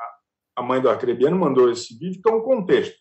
a 0.56 0.64
mãe 0.64 0.82
do 0.82 0.90
Acrebiano 0.90 1.38
mandou 1.38 1.70
esse 1.72 1.98
vídeo, 1.98 2.22
que 2.22 2.30
é 2.30 2.34
um 2.34 2.42
contexto. 2.42 2.96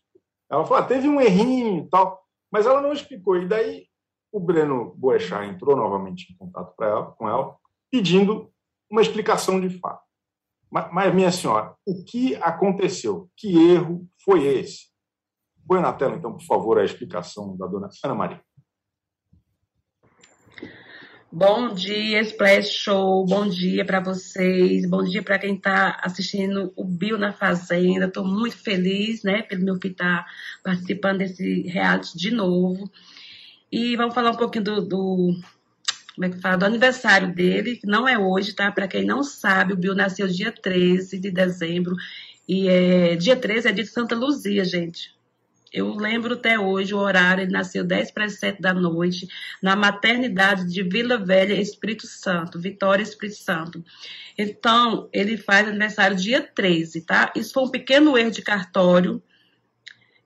Ela 0.50 0.64
falou: 0.64 0.82
ah, 0.82 0.86
teve 0.86 1.08
um 1.08 1.20
errinho 1.20 1.84
e 1.84 1.88
tal, 1.88 2.20
mas 2.50 2.66
ela 2.66 2.80
não 2.80 2.92
explicou. 2.92 3.36
E 3.36 3.46
daí 3.46 3.86
o 4.32 4.40
Breno 4.40 4.94
Boechat 4.96 5.46
entrou 5.46 5.76
novamente 5.76 6.32
em 6.32 6.36
contato 6.36 6.74
ela, 6.82 7.06
com 7.12 7.28
ela, 7.28 7.56
pedindo 7.90 8.50
uma 8.90 9.02
explicação 9.02 9.60
de 9.60 9.78
fato. 9.78 10.02
Mas, 10.70 10.92
mas, 10.92 11.14
minha 11.14 11.30
senhora, 11.30 11.74
o 11.86 12.04
que 12.04 12.34
aconteceu? 12.36 13.30
Que 13.36 13.48
erro 13.70 14.08
foi 14.24 14.46
esse? 14.46 14.88
Põe 15.66 15.80
na 15.80 15.92
tela, 15.92 16.16
então, 16.16 16.32
por 16.32 16.44
favor, 16.44 16.78
a 16.78 16.84
explicação 16.84 17.56
da 17.56 17.66
dona 17.66 17.88
Ana 18.04 18.14
Maria. 18.14 18.40
Bom 21.36 21.74
dia, 21.74 22.20
Splash 22.20 22.68
Show. 22.68 23.24
Bom 23.26 23.48
dia 23.48 23.84
para 23.84 23.98
vocês. 23.98 24.88
Bom 24.88 25.02
dia 25.02 25.20
para 25.20 25.36
quem 25.36 25.56
está 25.56 25.98
assistindo 26.00 26.72
o 26.76 26.84
Bio 26.84 27.18
na 27.18 27.32
Fazenda. 27.32 28.06
Estou 28.06 28.24
muito 28.24 28.56
feliz, 28.56 29.24
né, 29.24 29.42
pelo 29.42 29.64
meu 29.64 29.74
estar 29.74 29.94
tá 29.94 30.26
participando 30.62 31.18
desse 31.18 31.62
reality 31.62 32.16
de 32.16 32.30
novo. 32.30 32.88
E 33.72 33.96
vamos 33.96 34.14
falar 34.14 34.30
um 34.30 34.36
pouquinho 34.36 34.62
do, 34.62 34.80
do 34.82 35.40
como 36.14 36.26
é 36.26 36.30
que 36.30 36.40
fala, 36.40 36.56
do 36.56 36.64
aniversário 36.66 37.34
dele, 37.34 37.76
que 37.76 37.86
não 37.86 38.08
é 38.08 38.16
hoje, 38.16 38.52
tá? 38.52 38.70
Para 38.70 38.86
quem 38.86 39.04
não 39.04 39.22
sabe, 39.24 39.72
o 39.72 39.76
Bio 39.76 39.94
nasceu 39.94 40.28
dia 40.28 40.52
13 40.52 41.18
de 41.18 41.30
dezembro. 41.30 41.96
E 42.48 42.68
é, 42.68 43.16
dia 43.16 43.34
13 43.34 43.68
é 43.68 43.72
de 43.72 43.84
Santa 43.84 44.14
Luzia, 44.14 44.64
gente. 44.64 45.12
Eu 45.72 45.92
lembro 45.96 46.34
até 46.34 46.56
hoje 46.56 46.94
o 46.94 46.98
horário, 46.98 47.42
ele 47.42 47.50
nasceu 47.50 47.82
10 47.82 48.12
para 48.12 48.26
as 48.26 48.38
7 48.38 48.62
da 48.62 48.72
noite, 48.72 49.26
na 49.60 49.74
maternidade 49.74 50.72
de 50.72 50.84
Vila 50.84 51.18
Velha, 51.18 51.60
Espírito 51.60 52.06
Santo, 52.06 52.60
Vitória 52.60 53.02
Espírito 53.02 53.38
Santo. 53.38 53.84
Então, 54.38 55.08
ele 55.12 55.36
faz 55.36 55.66
aniversário 55.66 56.16
dia 56.16 56.40
13, 56.40 57.00
tá? 57.00 57.32
Isso 57.34 57.52
foi 57.52 57.64
um 57.64 57.70
pequeno 57.70 58.16
erro 58.16 58.30
de 58.30 58.40
cartório. 58.40 59.20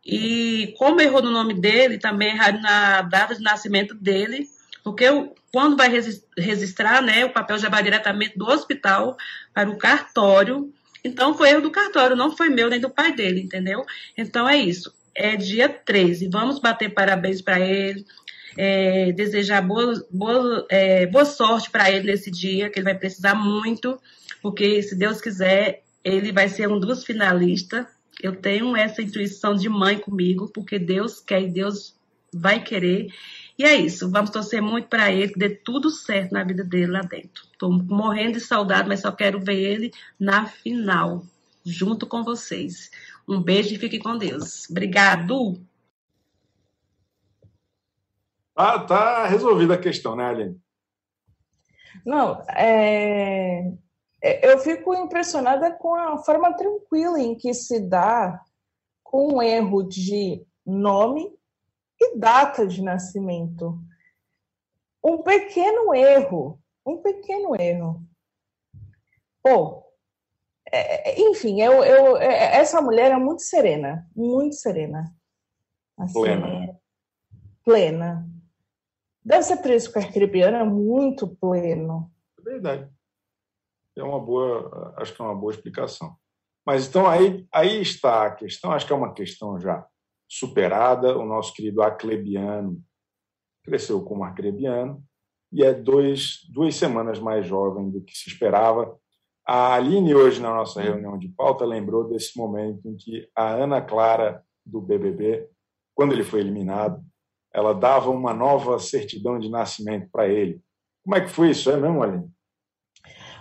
E 0.05 0.75
como 0.77 1.01
errou 1.01 1.23
no 1.23 1.31
nome 1.31 1.55
dele, 1.55 1.97
também 1.97 2.29
errado 2.29 2.61
na 2.61 3.01
data 3.01 3.35
de 3.35 3.43
nascimento 3.43 3.95
dele, 3.95 4.47
porque 4.85 5.07
quando 5.53 5.77
vai 5.77 5.89
registrar, 6.37 7.03
né, 7.03 7.25
o 7.25 7.33
papel 7.33 7.59
já 7.59 7.69
vai 7.69 7.83
diretamente 7.83 8.39
do 8.39 8.47
hospital 8.47 9.17
para 9.55 9.71
o 9.71 9.79
cartório. 9.79 10.73
Então, 11.05 11.35
foi 11.35 11.51
erro 11.51 11.63
do 11.63 11.71
cartório, 11.71 12.17
não 12.17 12.37
foi 12.37 12.49
meu 12.49 12.69
nem 12.69 12.81
do 12.81 12.91
pai 12.91 13.15
dele, 13.15 13.41
entendeu? 13.41 13.85
Então, 14.17 14.49
é 14.49 14.57
isso 14.57 14.93
é 15.19 15.37
dia 15.37 15.69
13. 15.69 16.29
Vamos 16.29 16.61
bater 16.61 16.95
parabéns 16.95 17.43
para 17.43 17.59
ele, 17.61 18.07
é, 18.57 19.13
desejar 19.13 19.61
boa, 19.61 20.07
boa, 20.11 20.67
é, 20.71 21.07
boa 21.07 21.25
sorte 21.25 21.69
para 21.71 21.91
ele 21.91 22.07
nesse 22.07 22.31
dia, 22.31 22.71
que 22.71 22.79
ele 22.79 22.85
vai 22.85 22.95
precisar 22.95 23.35
muito, 23.35 24.01
porque 24.41 24.81
se 24.81 24.95
Deus 24.95 25.21
quiser, 25.21 25.83
ele 26.05 26.31
vai 26.31 26.49
ser 26.49 26.69
um 26.69 26.79
dos 26.79 27.05
finalistas. 27.05 27.85
Eu 28.23 28.37
tenho 28.37 28.77
essa 28.77 29.03
intuição 29.03 29.55
de 29.55 29.69
mãe 29.69 29.99
comigo, 29.99 30.49
porque 30.55 30.79
Deus 30.79 31.21
quer 31.21 31.43
e 31.43 31.49
Deus 31.49 31.97
vai 32.33 32.63
querer. 32.63 33.09
E 33.59 33.65
é 33.65 33.75
isso, 33.75 34.09
vamos 34.09 34.31
torcer 34.31 34.63
muito 34.63 34.87
para 34.87 35.11
ele, 35.11 35.33
que 35.33 35.39
dê 35.39 35.51
tudo 35.51 35.91
certo 35.91 36.31
na 36.31 36.45
vida 36.45 36.63
dele 36.63 36.93
lá 36.93 37.01
dentro. 37.01 37.43
Estou 37.53 37.73
morrendo 37.73 38.35
de 38.35 38.41
saudade, 38.41 38.89
mas 38.89 39.01
só 39.01 39.11
quero 39.11 39.41
ver 39.41 39.59
ele 39.59 39.93
na 40.19 40.47
final, 40.47 41.25
junto 41.67 42.07
com 42.07 42.23
vocês. 42.23 42.89
Um 43.27 43.43
beijo 43.43 43.75
e 43.75 43.79
fique 43.79 43.99
com 43.99 44.17
Deus. 44.17 44.71
Obrigado. 44.71 45.61
Ah, 48.55 48.79
tá 48.79 49.27
resolvida 49.27 49.75
a 49.75 49.79
questão, 49.79 50.15
né, 50.15 50.27
Aline? 50.27 50.61
Não, 52.07 52.41
é... 52.51 53.73
é 54.23 54.53
eu 54.53 54.59
fico 54.61 54.95
impressionada 54.95 55.73
com 55.73 55.97
a 55.97 56.19
forma 56.19 56.57
tranquila 56.57 57.19
em 57.19 57.35
que 57.35 57.53
se 57.53 57.81
dá 57.81 58.41
com 59.03 59.35
um 59.35 59.43
erro 59.43 59.83
de 59.83 60.47
nome 60.65 61.38
e 62.01 62.17
data 62.17 62.67
de 62.67 62.83
nascimento. 62.83 63.79
Um 65.03 65.23
pequeno 65.23 65.95
erro, 65.95 66.61
um 66.87 66.99
pequeno 66.99 67.61
erro. 67.61 68.03
Pô, 69.43 69.85
é, 70.71 71.21
enfim, 71.21 71.61
eu, 71.63 71.85
eu, 71.85 72.17
é, 72.19 72.57
essa 72.57 72.81
mulher 72.81 73.11
é 73.11 73.17
muito 73.17 73.43
serena, 73.43 74.07
muito 74.15 74.55
serena. 74.57 75.15
Assim, 75.97 76.13
plena. 76.13 76.47
É, 76.47 76.77
plena. 77.65 78.29
Deve 79.25 79.43
ser 79.43 79.57
por 79.59 79.71
isso 79.71 79.93
que 79.93 79.99
o 79.99 80.03
é 80.03 80.65
muito 80.65 81.29
pleno. 81.37 82.11
É 82.39 82.43
verdade. 82.43 82.91
É 83.97 84.03
uma 84.03 84.21
boa, 84.21 84.95
acho 84.97 85.15
que 85.15 85.21
é 85.21 85.25
uma 85.25 85.35
boa 85.35 85.53
explicação. 85.53 86.17
Mas 86.65 86.87
então 86.87 87.07
aí, 87.07 87.47
aí 87.53 87.81
está 87.81 88.27
a 88.27 88.35
questão, 88.35 88.73
acho 88.73 88.87
que 88.87 88.93
é 88.93 88.97
uma 88.97 89.13
questão 89.13 89.59
já 89.59 89.87
superada. 90.29 91.17
O 91.19 91.25
nosso 91.25 91.53
querido 91.55 91.83
Aclebiano 91.83 92.81
cresceu 93.65 94.03
como 94.03 94.25
arcrebiano 94.25 95.03
e 95.53 95.65
é 95.65 95.73
dois, 95.73 96.47
duas 96.51 96.75
semanas 96.77 97.19
mais 97.19 97.47
jovem 97.47 97.91
do 97.91 98.03
que 98.03 98.17
se 98.17 98.29
esperava 98.29 98.99
a 99.51 99.77
Aline, 99.77 100.15
hoje, 100.15 100.43
na 100.43 100.51
nossa 100.51 100.83
reunião 100.83 101.17
de 101.17 101.27
pauta, 101.31 101.65
lembrou 101.65 102.07
desse 102.07 102.37
momento 102.37 102.87
em 102.87 102.95
que 102.95 103.27
a 103.35 103.55
Ana 103.55 103.81
Clara, 103.81 104.45
do 104.63 104.79
BBB, 104.79 105.49
quando 105.95 106.13
ele 106.13 106.23
foi 106.23 106.41
eliminado, 106.41 107.03
ela 107.51 107.73
dava 107.73 108.11
uma 108.11 108.35
nova 108.35 108.79
certidão 108.79 109.39
de 109.39 109.49
nascimento 109.49 110.07
para 110.13 110.29
ele. 110.29 110.61
Como 111.03 111.17
é 111.17 111.23
que 111.23 111.31
foi 111.31 111.53
isso? 111.53 111.71
É 111.71 111.79
mesmo, 111.79 112.03
Aline? 112.03 112.31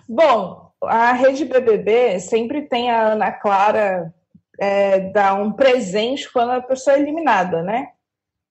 Bom, 0.08 0.72
a 0.82 1.12
rede 1.12 1.44
BBB 1.44 2.22
sempre 2.22 2.62
tem 2.62 2.90
a 2.90 3.12
Ana 3.12 3.30
Clara 3.34 4.16
é, 4.60 5.00
dar 5.12 5.36
um 5.42 5.52
presente 5.52 6.32
quando 6.32 6.52
a 6.52 6.62
pessoa 6.62 6.96
é 6.96 7.00
eliminada, 7.00 7.62
né? 7.62 7.90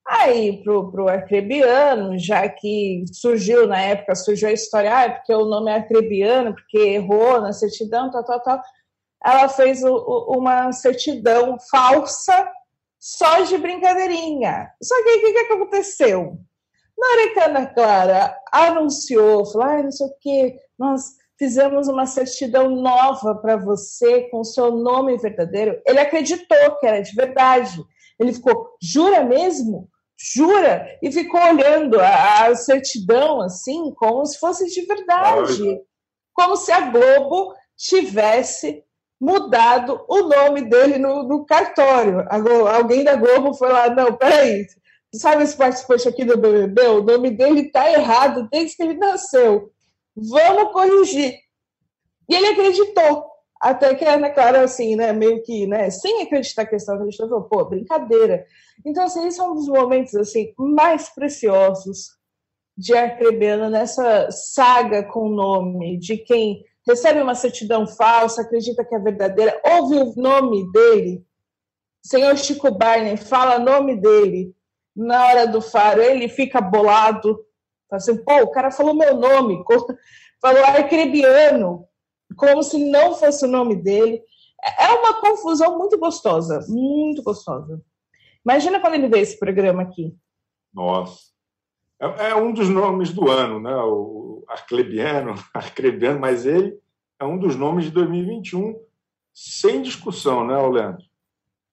Aí, 0.06 0.62
para 0.62 1.02
o 1.02 1.08
arcrebiano, 1.08 2.16
já 2.16 2.48
que 2.48 3.04
surgiu 3.12 3.66
na 3.66 3.80
época, 3.80 4.14
surgiu 4.14 4.48
a 4.48 4.52
história, 4.52 4.96
ah, 4.96 5.02
é 5.02 5.08
porque 5.08 5.34
o 5.34 5.46
nome 5.46 5.70
é 5.70 5.74
arcrebiano, 5.74 6.54
porque 6.54 6.78
errou 6.78 7.40
na 7.40 7.52
certidão, 7.52 8.08
tal, 8.10 8.24
tal, 8.24 8.40
tal. 8.40 8.62
Ela 9.24 9.48
fez 9.48 9.82
o, 9.82 9.92
o, 9.92 10.38
uma 10.38 10.70
certidão 10.70 11.58
falsa 11.70 12.48
só 13.00 13.40
de 13.40 13.58
brincadeirinha. 13.58 14.70
Só 14.80 14.94
que 15.02 15.10
o 15.10 15.20
que, 15.20 15.32
que 15.32 15.52
aconteceu? 15.52 16.38
Na 16.96 17.06
hora 17.06 17.32
que 17.32 17.40
a 17.40 17.44
Ana 17.46 17.66
Clara 17.66 18.40
anunciou, 18.52 19.44
falou, 19.44 19.66
ah, 19.66 19.82
não 19.82 19.90
sei 19.90 20.06
o 20.06 20.14
quê, 20.20 20.60
nós 20.78 21.02
fizemos 21.38 21.88
uma 21.88 22.06
certidão 22.06 22.70
nova 22.70 23.34
para 23.34 23.56
você 23.56 24.22
com 24.30 24.40
o 24.40 24.44
seu 24.44 24.70
nome 24.70 25.16
verdadeiro, 25.18 25.80
ele 25.86 25.98
acreditou 25.98 26.76
que 26.78 26.86
era 26.86 27.00
de 27.00 27.14
verdade. 27.14 27.82
Ele 28.18 28.32
ficou, 28.32 28.70
jura 28.80 29.22
mesmo? 29.24 29.88
jura, 30.18 30.88
e 31.02 31.12
ficou 31.12 31.40
olhando 31.40 32.00
a, 32.00 32.46
a 32.46 32.56
certidão 32.56 33.40
assim, 33.42 33.92
como 33.94 34.24
se 34.24 34.38
fosse 34.38 34.66
de 34.66 34.82
verdade, 34.86 35.80
como 36.32 36.56
se 36.56 36.72
a 36.72 36.90
Globo 36.90 37.54
tivesse 37.76 38.82
mudado 39.20 40.04
o 40.08 40.22
nome 40.22 40.62
dele 40.62 40.98
no, 40.98 41.22
no 41.22 41.44
cartório. 41.44 42.26
alguém 42.68 43.04
da 43.04 43.16
Globo 43.16 43.54
foi 43.54 43.70
lá, 43.70 43.90
não, 43.90 44.14
peraí, 44.14 44.66
sabe 45.14 45.44
esse 45.44 45.56
participante 45.56 46.08
aqui 46.08 46.24
do 46.24 46.36
BBB? 46.36 46.82
O 46.88 47.02
nome 47.02 47.30
dele 47.30 47.62
está 47.62 47.90
errado 47.90 48.48
desde 48.50 48.76
que 48.76 48.82
ele 48.82 48.94
nasceu. 48.94 49.70
Vamos 50.16 50.72
corrigir. 50.72 51.38
E 52.28 52.34
ele 52.34 52.46
acreditou. 52.48 53.26
Até 53.60 53.94
que 53.94 54.04
a 54.04 54.14
Ana 54.14 54.30
Clara, 54.30 54.62
assim, 54.62 54.96
né, 54.96 55.12
meio 55.12 55.42
que, 55.42 55.66
né, 55.66 55.88
sem 55.90 56.22
acreditar 56.22 56.62
a 56.62 56.66
questão, 56.66 56.94
acreditou, 56.94 57.28
falou, 57.28 57.44
pô, 57.44 57.64
brincadeira. 57.64 58.44
Então, 58.84 59.04
assim, 59.04 59.26
esse 59.26 59.40
é 59.40 59.44
um 59.44 59.54
dos 59.54 59.68
momentos, 59.68 60.14
assim, 60.14 60.52
mais 60.58 61.08
preciosos 61.08 62.16
de 62.76 62.94
Arcrebiano 62.94 63.70
nessa 63.70 64.30
saga 64.30 65.02
com 65.04 65.20
o 65.20 65.34
nome 65.34 65.96
de 65.98 66.18
quem 66.18 66.62
recebe 66.86 67.20
uma 67.20 67.34
certidão 67.34 67.86
falsa, 67.86 68.42
acredita 68.42 68.84
que 68.84 68.94
é 68.94 68.98
verdadeira, 68.98 69.60
ouve 69.64 69.96
o 69.96 70.14
nome 70.14 70.70
dele, 70.70 71.24
senhor 72.02 72.36
Chico 72.36 72.70
Barney 72.70 73.16
fala 73.16 73.56
o 73.56 73.64
nome 73.64 73.96
dele 73.96 74.54
na 74.94 75.26
hora 75.26 75.46
do 75.46 75.60
faro, 75.60 76.00
ele 76.00 76.28
fica 76.28 76.60
bolado, 76.60 77.44
assim, 77.90 78.16
pô, 78.24 78.42
o 78.42 78.50
cara 78.50 78.70
falou 78.70 78.94
meu 78.94 79.16
nome, 79.16 79.62
falou 80.40 80.64
Arcrebiano, 80.64 81.86
como 82.36 82.62
se 82.62 82.90
não 82.90 83.14
fosse 83.14 83.44
o 83.44 83.48
nome 83.48 83.76
dele. 83.76 84.22
É 84.78 84.88
uma 84.92 85.20
confusão 85.20 85.78
muito 85.78 85.98
gostosa, 85.98 86.64
muito 86.68 87.22
gostosa. 87.22 87.80
Imagina 88.44 88.80
quando 88.80 88.94
ele 88.94 89.08
vê 89.08 89.20
esse 89.20 89.38
programa 89.38 89.82
aqui. 89.82 90.14
Nossa. 90.72 91.18
É, 92.00 92.30
é 92.30 92.34
um 92.34 92.52
dos 92.52 92.68
nomes 92.68 93.12
do 93.12 93.30
ano, 93.30 93.60
né? 93.60 93.74
O 93.74 94.44
Arclebiano, 94.48 95.34
Arclebiano, 95.54 96.20
mas 96.20 96.46
ele 96.46 96.78
é 97.18 97.24
um 97.24 97.38
dos 97.38 97.56
nomes 97.56 97.84
de 97.86 97.90
2021, 97.92 98.78
sem 99.32 99.82
discussão, 99.82 100.46
né, 100.46 100.56
Leandro? 100.56 101.04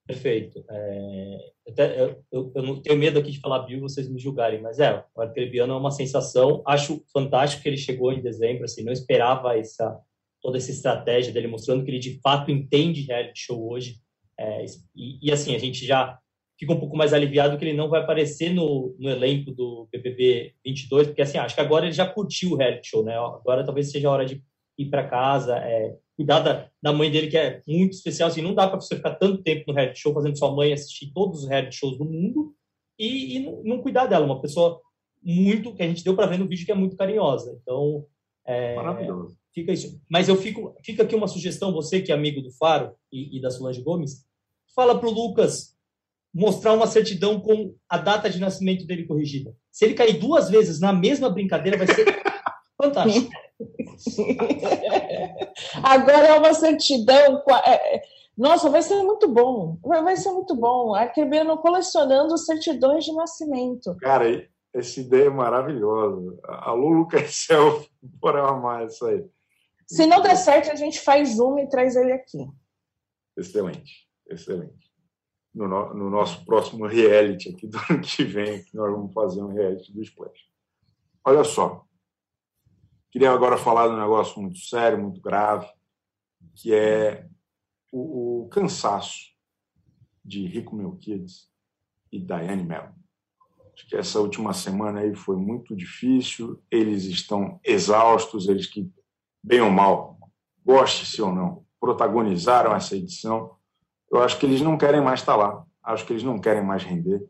Perfeito. 0.06 0.64
É, 0.70 1.51
eu, 1.97 2.24
eu, 2.32 2.51
eu, 2.56 2.62
não 2.62 2.82
tenho 2.82 2.99
medo 2.99 3.18
aqui 3.20 3.32
de 3.32 3.39
falar 3.39 3.60
Bill, 3.60 3.80
vocês 3.80 4.10
me 4.10 4.20
julgarem, 4.20 4.62
mas 4.62 4.80
é, 4.80 5.04
o 5.16 5.22
Arclebiano 5.22 5.74
é 5.74 5.78
uma 5.78 5.91
sensação. 5.91 6.62
Acho 6.68 7.04
fantástico 7.12 7.64
que 7.64 7.70
ele 7.70 7.78
chegou 7.78 8.12
em 8.12 8.22
dezembro, 8.22 8.66
assim, 8.66 8.84
não 8.84 8.91
esperava 8.91 9.58
essa 9.58 9.99
toda 10.41 10.58
essa 10.58 10.72
estratégia 10.72 11.32
dele, 11.32 11.47
mostrando 11.47 11.86
que 11.86 11.89
ele 11.89 11.99
de 11.99 12.20
fato 12.20 12.51
entende 12.51 13.04
reality 13.04 13.39
show 13.39 13.72
hoje. 13.72 13.95
É, 14.38 14.66
e, 14.93 15.30
e, 15.30 15.32
assim, 15.32 15.56
a 15.56 15.58
gente 15.58 15.86
já 15.86 16.20
fica 16.60 16.74
um 16.74 16.80
pouco 16.80 16.97
mais 16.97 17.14
aliviado 17.14 17.58
que 17.58 17.64
ele 17.64 17.78
não 17.78 17.88
vai 17.88 18.01
aparecer 18.01 18.54
no, 18.54 18.93
no 18.99 19.10
elenco 19.10 19.51
do 19.51 19.88
BBB 19.89 20.54
22, 20.66 21.08
porque 21.08 21.22
assim, 21.22 21.38
acho 21.38 21.56
que 21.56 21.62
agora 21.62 21.86
ele 21.86 21.93
já 21.93 22.06
curtiu 22.06 22.51
o 22.51 22.56
reality 22.58 22.89
show, 22.89 23.04
né? 23.06 23.16
Agora 23.18 23.64
talvez 23.64 23.89
seja 23.89 24.10
a 24.10 24.12
hora 24.12 24.26
de 24.26 24.43
ir 24.78 24.89
para 24.89 25.08
casa, 25.08 25.58
é, 25.58 25.95
cuidar 26.16 26.39
da, 26.39 26.70
da 26.82 26.93
mãe 26.93 27.11
dele, 27.11 27.28
que 27.28 27.38
é 27.38 27.61
muito 27.68 27.93
especial. 27.93 28.30
Assim, 28.30 28.41
não 28.41 28.53
dá 28.53 28.68
para 28.68 28.80
você 28.80 28.95
ficar 28.95 29.16
tanto 29.16 29.43
tempo 29.43 29.66
no 29.68 29.74
reality 29.74 29.99
show 29.99 30.14
fazendo 30.14 30.38
sua 30.38 30.53
mãe 30.53 30.74
assistir 30.74 31.11
todos 31.14 31.43
os 31.43 31.49
reality 31.49 31.76
shows 31.76 31.97
do 31.97 32.05
mundo 32.05 32.53
e, 32.97 33.38
e 33.38 33.39
não, 33.39 33.64
não, 33.64 33.82
cuidar 33.82 34.05
dela. 34.05 34.26
Uma 34.26 34.41
pessoa 34.41 34.80
muito, 35.22 35.74
que 35.74 35.84
a 35.84 35.88
gente 35.88 36.03
deu 36.03 36.16
para 36.16 36.28
ver 36.28 36.38
no 36.38 36.47
vídeo, 36.47 36.66
que 36.66 36.72
é 36.72 36.76
muito 36.76 36.95
carinhosa. 36.95 37.57
Então, 37.61 38.05
é, 38.45 38.76
Maravilhoso. 38.76 39.38
Fica 39.53 39.72
isso. 39.72 40.01
Mas 40.09 40.28
eu 40.28 40.36
fico, 40.36 40.76
fica 40.84 41.03
aqui 41.03 41.16
uma 41.16 41.28
sugestão, 41.28 41.72
você 41.72 42.01
que 42.01 42.11
é 42.11 42.16
amigo 42.16 42.41
do 42.41 42.51
Faro 42.51 42.93
e, 43.11 43.38
e 43.38 43.41
da 43.41 43.49
Solange 43.49 43.82
Gomes, 43.82 44.26
fala 44.76 44.97
para 44.99 45.07
o 45.07 45.11
Lucas 45.11 45.74
mostrar 46.34 46.74
uma 46.74 46.88
certidão 46.88 47.39
com 47.39 47.76
a 47.88 47.97
data 47.97 48.30
de 48.30 48.39
nascimento 48.39 48.86
dele 48.88 49.05
corrigida. 49.05 49.55
Se 49.72 49.86
ele 49.86 49.93
cair 49.93 50.18
duas 50.20 50.49
vezes 50.49 50.80
na 50.80 50.91
mesma 50.91 51.30
brincadeira, 51.30 51.78
vai 51.78 51.86
ser 51.88 52.05
fantástico. 52.82 53.30
Agora 55.84 56.28
é 56.28 56.39
uma 56.39 56.53
certidão. 56.53 57.43
É, 57.66 57.95
é, 57.95 58.01
nossa, 58.38 58.70
vai 58.70 58.82
ser 58.82 59.01
muito 59.03 59.28
bom. 59.28 59.78
Vai 59.84 60.18
ser 60.18 60.32
muito 60.32 60.55
bom. 60.55 60.95
Arquebeno 60.95 61.57
colecionando 61.57 62.38
certidões 62.38 63.05
de 63.05 63.14
nascimento. 63.14 63.95
Cara, 63.97 64.47
essa 64.74 64.99
ideia 64.99 65.28
é 65.28 65.30
maravilhosa. 65.30 66.39
Alô, 66.45 66.89
Lucas 66.89 67.36
Self, 67.36 67.88
bora 68.01 68.49
amar 68.49 68.88
isso 68.88 69.05
aí. 69.05 69.24
Se 69.88 70.07
não 70.07 70.22
der 70.22 70.36
certo, 70.36 70.72
a 70.72 70.76
gente 70.76 70.99
faz 70.99 71.39
uma 71.39 71.61
e 71.61 71.70
traz 71.70 71.95
ele 71.95 72.11
aqui. 72.11 72.47
Excelente, 73.38 74.07
excelente. 74.28 74.91
No, 75.53 75.68
no, 75.68 75.93
no 75.93 76.09
nosso 76.09 76.43
próximo 76.45 76.88
reality 76.88 77.49
aqui 77.49 77.68
do 77.68 77.78
ano 77.89 78.01
que 78.01 78.24
vem, 78.24 78.64
que 78.64 78.76
nós 78.76 78.91
vamos 78.91 79.14
fazer 79.14 79.43
um 79.43 79.53
reality 79.53 79.93
do 79.93 80.01
Splash. 80.01 80.47
Olha 81.24 81.43
só, 81.43 81.86
Queria 83.14 83.30
agora 83.30 83.59
falar 83.59 83.89
de 83.89 83.93
um 83.93 83.99
negócio 83.99 84.41
muito 84.41 84.57
sério, 84.57 84.99
muito 84.99 85.22
grave, 85.22 85.68
que 86.55 86.74
é 86.74 87.30
o, 87.91 88.41
o 88.41 88.49
cansaço 88.49 89.32
de 90.26 90.47
Rico 90.47 90.76
Melquides 90.76 91.47
e 92.11 92.20
Daiane 92.20 92.64
Mello. 92.64 92.89
Acho 93.72 93.88
que 93.88 93.95
essa 93.95 94.20
última 94.20 94.51
semana 94.51 95.01
aí 95.01 95.14
foi 95.14 95.36
muito 95.36 95.76
difícil, 95.76 96.59
eles 96.72 97.03
estão 97.03 97.59
exaustos, 97.64 98.49
eles 98.49 98.66
que, 98.66 98.91
bem 99.43 99.61
ou 99.61 99.70
mal, 99.70 100.18
goste-se 100.66 101.22
ou 101.22 101.32
não, 101.32 101.64
protagonizaram 101.80 102.76
essa 102.76 102.95
edição. 102.95 103.55
Eu 104.11 104.24
acho 104.24 104.39
que 104.39 104.47
eles 104.47 104.59
não 104.59 104.76
querem 104.76 105.01
mais 105.01 105.20
estar 105.20 105.36
lá, 105.36 105.64
acho 105.84 106.03
que 106.03 106.14
eles 106.14 106.24
não 106.24 106.39
querem 106.39 106.66
mais 106.66 106.84
render 106.84 107.24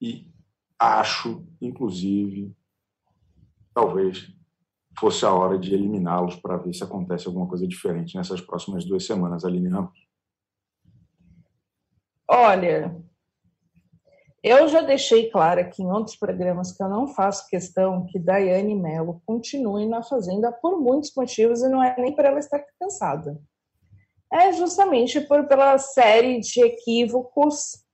e 0.00 0.30
acho, 0.78 1.46
inclusive, 1.60 2.56
talvez 3.74 4.34
fosse 4.98 5.24
a 5.24 5.32
hora 5.32 5.58
de 5.58 5.74
eliminá-los 5.74 6.36
para 6.36 6.56
ver 6.56 6.74
se 6.74 6.82
acontece 6.82 7.26
alguma 7.26 7.46
coisa 7.46 7.66
diferente 7.66 8.16
nessas 8.16 8.40
próximas 8.40 8.84
duas 8.84 9.04
semanas, 9.04 9.44
Aline 9.44 9.68
Ramos? 9.68 10.06
Olha, 12.28 12.96
eu 14.42 14.68
já 14.68 14.80
deixei 14.80 15.30
claro 15.30 15.60
aqui 15.60 15.82
em 15.82 15.90
outros 15.90 16.16
programas 16.16 16.72
que 16.72 16.82
eu 16.82 16.88
não 16.88 17.08
faço 17.08 17.48
questão 17.48 18.06
que 18.06 18.18
Daiane 18.18 18.74
Mello 18.74 19.20
continue 19.26 19.86
na 19.86 20.02
Fazenda 20.02 20.50
por 20.50 20.80
muitos 20.80 21.12
motivos 21.16 21.62
e 21.62 21.68
não 21.68 21.82
é 21.82 21.94
nem 21.98 22.14
por 22.14 22.24
ela 22.24 22.38
estar 22.38 22.64
cansada. 22.80 23.40
É 24.32 24.52
justamente 24.52 25.20
por 25.20 25.46
pela 25.46 25.78
série 25.78 26.40
de 26.40 26.60
equívocos 26.62 27.85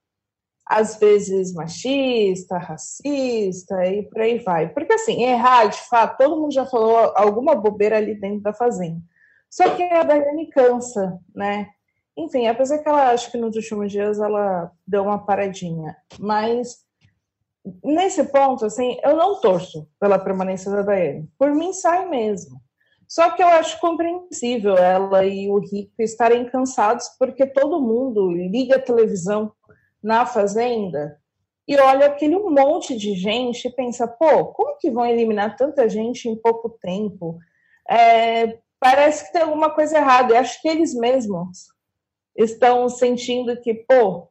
às 0.72 0.96
vezes 0.98 1.52
machista, 1.52 2.58
racista 2.58 3.86
e 3.86 4.02
por 4.04 4.20
aí 4.20 4.38
vai. 4.38 4.68
Porque 4.68 4.92
assim, 4.92 5.22
errar 5.22 5.66
de 5.66 5.80
fato, 5.88 6.18
todo 6.18 6.40
mundo 6.40 6.52
já 6.52 6.66
falou 6.66 7.12
alguma 7.14 7.54
bobeira 7.54 7.96
ali 7.96 8.14
dentro 8.14 8.40
da 8.40 8.52
fazenda. 8.52 9.00
Só 9.50 9.68
que 9.70 9.82
a 9.82 10.02
Daiane 10.02 10.48
cansa, 10.48 11.18
né? 11.34 11.68
Enfim, 12.16 12.46
apesar 12.46 12.78
que 12.78 12.88
ela 12.88 13.10
acho 13.10 13.30
que 13.30 13.38
nos 13.38 13.54
últimos 13.56 13.92
dias 13.92 14.18
ela 14.18 14.70
deu 14.86 15.02
uma 15.02 15.18
paradinha, 15.24 15.96
mas 16.18 16.78
nesse 17.84 18.24
ponto, 18.24 18.66
assim, 18.66 18.98
eu 19.04 19.16
não 19.16 19.40
torço 19.40 19.88
pela 20.00 20.18
permanência 20.18 20.70
da 20.70 20.82
Daiane. 20.82 21.28
Por 21.38 21.54
mim, 21.54 21.72
sai 21.72 22.08
mesmo. 22.08 22.60
Só 23.12 23.30
que 23.30 23.42
eu 23.42 23.46
acho 23.46 23.78
compreensível 23.78 24.74
ela 24.74 25.22
e 25.22 25.46
o 25.50 25.58
Rico 25.58 26.00
estarem 26.00 26.46
cansados, 26.46 27.08
porque 27.18 27.44
todo 27.44 27.80
mundo 27.80 28.30
liga 28.30 28.76
a 28.76 28.82
televisão 28.82 29.52
na 30.02 30.26
Fazenda 30.26 31.20
e 31.66 31.78
olha 31.78 32.06
aquele 32.06 32.38
monte 32.38 32.96
de 32.96 33.14
gente 33.14 33.68
e 33.68 33.72
pensa, 33.72 34.06
pô, 34.06 34.46
como 34.46 34.76
que 34.78 34.90
vão 34.90 35.06
eliminar 35.06 35.56
tanta 35.56 35.88
gente 35.88 36.28
em 36.28 36.34
pouco 36.34 36.68
tempo? 36.68 37.38
É, 37.88 38.58
parece 38.80 39.26
que 39.26 39.32
tem 39.32 39.42
alguma 39.42 39.70
coisa 39.70 39.96
errada. 39.96 40.34
Eu 40.34 40.40
acho 40.40 40.60
que 40.60 40.68
eles 40.68 40.92
mesmos 40.92 41.68
estão 42.36 42.88
sentindo 42.88 43.60
que, 43.60 43.74
pô, 43.74 44.28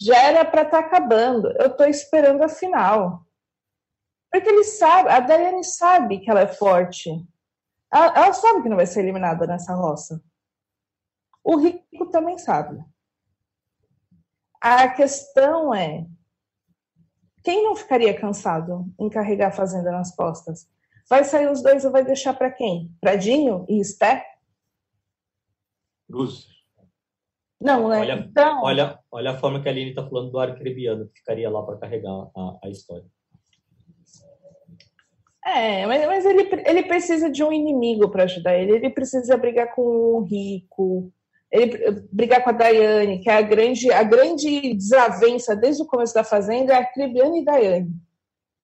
já 0.00 0.16
era 0.22 0.44
para 0.44 0.62
estar 0.62 0.82
tá 0.82 0.86
acabando. 0.86 1.52
Eu 1.58 1.66
estou 1.66 1.86
esperando 1.86 2.42
a 2.42 2.48
final. 2.48 3.26
Porque 4.30 4.48
eles 4.48 4.78
sabem, 4.78 5.12
a 5.12 5.20
Daiane 5.20 5.64
sabe 5.64 6.20
que 6.20 6.30
ela 6.30 6.40
é 6.40 6.46
forte. 6.46 7.10
Ela, 7.92 8.06
ela 8.06 8.32
sabe 8.32 8.62
que 8.62 8.68
não 8.68 8.76
vai 8.76 8.86
ser 8.86 9.00
eliminada 9.00 9.46
nessa 9.46 9.74
roça. 9.74 10.22
O 11.44 11.56
Rico 11.56 12.06
também 12.10 12.38
sabe. 12.38 12.82
A 14.60 14.88
questão 14.88 15.74
é: 15.74 16.06
quem 17.42 17.64
não 17.64 17.76
ficaria 17.76 18.18
cansado 18.18 18.86
em 18.98 19.08
carregar 19.08 19.48
a 19.48 19.52
fazenda 19.52 19.90
nas 19.90 20.14
costas? 20.14 20.68
Vai 21.08 21.24
sair 21.24 21.50
os 21.50 21.62
dois 21.62 21.84
ou 21.84 21.90
vai 21.90 22.04
deixar 22.04 22.34
para 22.34 22.50
quem? 22.50 22.90
Para 23.00 23.16
Dinho 23.16 23.64
e 23.68 23.80
Esté? 23.80 24.24
Cruz. 26.06 26.46
Não, 27.60 27.88
né? 27.88 28.00
Olha, 28.00 28.12
então... 28.12 28.62
olha, 28.62 28.98
olha 29.10 29.30
a 29.30 29.36
forma 29.38 29.60
que 29.60 29.68
a 29.68 29.72
Aline 29.72 29.90
está 29.90 30.06
falando 30.06 30.30
do 30.30 30.38
arcrebiano, 30.38 31.08
que 31.08 31.18
ficaria 31.18 31.50
lá 31.50 31.62
para 31.62 31.78
carregar 31.78 32.30
a, 32.36 32.58
a 32.62 32.68
história. 32.68 33.06
É, 35.44 35.86
mas, 35.86 36.06
mas 36.06 36.26
ele, 36.26 36.48
ele 36.66 36.82
precisa 36.84 37.30
de 37.30 37.42
um 37.42 37.50
inimigo 37.50 38.10
para 38.10 38.24
ajudar 38.24 38.56
ele. 38.56 38.72
Ele 38.72 38.90
precisa 38.90 39.36
brigar 39.36 39.74
com 39.74 39.82
o 39.82 40.20
rico, 40.20 41.10
ele 41.50 42.06
brigar 42.12 42.44
com 42.44 42.50
a 42.50 42.52
Daiane, 42.52 43.20
que 43.20 43.30
é 43.30 43.38
a 43.38 43.42
grande, 43.42 43.90
a 43.90 44.02
grande 44.02 44.74
desavença 44.74 45.56
desde 45.56 45.82
o 45.82 45.86
começo 45.86 46.14
da 46.14 46.22
Fazenda, 46.22 46.74
é 46.74 46.76
a 46.76 46.92
Cribiane 46.92 47.40
e 47.40 47.44
Daiane. 47.44 47.92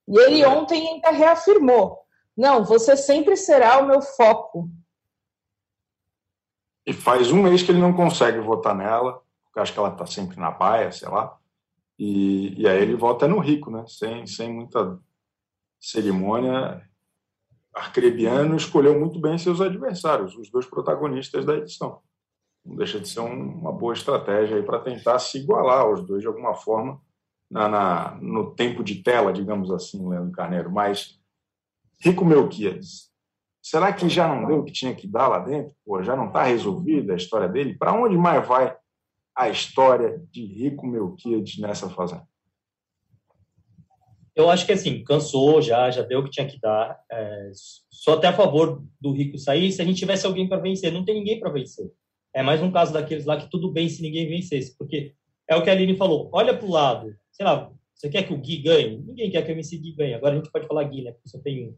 E 0.06 0.18
ele 0.18 0.42
é. 0.42 0.48
ontem 0.48 0.86
ainda 0.86 1.10
reafirmou: 1.10 1.98
não, 2.36 2.64
você 2.64 2.96
sempre 2.96 3.36
será 3.36 3.78
o 3.78 3.86
meu 3.86 4.02
foco. 4.02 4.68
E 6.86 6.92
faz 6.92 7.32
um 7.32 7.42
mês 7.42 7.62
que 7.62 7.72
ele 7.72 7.80
não 7.80 7.94
consegue 7.94 8.38
votar 8.40 8.74
nela, 8.74 9.22
porque 9.44 9.60
acho 9.60 9.72
que 9.72 9.78
ela 9.78 9.88
está 9.88 10.04
sempre 10.04 10.38
na 10.38 10.50
baia, 10.50 10.92
sei 10.92 11.08
lá. 11.08 11.38
E, 11.98 12.60
e 12.60 12.68
aí 12.68 12.82
ele 12.82 12.96
vota 12.96 13.26
no 13.26 13.38
rico, 13.38 13.70
né? 13.70 13.84
Sem, 13.86 14.26
sem 14.26 14.52
muita 14.52 15.00
cerimônia. 15.80 16.86
Arcrebiano 17.74 18.54
escolheu 18.56 19.00
muito 19.00 19.18
bem 19.18 19.38
seus 19.38 19.60
adversários, 19.60 20.36
os 20.36 20.50
dois 20.50 20.66
protagonistas 20.66 21.46
da 21.46 21.56
edição 21.56 22.02
não 22.64 22.76
deixa 22.76 22.98
de 22.98 23.08
ser 23.08 23.20
um, 23.20 23.58
uma 23.58 23.72
boa 23.72 23.92
estratégia 23.92 24.62
para 24.62 24.80
tentar 24.80 25.18
se 25.18 25.38
igualar 25.38 25.80
aos 25.80 26.06
dois 26.06 26.22
de 26.22 26.26
alguma 26.26 26.54
forma 26.54 27.00
na, 27.50 27.68
na, 27.68 28.18
no 28.20 28.54
tempo 28.54 28.82
de 28.82 29.02
tela, 29.02 29.32
digamos 29.32 29.70
assim, 29.70 30.08
Leandro 30.08 30.32
Carneiro. 30.32 30.70
Mas 30.70 31.20
Rico 32.00 32.24
Melquiades, 32.24 33.10
será 33.62 33.92
que 33.92 34.08
já 34.08 34.26
não 34.26 34.46
deu 34.46 34.60
o 34.60 34.64
que 34.64 34.72
tinha 34.72 34.94
que 34.94 35.06
dar 35.06 35.28
lá 35.28 35.38
dentro? 35.38 35.74
Pô, 35.84 36.02
já 36.02 36.16
não 36.16 36.28
está 36.28 36.44
resolvida 36.44 37.12
a 37.12 37.16
história 37.16 37.48
dele? 37.48 37.76
Para 37.76 37.92
onde 37.92 38.16
mais 38.16 38.46
vai 38.46 38.74
a 39.36 39.48
história 39.48 40.22
de 40.30 40.44
Rico 40.46 40.86
Melquiades 40.86 41.58
nessa 41.58 41.90
fazenda? 41.90 42.26
Eu 44.34 44.50
acho 44.50 44.66
que 44.66 44.72
assim, 44.72 45.04
cansou 45.04 45.62
já, 45.62 45.90
já 45.90 46.02
deu 46.02 46.18
o 46.18 46.24
que 46.24 46.30
tinha 46.30 46.46
que 46.46 46.58
dar. 46.58 46.98
É, 47.10 47.50
só 47.88 48.14
até 48.14 48.26
a 48.26 48.32
favor 48.32 48.82
do 49.00 49.12
Rico 49.12 49.38
sair 49.38 49.70
se 49.70 49.80
a 49.80 49.84
gente 49.84 49.98
tivesse 49.98 50.26
alguém 50.26 50.48
para 50.48 50.60
vencer. 50.60 50.92
Não 50.92 51.04
tem 51.04 51.14
ninguém 51.14 51.38
para 51.38 51.52
vencer. 51.52 51.88
É 52.34 52.42
mais 52.42 52.60
um 52.60 52.70
caso 52.70 52.92
daqueles 52.92 53.24
lá 53.24 53.36
que 53.36 53.48
tudo 53.48 53.70
bem 53.70 53.88
se 53.88 54.02
ninguém 54.02 54.28
vencesse, 54.28 54.76
porque 54.76 55.14
é 55.48 55.54
o 55.54 55.62
que 55.62 55.70
a 55.70 55.72
Aline 55.72 55.96
falou. 55.96 56.28
Olha 56.32 56.56
para 56.56 56.66
o 56.66 56.70
lado, 56.70 57.14
sei 57.30 57.46
lá, 57.46 57.70
você 57.94 58.08
quer 58.08 58.26
que 58.26 58.34
o 58.34 58.38
Gui 58.38 58.58
ganhe? 58.58 58.98
Ninguém 58.98 59.30
quer 59.30 59.42
que 59.42 59.50
o 59.50 59.54
MC 59.54 59.78
Gui 59.78 59.92
ganhe. 59.92 60.14
Agora 60.14 60.34
a 60.34 60.36
gente 60.36 60.50
pode 60.50 60.66
falar 60.66 60.84
Gui, 60.84 61.02
né? 61.02 61.12
Porque 61.12 61.28
só 61.28 61.38
tem 61.38 61.68
um. 61.68 61.76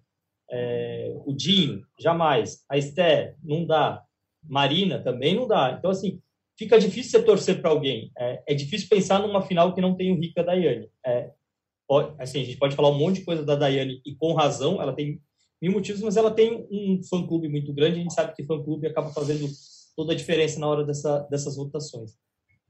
É, 0.50 1.12
o 1.24 1.32
Dinho, 1.32 1.84
jamais. 2.00 2.64
A 2.68 2.78
Esther, 2.78 3.36
não 3.42 3.64
dá. 3.64 4.02
Marina, 4.42 4.98
também 4.98 5.34
não 5.34 5.46
dá. 5.46 5.76
Então, 5.78 5.90
assim, 5.90 6.20
fica 6.59 6.78
difícil 6.78 7.20
você 7.20 7.24
torcer 7.24 7.61
para 7.61 7.70
alguém. 7.70 8.11
É, 8.18 8.42
é, 8.48 8.54
difícil 8.54 8.88
pensar 8.88 9.20
numa 9.20 9.42
final 9.42 9.74
que 9.74 9.80
não 9.80 9.94
tem 9.94 10.12
o 10.12 10.18
Rica 10.18 10.42
Daiane. 10.42 10.88
É, 11.04 11.30
pode, 11.86 12.14
assim, 12.18 12.40
a 12.40 12.44
gente 12.44 12.59
pode 12.59 12.74
falar 12.74 12.90
um 12.90 12.98
monte 12.98 13.20
de 13.20 13.24
coisa 13.24 13.44
da 13.44 13.54
Daiane 13.54 14.00
e 14.04 14.14
com 14.14 14.32
razão, 14.32 14.80
ela 14.80 14.92
tem 14.92 15.20
mil 15.61 15.72
motivos, 15.72 16.02
mas 16.02 16.16
ela 16.16 16.30
tem 16.30 16.66
um 16.70 17.02
fã-clube 17.02 17.48
muito 17.48 17.72
grande. 17.72 17.98
A 17.98 18.02
gente 18.02 18.14
sabe 18.14 18.34
que 18.34 18.44
fã-clube 18.44 18.86
acaba 18.86 19.11
fazendo 19.11 19.46
toda 19.97 20.12
a 20.12 20.16
diferença 20.16 20.61
na 20.61 20.68
hora 20.68 20.84
dessa, 20.84 21.20
dessas 21.30 21.57
votações. 21.57 22.12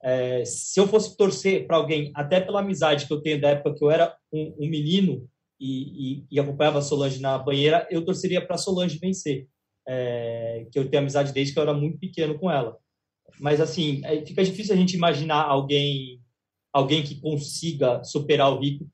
É, 0.02 0.44
se 0.44 0.78
eu 0.78 0.86
fosse 0.86 1.16
torcer 1.16 1.66
para 1.66 1.76
alguém, 1.76 2.12
até 2.14 2.40
pela 2.40 2.60
amizade 2.60 3.06
que 3.06 3.12
eu 3.12 3.20
tenho 3.20 3.40
da 3.40 3.50
época 3.50 3.74
que 3.74 3.84
eu 3.84 3.90
era 3.90 4.16
um, 4.32 4.54
um 4.60 4.68
menino 4.68 5.28
e, 5.58 6.20
e, 6.20 6.26
e, 6.30 6.38
acompanhava 6.38 6.78
a 6.78 6.82
Solange 6.82 7.20
na 7.20 7.36
banheira, 7.38 7.86
eu 7.90 8.04
torceria 8.04 8.44
para 8.44 8.54
a 8.54 8.58
Solange 8.58 8.98
vencer. 8.98 9.48
É, 9.88 10.66
que 10.70 10.78
eu 10.78 10.88
tenho 10.88 11.02
amizade 11.02 11.32
desde 11.32 11.52
que 11.52 11.58
eu 11.58 11.62
era 11.62 11.72
muito 11.72 11.98
pequeno 11.98 12.38
com 12.38 12.50
ela. 12.50 12.76
Mas, 13.38 13.60
assim, 13.60 14.00
é, 14.04 14.24
fica 14.24 14.44
difícil 14.44 14.74
a 14.74 14.76
gente 14.76 14.96
imaginar 14.96 15.42
alguém 15.42 16.20
alguém 16.76 17.02
que 17.02 17.18
consiga 17.18 18.04
superar 18.04 18.52
o 18.52 18.60
Rico. 18.60 18.86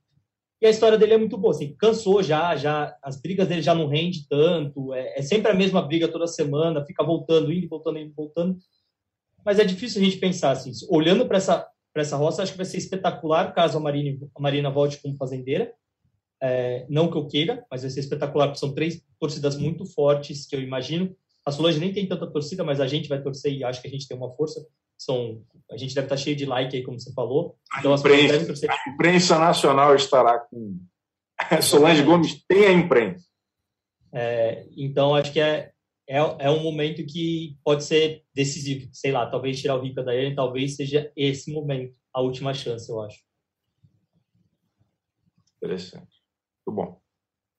E 0.63 0.67
a 0.67 0.71
história 0.71 0.97
dele 0.97 1.15
é 1.15 1.19
muito 1.19 1.37
boa, 1.37 1.53
assim, 1.53 1.75
cansou 1.75 2.23
já, 2.23 2.55
já 2.55 2.97
as 3.03 3.21
brigas 3.21 3.49
dele 3.49 3.63
já 3.63 3.75
não 3.75 3.89
rende 3.89 4.29
tanto, 4.29 4.95
é, 4.95 5.19
é 5.19 5.23
sempre 5.23 5.51
a 5.51 5.55
mesma 5.55 5.83
briga 5.83 6.07
toda 6.07 6.25
semana, 6.29 6.87
fica 6.87 7.03
voltando, 7.03 7.53
indo, 7.53 7.69
voltando, 7.69 7.99
indo, 7.99 8.15
voltando. 8.15 8.57
Mas 9.45 9.59
é 9.59 9.65
difícil 9.65 10.01
a 10.01 10.05
gente 10.05 10.19
pensar 10.19 10.53
assim, 10.53 10.71
olhando 10.89 11.27
para 11.27 11.39
essa 11.39 11.69
para 11.93 12.01
essa 12.01 12.17
roça, 12.17 12.43
acho 12.43 12.53
que 12.53 12.57
vai 12.57 12.65
ser 12.65 12.79
espetacular 12.79 13.53
caso 13.53 13.77
a 13.77 13.81
Marina, 13.81 14.27
a 14.35 14.41
Marina 14.41 14.71
volte 14.71 15.03
como 15.03 15.17
fazendeira. 15.17 15.75
É, 16.41 16.87
não 16.89 17.11
que 17.11 17.19
eu 17.19 17.27
queira, 17.27 17.67
mas 17.71 17.83
vai 17.83 17.91
ser 17.91 18.01
espetacular, 18.01 18.47
porque 18.47 18.61
são 18.61 18.73
três 18.73 19.05
torcidas 19.21 19.57
muito 19.57 19.85
fortes 19.85 20.47
que 20.47 20.57
eu 20.57 20.63
imagino. 20.63 21.15
A 21.45 21.51
Solange 21.51 21.81
nem 21.81 21.93
tem 21.93 22.07
tanta 22.07 22.27
torcida, 22.27 22.63
mas 22.63 22.81
a 22.81 22.87
gente 22.87 23.09
vai 23.09 23.21
torcer 23.21 23.53
e 23.53 23.65
acho 23.65 23.83
que 23.83 23.89
a 23.89 23.91
gente 23.91 24.07
tem 24.07 24.17
uma 24.17 24.31
força. 24.31 24.65
São, 24.97 25.43
a 25.71 25.77
gente 25.77 25.95
deve 25.95 26.07
estar 26.07 26.17
cheio 26.17 26.37
de 26.37 26.47
like 26.47 26.77
aí, 26.77 26.85
como 26.85 26.99
você 26.99 27.13
falou. 27.13 27.57
Então, 27.79 27.93
a, 27.93 27.97
imprensa, 27.97 28.67
a 28.71 28.91
imprensa 28.91 29.39
nacional 29.39 29.95
estará 29.97 30.39
com. 30.39 30.79
Solange 31.63 32.03
Gomes 32.03 32.45
tem 32.47 32.67
a 32.67 32.73
imprensa. 32.73 33.27
É, 34.13 34.67
então, 34.77 35.15
acho 35.15 35.33
que 35.33 35.41
é, 35.41 35.73
é, 36.09 36.19
é 36.19 36.51
um 36.51 36.63
momento 36.63 37.05
que 37.05 37.57
pode 37.65 37.83
ser 37.83 38.23
decisivo. 38.35 38.89
Sei 38.93 39.11
lá, 39.11 39.27
talvez 39.27 39.61
tirar 39.61 39.77
o 39.77 39.83
Rica 39.83 40.03
da 40.03 40.15
ele, 40.15 40.35
talvez 40.35 40.77
seja 40.77 41.11
esse 41.17 41.53
momento, 41.53 41.97
a 42.13 42.21
última 42.21 42.55
chance, 42.55 42.89
eu 42.89 43.01
acho. 43.01 43.19
Interessante. 45.57 46.23
Muito 46.67 46.77
bom. 46.77 47.01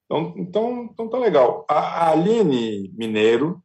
Então, 0.06 0.34
então, 0.38 0.90
então 0.92 1.10
tá 1.10 1.18
legal. 1.18 1.66
A 1.70 2.12
Aline 2.12 2.90
Mineiro 2.96 3.63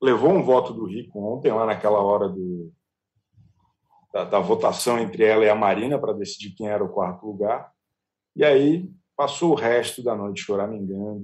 levou 0.00 0.30
um 0.30 0.42
voto 0.42 0.72
do 0.72 0.86
Rico 0.86 1.18
ontem, 1.20 1.52
lá 1.52 1.66
naquela 1.66 2.00
hora 2.00 2.28
do, 2.28 2.72
da, 4.12 4.24
da 4.24 4.38
votação 4.38 4.98
entre 4.98 5.24
ela 5.24 5.44
e 5.44 5.48
a 5.48 5.54
Marina 5.54 5.98
para 5.98 6.12
decidir 6.12 6.54
quem 6.54 6.68
era 6.68 6.82
o 6.82 6.88
quarto 6.88 7.26
lugar. 7.26 7.70
E 8.34 8.44
aí 8.44 8.90
passou 9.16 9.52
o 9.52 9.56
resto 9.56 10.02
da 10.02 10.14
noite 10.14 10.42
choramingando 10.42 11.22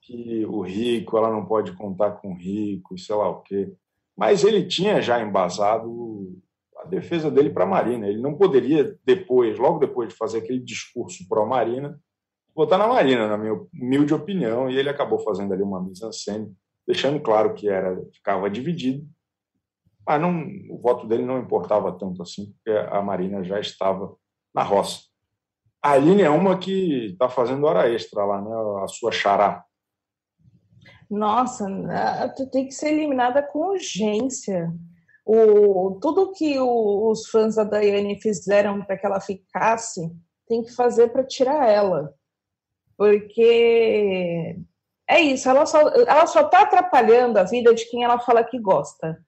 que 0.00 0.46
o 0.46 0.62
rico, 0.62 1.18
ela 1.18 1.30
não 1.30 1.44
pode 1.44 1.72
contar 1.72 2.12
com 2.12 2.32
o 2.32 2.36
rico, 2.36 2.96
sei 2.96 3.14
lá 3.14 3.28
o 3.28 3.42
quê. 3.42 3.74
Mas 4.16 4.42
ele 4.42 4.66
tinha 4.66 5.02
já 5.02 5.20
embasado 5.20 6.34
a 6.78 6.86
defesa 6.86 7.30
dele 7.30 7.50
para 7.50 7.64
a 7.64 7.66
Marina. 7.68 8.08
Ele 8.08 8.20
não 8.20 8.34
poderia, 8.34 8.96
depois, 9.04 9.58
logo 9.58 9.78
depois 9.78 10.08
de 10.08 10.14
fazer 10.14 10.38
aquele 10.38 10.60
discurso 10.60 11.28
pró-Marina, 11.28 12.00
votar 12.54 12.78
na 12.78 12.88
Marina, 12.88 13.28
na 13.28 13.36
minha 13.36 13.54
humilde 13.72 14.14
opinião, 14.14 14.70
e 14.70 14.76
ele 14.76 14.88
acabou 14.88 15.18
fazendo 15.18 15.52
ali 15.52 15.62
uma 15.62 15.82
mise-en-scène, 15.82 16.52
deixando 16.88 17.20
claro 17.20 17.52
que 17.52 17.68
era 17.68 18.02
ficava 18.14 18.48
dividido, 18.48 19.06
mas 20.06 20.18
não, 20.18 20.42
o 20.70 20.80
voto 20.80 21.06
dele 21.06 21.22
não 21.22 21.38
importava 21.38 21.92
tanto 21.98 22.22
assim, 22.22 22.50
porque 22.52 22.70
a 22.70 23.02
Marina 23.02 23.44
já 23.44 23.60
estava 23.60 24.16
na 24.54 24.62
roça. 24.62 25.02
A 25.82 25.92
Aline 25.92 26.22
é 26.22 26.30
uma 26.30 26.58
que 26.58 27.08
está 27.12 27.28
fazendo 27.28 27.66
hora 27.66 27.92
extra 27.92 28.24
lá, 28.24 28.40
né? 28.40 28.50
A 28.82 28.88
sua 28.88 29.12
xará. 29.12 29.62
Nossa, 31.10 31.66
tu 32.36 32.50
tem 32.50 32.66
que 32.66 32.72
ser 32.72 32.88
eliminada 32.88 33.42
com 33.42 33.68
urgência. 33.68 34.72
O, 35.26 35.98
tudo 36.00 36.32
que 36.32 36.58
o, 36.58 37.10
os 37.10 37.28
fãs 37.28 37.56
da 37.56 37.64
Daiane 37.64 38.20
fizeram 38.20 38.82
para 38.82 38.96
que 38.96 39.04
ela 39.04 39.20
ficasse, 39.20 40.10
tem 40.46 40.62
que 40.62 40.74
fazer 40.74 41.12
para 41.12 41.26
tirar 41.26 41.68
ela. 41.68 42.14
Porque 42.96 44.58
é 45.08 45.20
isso, 45.20 45.48
ela 45.48 45.64
só, 45.66 45.80
ela 45.88 46.26
só 46.26 46.44
tá 46.44 46.62
atrapalhando 46.62 47.38
a 47.38 47.44
vida 47.44 47.74
de 47.74 47.84
quem 47.86 48.04
ela 48.04 48.18
fala 48.18 48.44
que 48.44 48.58
gosta 48.58 49.18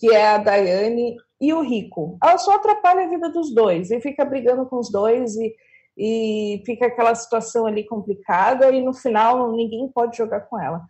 que 0.00 0.10
é 0.10 0.28
a 0.28 0.38
Daiane 0.38 1.16
e 1.38 1.52
o 1.52 1.60
Rico. 1.60 2.18
Ela 2.24 2.38
só 2.38 2.54
atrapalha 2.54 3.04
a 3.04 3.08
vida 3.08 3.28
dos 3.28 3.54
dois 3.54 3.90
e 3.90 4.00
fica 4.00 4.24
brigando 4.24 4.64
com 4.64 4.78
os 4.78 4.90
dois 4.90 5.36
e, 5.36 5.54
e 5.96 6.62
fica 6.64 6.86
aquela 6.86 7.14
situação 7.14 7.66
ali 7.66 7.84
complicada 7.84 8.70
e 8.70 8.82
no 8.82 8.94
final 8.94 9.52
ninguém 9.52 9.86
pode 9.92 10.16
jogar 10.16 10.40
com 10.40 10.58
ela. 10.58 10.82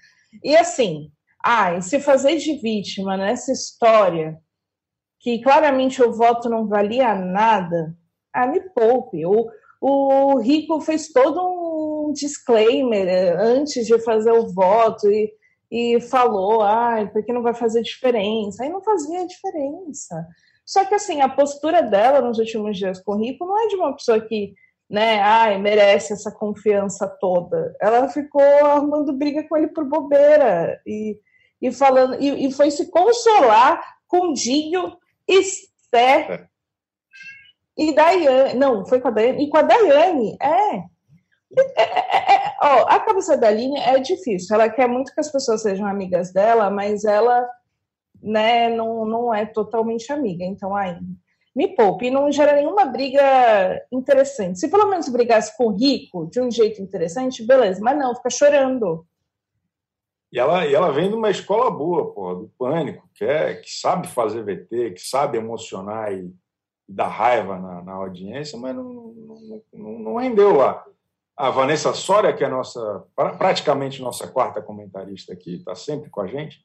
E 0.45 0.57
assim, 0.57 1.11
ai, 1.45 1.83
se 1.83 1.99
fazer 1.99 2.37
de 2.37 2.55
vítima 2.61 3.17
nessa 3.17 3.51
história 3.51 4.39
que 5.19 5.43
claramente 5.43 6.01
o 6.01 6.13
voto 6.13 6.49
não 6.49 6.69
valia 6.69 7.13
nada, 7.15 7.95
ah, 8.33 8.47
me 8.47 8.61
poupe. 8.61 9.27
O, 9.27 9.51
o 9.81 10.39
Rico 10.39 10.81
fez 10.81 11.09
todo 11.09 11.41
um 11.41 11.60
disclaimer 12.13 13.39
antes 13.39 13.87
de 13.87 13.99
fazer 14.01 14.33
o 14.33 14.49
voto 14.53 15.11
e 15.11 15.33
e 15.71 16.01
falou, 16.01 16.63
ah, 16.63 17.09
porque 17.13 17.33
não 17.33 17.43
vai 17.43 17.55
fazer 17.55 17.83
diferença. 17.83 18.63
Aí 18.63 18.69
não 18.69 18.83
fazia 18.83 19.27
diferença. 19.27 20.27
Só 20.67 20.85
que 20.85 20.95
assim, 20.95 21.21
a 21.21 21.29
postura 21.29 21.83
dela 21.83 22.21
nos 22.21 22.39
últimos 22.39 22.77
dias 22.77 23.01
com 23.01 23.13
o 23.13 23.19
Rico 23.19 23.47
não 23.47 23.59
é 23.59 23.69
de 23.69 23.77
uma 23.77 23.95
pessoa 23.95 24.21
que, 24.21 24.55
né, 24.89 25.21
ai, 25.21 25.59
merece 25.59 26.13
essa 26.13 26.33
confiança 26.33 27.07
toda. 27.21 27.75
Ela 27.81 28.09
ficou 28.09 28.43
arrumando 28.43 29.13
briga 29.13 29.47
com 29.49 29.57
ele 29.57 29.69
por 29.69 29.85
bobeira 29.85 30.81
e, 30.85 31.19
e 31.63 31.71
falando 31.71 32.21
e, 32.21 32.47
e 32.47 32.53
foi 32.53 32.71
se 32.71 32.91
consolar 32.91 33.81
com 34.09 34.33
Dinho, 34.33 34.97
Esther 35.29 36.31
é. 36.31 36.47
e 37.77 37.95
Daiane. 37.95 38.59
Não, 38.59 38.85
foi 38.87 39.01
com 39.01 39.09
a 39.09 39.13
Daiane. 39.13 39.45
E 39.45 39.49
com 39.49 39.57
a 39.57 39.63
Daiane, 39.63 40.37
é. 40.43 40.85
É, 41.59 41.83
é, 41.83 42.35
é, 42.37 42.57
ó, 42.63 42.87
a 42.89 43.01
cabeça 43.01 43.37
da 43.37 43.49
Aline 43.49 43.79
é 43.79 43.99
difícil. 43.99 44.55
Ela 44.55 44.69
quer 44.69 44.89
muito 44.89 45.13
que 45.13 45.21
as 45.21 45.31
pessoas 45.31 45.63
sejam 45.63 45.87
amigas 45.87 46.33
dela, 46.33 46.71
mas 46.71 47.05
ela 47.05 47.49
né, 48.23 48.69
não, 48.69 49.05
não 49.05 49.35
é 49.35 49.45
totalmente 49.47 50.13
amiga. 50.13 50.45
Então, 50.45 50.75
ai, 50.75 50.99
me 51.55 51.75
poupe. 51.75 52.07
E 52.07 52.11
não 52.11 52.31
gera 52.31 52.55
nenhuma 52.55 52.85
briga 52.85 53.21
interessante. 53.91 54.59
Se 54.59 54.69
pelo 54.69 54.89
menos 54.89 55.09
brigasse 55.09 55.57
com 55.57 55.67
o 55.67 55.77
rico 55.77 56.27
de 56.27 56.41
um 56.41 56.51
jeito 56.51 56.81
interessante, 56.81 57.45
beleza. 57.45 57.81
Mas 57.83 57.99
não, 57.99 58.15
fica 58.15 58.31
chorando. 58.31 59.05
E 60.33 60.39
ela, 60.39 60.65
e 60.65 60.75
ela 60.75 60.93
vem 60.93 61.09
de 61.09 61.17
uma 61.17 61.31
escola 61.31 61.71
boa, 61.71 62.13
porra, 62.13 62.37
do 62.37 62.53
pânico, 62.57 63.09
que, 63.15 63.25
é, 63.25 63.55
que 63.55 63.69
sabe 63.69 64.07
fazer 64.07 64.45
VT, 64.45 64.93
que 64.93 65.01
sabe 65.01 65.37
emocionar 65.37 66.13
e, 66.13 66.33
e 66.89 66.93
dar 66.93 67.09
raiva 67.09 67.59
na, 67.59 67.83
na 67.83 67.93
audiência, 67.95 68.57
mas 68.57 68.75
não, 68.77 68.85
não, 68.85 69.63
não, 69.73 69.99
não 69.99 70.17
rendeu 70.17 70.55
lá. 70.55 70.85
A 71.41 71.49
Vanessa 71.49 71.95
Soria, 71.95 72.35
que 72.35 72.45
é 72.45 72.49
nossa 72.51 73.03
praticamente 73.17 74.03
nossa 74.03 74.29
quarta 74.29 74.61
comentarista 74.61 75.33
aqui, 75.33 75.55
está 75.55 75.75
sempre 75.75 76.11
com 76.11 76.21
a 76.21 76.27
gente, 76.27 76.63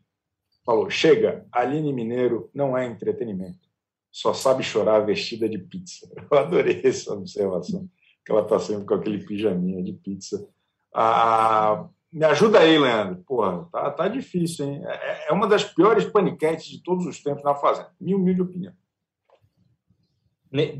falou: 0.65 0.89
chega, 0.89 1.47
Aline 1.49 1.93
Mineiro 1.93 2.49
não 2.53 2.78
é 2.78 2.86
entretenimento, 2.86 3.69
só 4.11 4.34
sabe 4.34 4.63
chorar 4.63 4.99
vestida 4.99 5.47
de 5.47 5.57
pizza. 5.57 6.11
Eu 6.30 6.38
adorei 6.38 6.82
essa 6.84 7.13
observação, 7.13 7.88
que 8.26 8.34
ela 8.34 8.41
está 8.41 8.59
sempre 8.59 8.84
com 8.84 8.95
aquele 8.95 9.26
pijaminha 9.26 9.82
de 9.82 9.93
pizza. 9.93 10.45
Ah, 10.93 11.88
me 12.11 12.26
ajuda 12.26 12.59
aí, 12.59 12.78
Leandro. 12.78 13.23
Porra, 13.26 13.69
tá, 13.71 13.91
tá 13.91 14.07
difícil, 14.09 14.65
hein? 14.65 14.82
É, 14.86 15.30
é 15.30 15.32
uma 15.32 15.47
das 15.47 15.63
piores 15.63 16.03
paniquetes 16.03 16.65
de 16.65 16.84
todos 16.84 17.05
os 17.05 17.23
tempos 17.23 17.45
na 17.45 17.55
Fazenda. 17.55 17.95
Minha 17.97 18.17
humilde 18.17 18.41
opinião. 18.41 18.73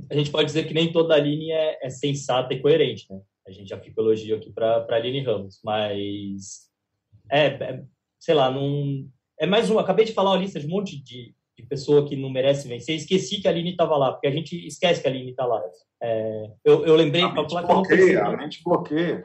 A 0.10 0.16
gente 0.16 0.32
pode 0.32 0.48
dizer 0.48 0.68
que 0.68 0.74
nem 0.74 0.92
toda 0.92 1.16
a 1.16 1.20
linha 1.20 1.56
é, 1.56 1.88
é 1.88 1.90
sensata 1.90 2.54
e 2.54 2.62
coerente, 2.62 3.06
né? 3.10 3.22
A 3.48 3.52
gente 3.52 3.70
já 3.70 3.80
fica 3.80 4.02
elogio 4.02 4.36
aqui 4.36 4.52
para 4.52 4.86
a 4.90 4.96
Aline 4.96 5.22
Ramos, 5.22 5.60
mas 5.64 6.70
é, 7.32 7.48
é, 7.48 7.84
sei 8.20 8.34
lá, 8.34 8.50
não 8.50 9.08
é 9.40 9.46
mais 9.46 9.70
um. 9.70 9.78
Acabei 9.78 10.06
de 10.06 10.14
falar 10.14 10.32
uma 10.32 10.42
lista 10.42 10.60
de 10.60 10.66
um 10.66 10.70
monte 10.70 11.02
de, 11.02 11.36
de 11.58 11.64
pessoa 11.68 12.08
que 12.08 12.16
não 12.16 12.30
merece 12.30 12.68
vencer. 12.68 12.96
Esqueci 12.96 13.42
que 13.42 13.48
a 13.48 13.52
Aline 13.52 13.72
estava 13.72 13.98
lá, 13.98 14.12
porque 14.12 14.28
a 14.28 14.32
gente 14.32 14.66
esquece 14.66 15.02
que 15.02 15.08
a 15.08 15.12
Aline 15.12 15.32
está 15.32 15.46
lá. 15.46 15.62
É, 16.02 16.52
eu, 16.64 16.86
eu 16.86 16.96
lembrei 16.96 17.22
para 17.22 17.48
falar 17.48 17.64
que 17.64 17.72
eu 17.72 17.76
não 17.76 17.84
percebi. 17.84 18.18
A 18.18 18.38
mente 18.38 18.64
bloqueia. 18.64 19.24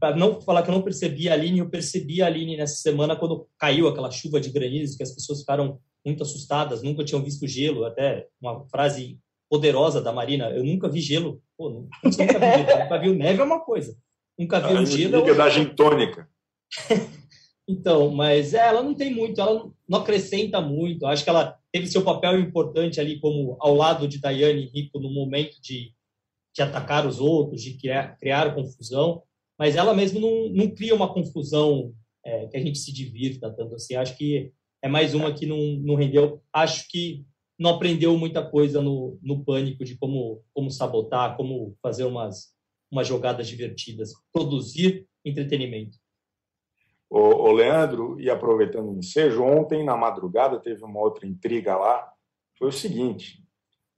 Para 0.00 0.16
não 0.16 0.40
falar 0.40 0.64
que 0.64 0.70
eu 0.70 0.74
não 0.74 0.82
percebi 0.82 1.28
a 1.28 1.34
Aline, 1.34 1.60
eu 1.60 1.70
percebi 1.70 2.20
a 2.20 2.26
Aline 2.26 2.56
nessa 2.56 2.76
semana 2.76 3.14
quando 3.14 3.46
caiu 3.56 3.86
aquela 3.86 4.10
chuva 4.10 4.40
de 4.40 4.50
granizo, 4.50 4.96
que 4.96 5.02
as 5.02 5.12
pessoas 5.12 5.40
ficaram 5.40 5.78
muito 6.04 6.24
assustadas, 6.24 6.82
nunca 6.82 7.04
tinham 7.04 7.22
visto 7.22 7.46
gelo, 7.46 7.84
até 7.84 8.26
uma 8.40 8.66
frase 8.68 9.18
poderosa 9.52 10.00
da 10.00 10.10
Marina. 10.10 10.48
Eu 10.48 10.64
nunca 10.64 10.88
vi 10.88 10.98
gelo. 10.98 11.42
Pô, 11.58 11.68
nunca 11.68 12.00
vi 12.02 12.10
gelo. 12.10 12.80
nunca 12.80 12.98
vi 12.98 13.14
neve 13.14 13.38
é 13.38 13.44
uma 13.44 13.60
coisa. 13.60 13.94
Nunca 14.38 14.58
vi 14.58 14.72
um 14.72 14.86
gelo. 14.86 15.18
Liga 15.18 15.32
é 15.32 15.34
da 15.34 15.50
gin 15.50 15.66
tônica. 15.66 16.26
então, 17.68 18.10
mas 18.10 18.54
é, 18.54 18.66
ela 18.66 18.82
não 18.82 18.94
tem 18.94 19.14
muito, 19.14 19.38
ela 19.38 19.70
não 19.86 19.98
acrescenta 19.98 20.58
muito. 20.58 21.04
Acho 21.04 21.22
que 21.22 21.28
ela 21.28 21.58
teve 21.70 21.86
seu 21.86 22.02
papel 22.02 22.40
importante 22.40 22.98
ali 22.98 23.20
como 23.20 23.58
ao 23.60 23.74
lado 23.74 24.08
de 24.08 24.18
Daiane 24.18 24.70
Rico 24.74 24.98
no 24.98 25.12
momento 25.12 25.60
de, 25.60 25.92
de 26.56 26.62
atacar 26.62 27.06
os 27.06 27.20
outros, 27.20 27.60
de 27.60 27.74
criar, 27.74 28.16
criar 28.16 28.54
confusão, 28.54 29.22
mas 29.58 29.76
ela 29.76 29.92
mesmo 29.92 30.18
não, 30.18 30.48
não 30.48 30.74
cria 30.74 30.94
uma 30.94 31.12
confusão 31.12 31.92
é, 32.24 32.46
que 32.46 32.56
a 32.56 32.60
gente 32.60 32.78
se 32.78 32.90
divirta 32.90 33.50
tanto 33.50 33.74
assim. 33.74 33.96
Acho 33.96 34.16
que 34.16 34.50
é 34.82 34.88
mais 34.88 35.12
uma 35.12 35.30
que 35.30 35.44
não, 35.44 35.58
não 35.82 35.94
rendeu. 35.94 36.42
Acho 36.50 36.88
que 36.88 37.22
não 37.58 37.70
aprendeu 37.70 38.16
muita 38.16 38.44
coisa 38.44 38.80
no, 38.80 39.18
no 39.22 39.44
pânico 39.44 39.84
de 39.84 39.96
como, 39.96 40.42
como 40.52 40.70
sabotar, 40.70 41.36
como 41.36 41.76
fazer 41.82 42.04
umas, 42.04 42.54
umas 42.90 43.06
jogadas 43.06 43.46
divertidas, 43.48 44.12
produzir 44.32 45.06
entretenimento. 45.24 45.98
O 47.14 47.52
Leandro, 47.52 48.18
e 48.18 48.30
aproveitando 48.30 48.90
o 48.90 48.98
ensejo, 48.98 49.42
ontem 49.42 49.84
na 49.84 49.94
madrugada 49.94 50.58
teve 50.58 50.82
uma 50.82 50.98
outra 50.98 51.26
intriga 51.26 51.76
lá. 51.76 52.10
Foi 52.58 52.68
o 52.68 52.72
seguinte: 52.72 53.44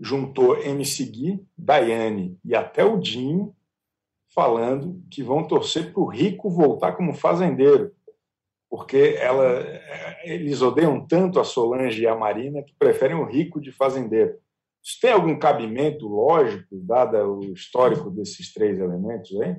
juntou 0.00 0.60
MC 0.60 1.04
Gui, 1.04 1.46
Daiane 1.56 2.36
e 2.44 2.56
até 2.56 2.84
o 2.84 2.98
Dinho 2.98 3.54
falando 4.34 5.00
que 5.08 5.22
vão 5.22 5.46
torcer 5.46 5.92
para 5.92 6.02
o 6.02 6.08
Rico 6.08 6.50
voltar 6.50 6.96
como 6.96 7.14
fazendeiro, 7.14 7.94
porque 8.74 9.16
ela, 9.20 9.64
eles 10.24 10.60
odeiam 10.60 11.06
tanto 11.06 11.38
a 11.38 11.44
Solange 11.44 12.02
e 12.02 12.08
a 12.08 12.16
Marina 12.16 12.60
que 12.60 12.74
preferem 12.76 13.14
o 13.14 13.24
Rico 13.24 13.60
de 13.60 13.70
fazendeiro. 13.70 14.36
Isso 14.82 14.98
tem 15.00 15.12
algum 15.12 15.38
cabimento 15.38 16.08
lógico, 16.08 16.74
dado 16.82 17.38
o 17.38 17.52
histórico 17.52 18.10
desses 18.10 18.52
três 18.52 18.80
elementos 18.80 19.40
aí? 19.40 19.54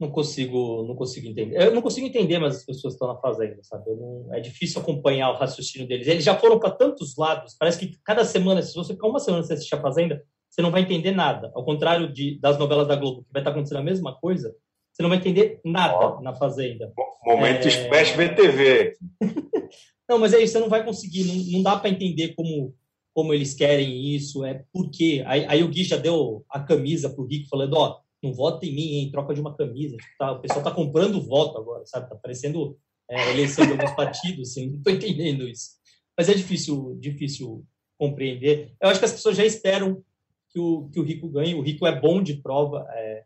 Não 0.00 0.10
consigo, 0.10 0.82
não 0.84 0.96
consigo 0.96 1.28
entender. 1.28 1.60
Eu 1.60 1.74
não 1.74 1.82
consigo 1.82 2.06
entender, 2.06 2.38
mas 2.38 2.56
as 2.56 2.64
pessoas 2.64 2.94
estão 2.94 3.06
na 3.06 3.20
fazenda, 3.20 3.62
sabe? 3.62 3.90
Não, 3.90 4.32
é 4.32 4.40
difícil 4.40 4.80
acompanhar 4.80 5.30
o 5.30 5.36
raciocínio 5.36 5.86
deles. 5.86 6.06
Eles 6.06 6.24
já 6.24 6.38
foram 6.38 6.58
para 6.58 6.70
tantos 6.70 7.18
lados. 7.18 7.54
Parece 7.54 7.78
que 7.78 7.98
cada 8.02 8.24
semana, 8.24 8.62
se 8.62 8.74
você 8.74 8.94
ficar 8.94 9.08
uma 9.08 9.20
semana 9.20 9.42
sem 9.42 9.52
assistir 9.52 9.74
a 9.74 9.82
fazenda, 9.82 10.24
você 10.48 10.62
não 10.62 10.70
vai 10.70 10.80
entender 10.80 11.10
nada. 11.10 11.52
Ao 11.54 11.66
contrário 11.66 12.10
de, 12.10 12.40
das 12.40 12.56
novelas 12.56 12.88
da 12.88 12.96
Globo, 12.96 13.24
que 13.24 13.32
vai 13.32 13.42
estar 13.42 13.50
acontecendo 13.50 13.80
a 13.80 13.84
mesma 13.84 14.18
coisa, 14.18 14.56
você 15.02 15.08
não 15.08 15.08
vai 15.08 15.18
entender 15.18 15.60
nada 15.64 16.20
na 16.20 16.34
Fazenda. 16.34 16.92
Momento 17.24 17.66
é... 17.66 17.68
Splash 17.68 18.12
VTV. 18.12 18.96
não, 20.08 20.18
mas 20.18 20.32
é 20.32 20.40
isso, 20.40 20.52
você 20.52 20.60
não 20.60 20.68
vai 20.68 20.84
conseguir, 20.84 21.24
não, 21.24 21.34
não 21.52 21.62
dá 21.62 21.76
para 21.76 21.90
entender 21.90 22.34
como, 22.34 22.74
como 23.12 23.34
eles 23.34 23.54
querem 23.54 24.14
isso, 24.14 24.44
é 24.44 24.64
por 24.72 24.90
quê. 24.90 25.22
Aí, 25.26 25.44
aí 25.48 25.62
o 25.62 25.68
Gui 25.68 25.84
já 25.84 25.96
deu 25.96 26.44
a 26.48 26.60
camisa 26.60 27.10
pro 27.10 27.26
Rico, 27.26 27.48
falando, 27.48 27.74
ó, 27.74 27.98
não 28.22 28.32
vota 28.32 28.64
em 28.64 28.74
mim, 28.74 28.98
em 28.98 29.10
troca 29.10 29.34
de 29.34 29.40
uma 29.40 29.56
camisa. 29.56 29.96
Tipo, 29.96 30.12
tá, 30.18 30.32
o 30.32 30.40
pessoal 30.40 30.62
tá 30.62 30.70
comprando 30.70 31.20
voto 31.20 31.58
agora, 31.58 31.84
sabe? 31.86 32.08
Tá 32.08 32.14
parecendo 32.14 32.78
é, 33.10 33.32
eleição 33.32 33.66
de 33.66 33.72
alguns 33.72 33.92
partidos, 33.96 34.50
assim, 34.50 34.70
não 34.70 34.82
tô 34.82 34.90
entendendo 34.90 35.48
isso. 35.48 35.70
Mas 36.16 36.28
é 36.28 36.34
difícil, 36.34 36.96
difícil 37.00 37.64
compreender. 37.98 38.72
Eu 38.80 38.88
acho 38.88 39.00
que 39.00 39.06
as 39.06 39.12
pessoas 39.12 39.36
já 39.36 39.44
esperam 39.44 40.02
que 40.50 40.60
o, 40.60 40.88
que 40.90 41.00
o 41.00 41.02
Rico 41.02 41.28
ganhe. 41.28 41.54
O 41.54 41.62
Rico 41.62 41.86
é 41.86 41.98
bom 41.98 42.22
de 42.22 42.34
prova. 42.34 42.86
É, 42.90 43.24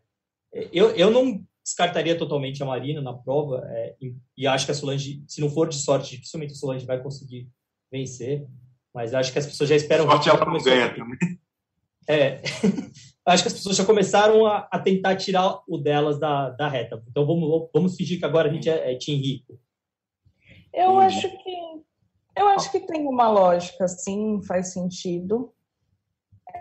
é, 0.53 0.69
eu, 0.71 0.91
eu 0.91 1.11
não 1.11 1.43
descartaria 1.67 2.17
totalmente 2.17 2.63
a 2.63 2.65
Marina 2.65 3.01
na 3.01 3.13
prova 3.13 3.61
é, 3.69 3.93
e, 4.01 4.15
e, 4.37 4.47
acho 4.47 4.65
que 4.65 4.71
a 4.71 4.75
Solange, 4.75 5.21
se 5.27 5.41
não 5.41 5.49
for 5.49 5.67
de 5.67 5.75
sorte, 5.75 6.15
dificilmente 6.15 6.53
a 6.53 6.55
Solange 6.55 6.85
vai 6.85 7.03
conseguir 7.03 7.49
vencer. 7.91 8.47
Mas 8.93 9.13
acho 9.13 9.33
que 9.33 9.39
as 9.39 9.45
pessoas 9.45 9.69
já 9.69 9.75
esperam. 9.75 10.05
Sorte 10.05 10.29
ela 10.29 10.45
não 10.45 10.57
ganha 10.63 10.89
também. 10.95 11.17
É, 12.09 12.41
acho 13.27 13.43
que 13.43 13.49
as 13.49 13.53
pessoas 13.53 13.75
já 13.75 13.83
começaram 13.83 14.45
a, 14.45 14.59
a, 14.71 14.79
tentar 14.79 15.17
tirar 15.17 15.59
o 15.67 15.77
delas 15.77 16.17
da, 16.17 16.51
da 16.51 16.69
reta. 16.69 17.03
Então 17.09 17.27
vamos, 17.27 17.69
vamos 17.73 17.97
fingir 17.97 18.17
que 18.17 18.23
agora 18.23 18.49
a 18.49 18.53
gente 18.53 18.69
é, 18.69 18.93
é 18.93 18.97
Team 18.97 19.17
Rico. 19.17 19.59
Eu 20.73 20.97
acho 20.99 21.29
que 21.29 21.51
eu 22.37 22.47
acho 22.47 22.71
que 22.71 22.79
tem 22.79 23.05
uma 23.05 23.29
lógica, 23.29 23.89
sim, 23.89 24.41
faz 24.41 24.71
sentido 24.71 25.53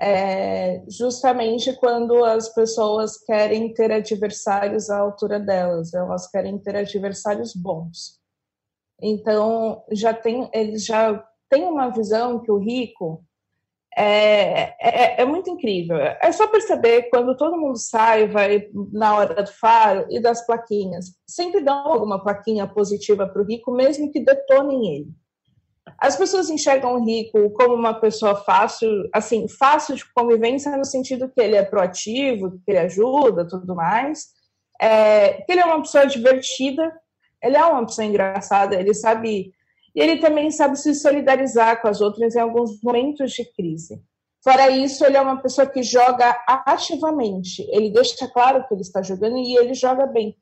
é 0.01 0.85
justamente 0.89 1.73
quando 1.75 2.25
as 2.25 2.49
pessoas 2.53 3.19
querem 3.25 3.73
ter 3.73 3.93
adversários 3.93 4.91
à 4.91 4.99
altura 4.99 5.39
delas, 5.41 5.93
elas 5.95 6.31
querem 6.31 6.59
ter 6.59 6.77
adversários 6.77 7.55
bons. 7.55 8.21
Então, 9.01 9.83
já 9.93 10.15
tem, 10.15 10.49
eles 10.53 10.85
já 10.85 11.23
têm 11.51 11.65
uma 11.65 11.91
visão 11.91 12.41
que 12.41 12.51
o 12.51 12.59
rico 12.59 13.25
é, 13.99 14.75
é, 14.79 15.23
é, 15.23 15.25
muito 15.25 15.49
incrível. 15.49 15.97
É 15.97 16.31
só 16.31 16.47
perceber 16.49 17.05
quando 17.05 17.37
todo 17.37 17.57
mundo 17.57 17.79
sai, 17.79 18.29
vai 18.29 18.69
na 18.93 19.17
hora 19.17 19.43
do 19.43 19.51
faro 19.53 20.07
e 20.11 20.21
das 20.21 20.45
plaquinhas. 20.45 21.15
Sempre 21.27 21.63
dão 21.63 21.75
alguma 21.89 22.23
plaquinha 22.23 22.67
positiva 22.67 23.27
para 23.27 23.41
o 23.41 23.47
rico, 23.47 23.73
mesmo 23.73 24.11
que 24.13 24.21
detonem 24.21 24.97
ele. 24.97 25.09
As 25.99 26.17
pessoas 26.17 26.51
enxergam 26.51 26.95
o 26.95 27.05
rico 27.05 27.51
como 27.51 27.75
uma 27.75 27.95
pessoa 27.95 28.35
fácil, 28.35 28.89
assim, 29.13 29.49
fácil 29.49 29.95
de 29.95 30.05
convivência 30.13 30.77
no 30.77 30.85
sentido 30.85 31.29
que 31.29 31.41
ele 31.41 31.57
é 31.57 31.63
proativo, 31.63 32.59
que 32.65 32.71
ele 32.71 32.79
ajuda, 32.79 33.47
tudo 33.47 33.75
mais, 33.75 34.27
é, 34.81 35.43
que 35.43 35.53
ele 35.53 35.61
é 35.61 35.65
uma 35.65 35.81
pessoa 35.81 36.07
divertida, 36.07 36.93
ele 37.43 37.57
é 37.57 37.65
uma 37.65 37.87
pessoa 37.87 38.05
engraçada, 38.05 38.75
ele 38.75 38.93
sabe 38.93 39.53
e 39.97 40.01
ele 40.01 40.19
também 40.19 40.51
sabe 40.51 40.79
se 40.79 40.95
solidarizar 40.95 41.81
com 41.81 41.89
as 41.89 42.03
outras 42.03 42.37
em 42.37 42.41
alguns 42.41 42.83
momentos 42.83 43.33
de 43.33 43.51
crise. 43.55 43.99
Fora 44.45 44.71
isso, 44.71 45.05
ele 45.05 45.17
é 45.17 45.21
uma 45.21 45.41
pessoa 45.41 45.67
que 45.67 45.83
joga 45.83 46.39
ativamente. 46.47 47.67
Ele 47.71 47.91
deixa 47.91 48.29
claro 48.29 48.63
que 48.69 48.75
ele 48.75 48.83
está 48.83 49.01
jogando 49.01 49.39
e 49.39 49.57
ele 49.57 49.73
joga 49.73 50.07
bem. 50.07 50.37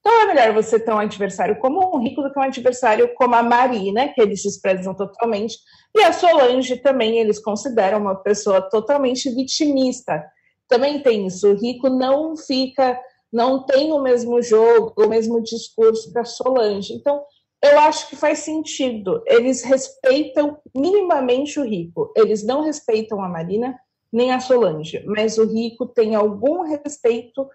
Então 0.00 0.22
é 0.22 0.26
melhor 0.26 0.54
você 0.54 0.78
ter 0.78 0.92
um 0.92 0.98
adversário 0.98 1.58
como 1.58 1.94
um 1.94 2.00
rico 2.00 2.22
do 2.22 2.32
que 2.32 2.38
um 2.38 2.42
adversário 2.42 3.12
como 3.14 3.34
a 3.34 3.42
Marina, 3.42 4.08
que 4.08 4.20
eles 4.20 4.42
desprezam 4.42 4.94
totalmente, 4.94 5.58
e 5.94 6.02
a 6.02 6.12
Solange 6.12 6.76
também 6.76 7.18
eles 7.18 7.38
consideram 7.38 7.98
uma 7.98 8.14
pessoa 8.14 8.62
totalmente 8.62 9.28
vitimista. 9.34 10.24
Também 10.68 11.02
tem 11.02 11.26
isso, 11.26 11.50
o 11.50 11.54
rico 11.54 11.88
não 11.88 12.36
fica, 12.36 12.98
não 13.32 13.64
tem 13.64 13.92
o 13.92 14.00
mesmo 14.00 14.40
jogo, 14.40 14.92
o 14.96 15.08
mesmo 15.08 15.42
discurso 15.42 16.12
que 16.12 16.18
a 16.18 16.24
Solange. 16.24 16.92
Então, 16.92 17.22
eu 17.62 17.78
acho 17.80 18.08
que 18.08 18.16
faz 18.16 18.40
sentido. 18.40 19.22
Eles 19.26 19.62
respeitam 19.62 20.58
minimamente 20.74 21.58
o 21.58 21.64
rico. 21.64 22.12
Eles 22.16 22.44
não 22.44 22.62
respeitam 22.62 23.22
a 23.22 23.28
Marina 23.28 23.78
nem 24.12 24.32
a 24.32 24.40
Solange, 24.40 25.02
mas 25.06 25.38
o 25.38 25.44
rico 25.44 25.86
tem 25.86 26.14
algum 26.14 26.62
respeito 26.62 27.48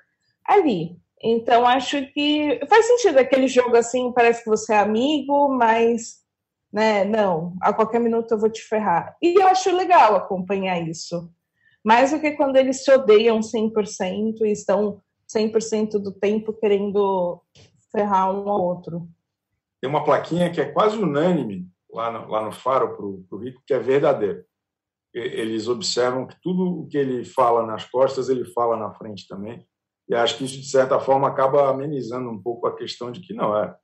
ali. 0.46 0.98
Então, 1.24 1.66
acho 1.66 2.06
que 2.08 2.60
faz 2.68 2.86
sentido 2.86 3.18
aquele 3.18 3.48
jogo 3.48 3.78
assim, 3.78 4.12
parece 4.12 4.44
que 4.44 4.50
você 4.50 4.74
é 4.74 4.80
amigo, 4.80 5.48
mas 5.48 6.22
né, 6.72 7.06
não, 7.06 7.56
a 7.62 7.72
qualquer 7.72 8.02
minuto 8.02 8.32
eu 8.32 8.38
vou 8.38 8.50
te 8.50 8.62
ferrar. 8.62 9.16
E 9.22 9.40
eu 9.40 9.48
acho 9.48 9.74
legal 9.74 10.18
acompanhar 10.18 10.82
isso. 10.82 11.32
Mais 11.82 12.12
do 12.12 12.20
que 12.20 12.32
quando 12.32 12.58
eles 12.58 12.84
se 12.84 12.92
odeiam 12.92 13.40
100% 13.40 14.42
e 14.42 14.52
estão 14.52 15.02
100% 15.34 15.92
do 15.92 16.12
tempo 16.12 16.52
querendo 16.52 17.42
ferrar 17.90 18.30
um 18.30 18.50
ao 18.50 18.62
outro. 18.62 19.08
Tem 19.80 19.90
uma 19.90 20.04
plaquinha 20.04 20.52
que 20.52 20.60
é 20.60 20.66
quase 20.66 20.98
unânime 20.98 21.68
lá 21.90 22.12
no, 22.12 22.28
lá 22.30 22.44
no 22.44 22.52
Faro 22.52 22.98
para 22.98 23.06
o 23.06 23.40
Rico, 23.42 23.62
que 23.66 23.74
é 23.74 23.80
verdadeiro. 23.80 24.44
Eles 25.14 25.70
observam 25.70 26.26
que 26.26 26.36
tudo 26.42 26.82
o 26.82 26.88
que 26.88 26.98
ele 26.98 27.24
fala 27.24 27.66
nas 27.66 27.86
costas, 27.86 28.28
ele 28.28 28.44
fala 28.46 28.76
na 28.76 28.92
frente 28.94 29.26
também 29.28 29.66
e 30.08 30.16
acho 30.16 30.38
que 30.38 30.44
isso, 30.44 30.60
de 30.60 30.70
certa 30.70 31.00
forma, 31.00 31.28
acaba 31.28 31.70
amenizando 31.70 32.30
um 32.30 32.42
pouco 32.42 32.68
a 32.68 32.76
questão 32.76 33.12
de 33.12 33.22
que 33.22 33.34
não 33.34 33.58
é. 33.58 33.76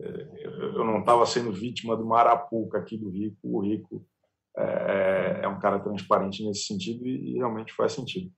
é 0.00 0.46
eu 0.74 0.84
não 0.84 1.00
estava 1.00 1.26
sendo 1.26 1.52
vítima 1.52 1.96
do 1.96 2.06
marapuca 2.06 2.78
aqui 2.78 2.96
do 2.96 3.10
Rico. 3.10 3.38
O 3.42 3.60
Rico 3.60 4.06
é, 4.56 5.40
é 5.42 5.48
um 5.48 5.58
cara 5.58 5.78
transparente 5.78 6.44
nesse 6.44 6.64
sentido 6.64 7.06
e, 7.06 7.34
realmente 7.34 7.72
faz 7.74 7.92
sentido. 7.92 8.32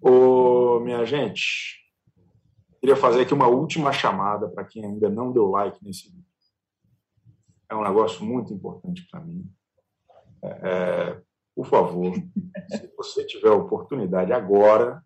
Ô, 0.00 0.80
minha 0.80 1.04
gente, 1.04 1.78
queria 2.80 2.96
fazer 2.96 3.22
aqui 3.22 3.34
uma 3.34 3.48
última 3.48 3.92
chamada 3.92 4.48
para 4.48 4.64
quem 4.64 4.84
ainda 4.84 5.08
não 5.08 5.32
deu 5.32 5.46
like 5.50 5.78
nesse 5.84 6.10
vídeo. 6.10 6.24
É 7.68 7.76
um 7.76 7.84
negócio 7.84 8.24
muito 8.24 8.52
importante 8.52 9.06
para 9.08 9.20
mim. 9.20 9.48
É, 10.42 10.48
é 10.48 11.22
por 11.54 11.66
favor, 11.66 12.14
se 12.70 12.92
você 12.96 13.24
tiver 13.24 13.50
oportunidade 13.50 14.32
agora, 14.32 15.04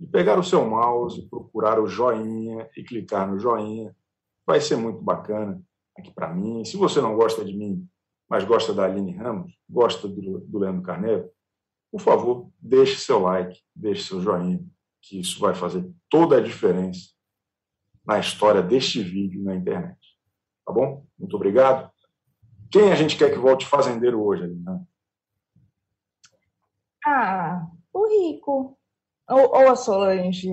de 0.00 0.06
pegar 0.06 0.38
o 0.38 0.42
seu 0.42 0.64
mouse, 0.66 1.28
procurar 1.28 1.78
o 1.78 1.86
joinha 1.86 2.70
e 2.74 2.82
clicar 2.82 3.30
no 3.30 3.38
joinha. 3.38 3.94
Vai 4.46 4.58
ser 4.58 4.76
muito 4.76 5.02
bacana 5.02 5.62
aqui 5.96 6.10
para 6.10 6.32
mim. 6.32 6.64
Se 6.64 6.78
você 6.78 7.02
não 7.02 7.14
gosta 7.14 7.44
de 7.44 7.54
mim, 7.54 7.86
mas 8.26 8.42
gosta 8.44 8.72
da 8.72 8.84
Aline 8.84 9.14
Ramos, 9.14 9.52
gosta 9.68 10.08
do, 10.08 10.40
do 10.40 10.58
Leandro 10.58 10.82
Carneiro, 10.82 11.30
por 11.92 12.00
favor, 12.00 12.50
deixe 12.58 12.96
seu 12.96 13.20
like, 13.20 13.60
deixe 13.76 14.04
seu 14.04 14.22
joinha, 14.22 14.64
que 15.02 15.20
isso 15.20 15.38
vai 15.38 15.54
fazer 15.54 15.86
toda 16.08 16.38
a 16.38 16.40
diferença 16.40 17.10
na 18.06 18.18
história 18.18 18.62
deste 18.62 19.02
vídeo 19.02 19.42
na 19.42 19.54
internet. 19.54 19.98
Tá 20.64 20.72
bom? 20.72 21.04
Muito 21.18 21.36
obrigado. 21.36 21.90
Quem 22.70 22.90
a 22.90 22.94
gente 22.94 23.18
quer 23.18 23.30
que 23.30 23.38
volte 23.38 23.66
fazendeiro 23.66 24.22
hoje, 24.24 24.44
Aline? 24.44 24.64
Ah, 27.04 27.66
o 27.92 28.06
Rico 28.06 28.79
ou, 29.30 29.48
ou 29.50 29.68
a 29.68 29.76
Solange. 29.76 30.50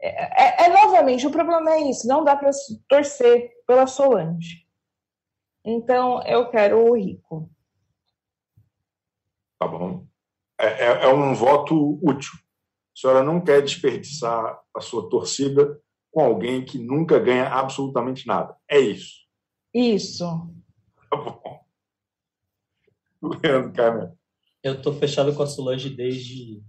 É, 0.00 0.64
é, 0.64 0.66
é, 0.66 0.68
novamente, 0.68 1.26
o 1.26 1.30
problema 1.30 1.70
é 1.72 1.90
isso, 1.90 2.08
não 2.08 2.24
dá 2.24 2.34
para 2.34 2.50
torcer 2.88 3.52
pela 3.66 3.86
Solange. 3.86 4.66
Então, 5.64 6.20
eu 6.26 6.50
quero 6.50 6.78
o 6.78 6.96
Rico. 6.96 7.48
Tá 9.60 9.68
bom. 9.68 10.04
É, 10.58 10.66
é, 10.66 11.04
é 11.04 11.08
um 11.08 11.34
voto 11.34 12.00
útil. 12.02 12.32
A 12.34 13.00
senhora 13.00 13.22
não 13.22 13.40
quer 13.40 13.62
desperdiçar 13.62 14.60
a 14.74 14.80
sua 14.80 15.08
torcida 15.08 15.80
com 16.10 16.20
alguém 16.20 16.64
que 16.64 16.78
nunca 16.78 17.18
ganha 17.18 17.48
absolutamente 17.48 18.26
nada. 18.26 18.56
É 18.68 18.78
isso. 18.78 19.22
Isso. 19.72 20.24
Tá 21.08 21.16
bom. 21.16 21.64
Leandro 23.42 23.72
Carmen. 23.72 24.12
Eu 24.62 24.74
estou 24.74 24.92
fechado 24.92 25.34
com 25.34 25.42
a 25.42 25.46
Solange 25.46 25.90
desde 25.90 26.62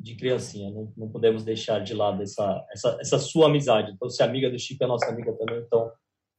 de 0.00 0.16
criancinha. 0.16 0.70
Não, 0.70 0.92
não 0.96 1.08
podemos 1.08 1.44
deixar 1.44 1.80
de 1.80 1.94
lado 1.94 2.22
essa, 2.22 2.66
essa, 2.72 2.98
essa 3.00 3.18
sua 3.18 3.46
amizade. 3.46 3.92
Então, 3.92 4.08
se 4.08 4.22
a 4.22 4.26
amiga 4.26 4.50
do 4.50 4.58
Chico 4.58 4.82
é 4.82 4.86
nossa 4.86 5.06
amiga 5.10 5.32
também, 5.34 5.60
então 5.60 5.92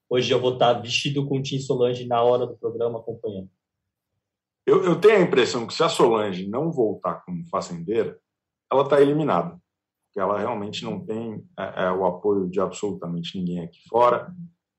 hoje 0.09 0.31
eu 0.33 0.41
vou 0.41 0.53
estar 0.53 0.73
vestido 0.73 1.25
com 1.27 1.37
o 1.37 1.41
Tim 1.41 1.59
Solange 1.59 2.05
na 2.07 2.21
hora 2.21 2.47
do 2.47 2.57
programa 2.57 2.99
acompanhando. 2.99 3.49
Eu, 4.65 4.83
eu 4.83 4.99
tenho 4.99 5.17
a 5.17 5.21
impressão 5.21 5.67
que 5.67 5.73
se 5.73 5.83
a 5.83 5.89
Solange 5.89 6.47
não 6.47 6.71
voltar 6.71 7.23
como 7.23 7.47
fazendeira, 7.47 8.19
ela 8.71 8.83
está 8.83 8.99
eliminada. 8.99 9.59
Porque 10.07 10.19
ela 10.19 10.39
realmente 10.39 10.83
não 10.83 10.99
tem 11.05 11.43
é, 11.57 11.85
é, 11.85 11.91
o 11.91 12.05
apoio 12.05 12.49
de 12.49 12.59
absolutamente 12.59 13.37
ninguém 13.37 13.61
aqui 13.61 13.79
fora. 13.87 14.33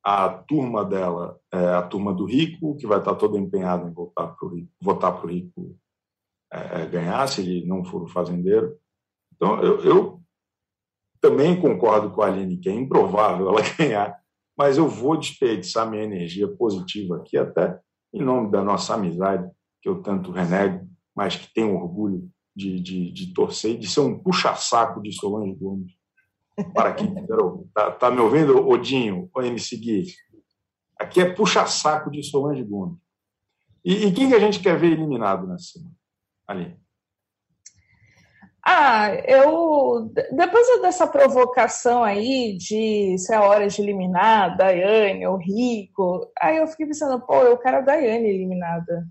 A 0.04 0.28
turma 0.28 0.84
dela 0.84 1.38
é 1.52 1.68
a 1.68 1.82
turma 1.82 2.12
do 2.12 2.26
Rico, 2.26 2.76
que 2.76 2.86
vai 2.86 2.98
estar 2.98 3.14
toda 3.14 3.38
empenhada 3.38 3.88
em 3.88 3.92
voltar 3.92 4.26
pro 4.28 4.48
Rico, 4.48 4.70
votar 4.80 5.16
para 5.16 5.26
o 5.26 5.30
Rico 5.30 5.78
é, 6.52 6.82
é, 6.82 6.86
ganhar, 6.86 7.26
se 7.26 7.40
ele 7.40 7.66
não 7.66 7.82
for 7.82 8.06
fazendeiro. 8.08 8.76
Então, 9.34 9.60
eu, 9.62 9.80
eu 9.84 10.22
também 11.20 11.58
concordo 11.58 12.10
com 12.10 12.20
a 12.20 12.26
Aline 12.26 12.58
que 12.58 12.68
é 12.68 12.74
improvável 12.74 13.48
ela 13.48 13.62
ganhar, 13.78 14.20
mas 14.56 14.76
eu 14.76 14.86
vou 14.86 15.16
desperdiçar 15.16 15.88
minha 15.88 16.02
energia 16.02 16.46
positiva 16.46 17.16
aqui, 17.16 17.38
até 17.38 17.80
em 18.12 18.22
nome 18.22 18.50
da 18.50 18.62
nossa 18.62 18.94
amizade, 18.94 19.50
que 19.80 19.88
eu 19.88 20.02
tanto 20.02 20.30
renego, 20.30 20.86
mas 21.16 21.36
que 21.36 21.52
tenho 21.54 21.74
orgulho 21.74 22.28
de, 22.54 22.78
de, 22.80 23.10
de 23.10 23.32
torcer, 23.32 23.78
de 23.78 23.88
ser 23.88 24.00
um 24.00 24.18
puxa-saco 24.18 25.00
de 25.00 25.12
Solange 25.12 25.54
Gomes. 25.54 25.92
Para 26.74 26.92
quem 26.92 27.14
está 27.18 27.90
tá 27.92 28.10
me 28.10 28.20
ouvindo, 28.20 28.68
Odinho, 28.68 29.30
o 29.34 29.40
MC 29.40 29.76
Gui? 29.78 30.04
Aqui 31.00 31.20
é 31.22 31.32
puxa-saco 31.32 32.10
de 32.10 32.22
Solange 32.22 32.62
Gomes. 32.62 32.98
E, 33.82 34.06
e, 34.06 34.12
quem 34.12 34.28
que 34.28 34.34
a 34.34 34.38
gente 34.38 34.60
quer 34.60 34.78
ver 34.78 34.92
eliminado 34.92 35.46
nessa 35.46 35.72
semana? 35.72 36.01
Ali. 36.46 36.82
Ah, 38.64 39.14
eu. 39.26 40.12
Depois 40.30 40.80
dessa 40.80 41.06
provocação 41.06 42.04
aí 42.04 42.56
de 42.56 43.18
se 43.18 43.34
é 43.34 43.38
hora 43.38 43.66
de 43.68 43.82
eliminar 43.82 44.52
a 44.52 44.54
Daiane, 44.54 45.26
o 45.26 45.36
Rico, 45.36 46.32
aí 46.40 46.58
eu 46.58 46.66
fiquei 46.68 46.86
pensando, 46.86 47.20
pô, 47.26 47.34
eu 47.42 47.58
quero 47.58 47.78
a 47.78 47.80
Daiane 47.80 48.28
eliminada. 48.28 49.04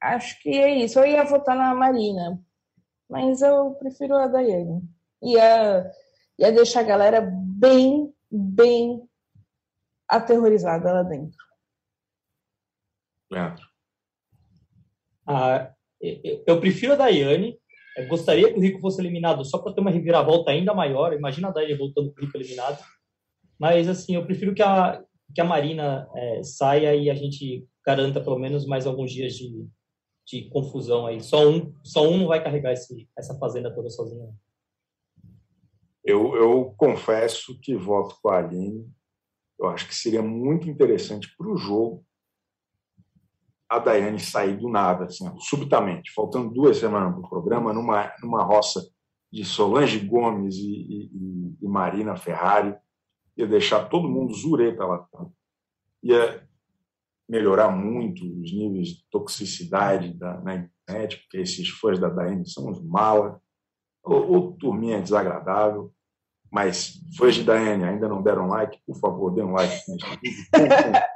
Acho 0.00 0.40
que 0.40 0.50
é 0.50 0.76
isso. 0.76 0.98
Eu 1.00 1.06
ia 1.06 1.24
votar 1.24 1.56
na 1.56 1.74
Marina, 1.74 2.40
mas 3.10 3.42
eu 3.42 3.74
prefiro 3.74 4.14
a 4.14 4.28
Daiane. 4.28 4.82
Ia, 5.22 5.90
ia 6.38 6.52
deixar 6.52 6.80
a 6.80 6.84
galera 6.84 7.20
bem, 7.20 8.14
bem 8.30 9.02
aterrorizada 10.08 10.92
lá 10.92 11.02
dentro. 11.02 11.38
Leandro. 13.28 13.75
Ah, 15.26 15.72
eu 16.00 16.60
prefiro 16.60 16.92
a 16.92 16.96
Daiane. 16.96 17.58
Eu 17.96 18.08
gostaria 18.08 18.52
que 18.52 18.58
o 18.58 18.62
Rico 18.62 18.80
fosse 18.80 19.00
eliminado 19.00 19.44
só 19.44 19.58
para 19.58 19.72
ter 19.72 19.80
uma 19.80 19.90
reviravolta 19.90 20.50
ainda 20.50 20.74
maior. 20.74 21.12
Imagina 21.12 21.48
a 21.48 21.50
Daiane 21.50 21.74
voltando 21.74 22.12
com 22.12 22.20
o 22.20 22.24
Rico 22.24 22.36
eliminado. 22.36 22.78
Mas, 23.58 23.88
assim, 23.88 24.14
eu 24.14 24.24
prefiro 24.24 24.54
que 24.54 24.62
a, 24.62 25.02
que 25.34 25.40
a 25.40 25.44
Marina 25.44 26.08
é, 26.14 26.42
saia 26.42 26.94
e 26.94 27.08
a 27.08 27.14
gente 27.14 27.66
garanta 27.84 28.20
pelo 28.20 28.38
menos 28.38 28.66
mais 28.66 28.86
alguns 28.86 29.10
dias 29.10 29.34
de, 29.34 29.66
de 30.26 30.48
confusão 30.50 31.06
aí. 31.06 31.20
Só 31.20 31.48
um, 31.48 31.72
só 31.82 32.06
um 32.06 32.18
não 32.18 32.26
vai 32.26 32.42
carregar 32.42 32.72
esse, 32.72 33.08
essa 33.16 33.38
fazenda 33.38 33.74
toda 33.74 33.88
sozinho. 33.88 34.34
Eu, 36.04 36.36
eu 36.36 36.74
confesso 36.76 37.58
que 37.60 37.74
voto 37.74 38.16
com 38.22 38.28
a 38.28 38.38
Aline. 38.38 38.88
Eu 39.58 39.68
acho 39.68 39.88
que 39.88 39.94
seria 39.94 40.22
muito 40.22 40.68
interessante 40.68 41.34
para 41.36 41.50
o 41.50 41.56
jogo 41.56 42.05
a 43.68 43.78
Daiane 43.78 44.20
sair 44.20 44.56
do 44.56 44.68
nada, 44.68 45.04
assim, 45.04 45.28
subitamente, 45.38 46.12
faltando 46.12 46.52
duas 46.52 46.76
semanas 46.76 47.12
para 47.12 47.20
o 47.20 47.28
programa, 47.28 47.72
numa, 47.72 48.12
numa 48.22 48.42
roça 48.42 48.80
de 49.32 49.44
Solange 49.44 49.98
Gomes 49.98 50.56
e, 50.56 50.70
e, 50.70 51.56
e 51.60 51.68
Marina 51.68 52.16
Ferrari, 52.16 52.76
ia 53.36 53.46
deixar 53.46 53.88
todo 53.88 54.08
mundo 54.08 54.32
zureta 54.34 54.84
lá. 54.84 55.06
Ia 56.02 56.46
melhorar 57.28 57.70
muito 57.70 58.24
os 58.24 58.52
níveis 58.52 58.88
de 58.88 59.04
toxicidade 59.10 60.14
da, 60.14 60.40
na 60.40 60.54
internet, 60.54 61.18
porque 61.22 61.38
esses 61.38 61.68
fãs 61.68 61.98
da 61.98 62.08
Daiane 62.08 62.48
são 62.48 62.68
uns 62.68 62.80
malas, 62.82 63.36
ou, 64.02 64.32
ou 64.32 64.52
turminha 64.52 65.02
desagradável, 65.02 65.92
mas 66.50 67.00
fãs 67.18 67.34
de 67.34 67.42
Daiane 67.42 67.84
ainda 67.84 68.08
não 68.08 68.22
deram 68.22 68.46
like, 68.46 68.78
por 68.86 68.96
favor, 69.00 69.34
dê 69.34 69.42
um 69.42 69.52
like. 69.52 69.74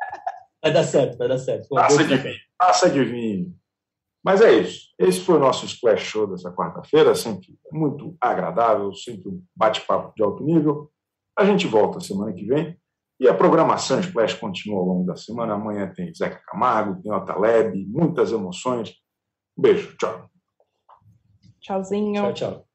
Vai 0.62 0.72
dar 0.72 0.84
certo, 0.84 1.16
vai 1.16 1.28
dar 1.28 1.38
certo. 1.38 1.68
Taça 1.68 2.04
de 2.04 2.16
vinho, 2.16 2.38
taça 2.58 2.90
de 2.90 3.04
vinho. 3.04 3.60
Mas 4.22 4.42
é 4.42 4.52
isso. 4.52 4.90
Esse 4.98 5.20
foi 5.20 5.36
o 5.36 5.40
nosso 5.40 5.64
Splash 5.64 6.02
Show 6.02 6.26
dessa 6.26 6.52
quarta-feira, 6.52 7.14
sempre 7.14 7.58
muito 7.72 8.14
agradável, 8.20 8.92
sempre 8.94 9.30
um 9.30 9.42
bate-papo 9.56 10.12
de 10.14 10.22
alto 10.22 10.44
nível. 10.44 10.90
A 11.38 11.44
gente 11.44 11.66
volta 11.66 12.00
semana 12.00 12.32
que 12.32 12.44
vem. 12.44 12.78
E 13.18 13.28
a 13.28 13.34
programação 13.34 14.00
Splash 14.00 14.34
continua 14.34 14.78
ao 14.80 14.86
longo 14.86 15.06
da 15.06 15.16
semana. 15.16 15.54
Amanhã 15.54 15.90
tem 15.94 16.14
Zeca 16.14 16.42
Camargo, 16.46 17.02
tem 17.02 17.12
Otaleb, 17.12 17.86
muitas 17.86 18.32
emoções. 18.32 18.94
Um 19.56 19.62
beijo, 19.62 19.96
tchau. 19.96 20.30
Tchauzinho. 21.60 22.14
Tchau, 22.14 22.32
tchau. 22.34 22.69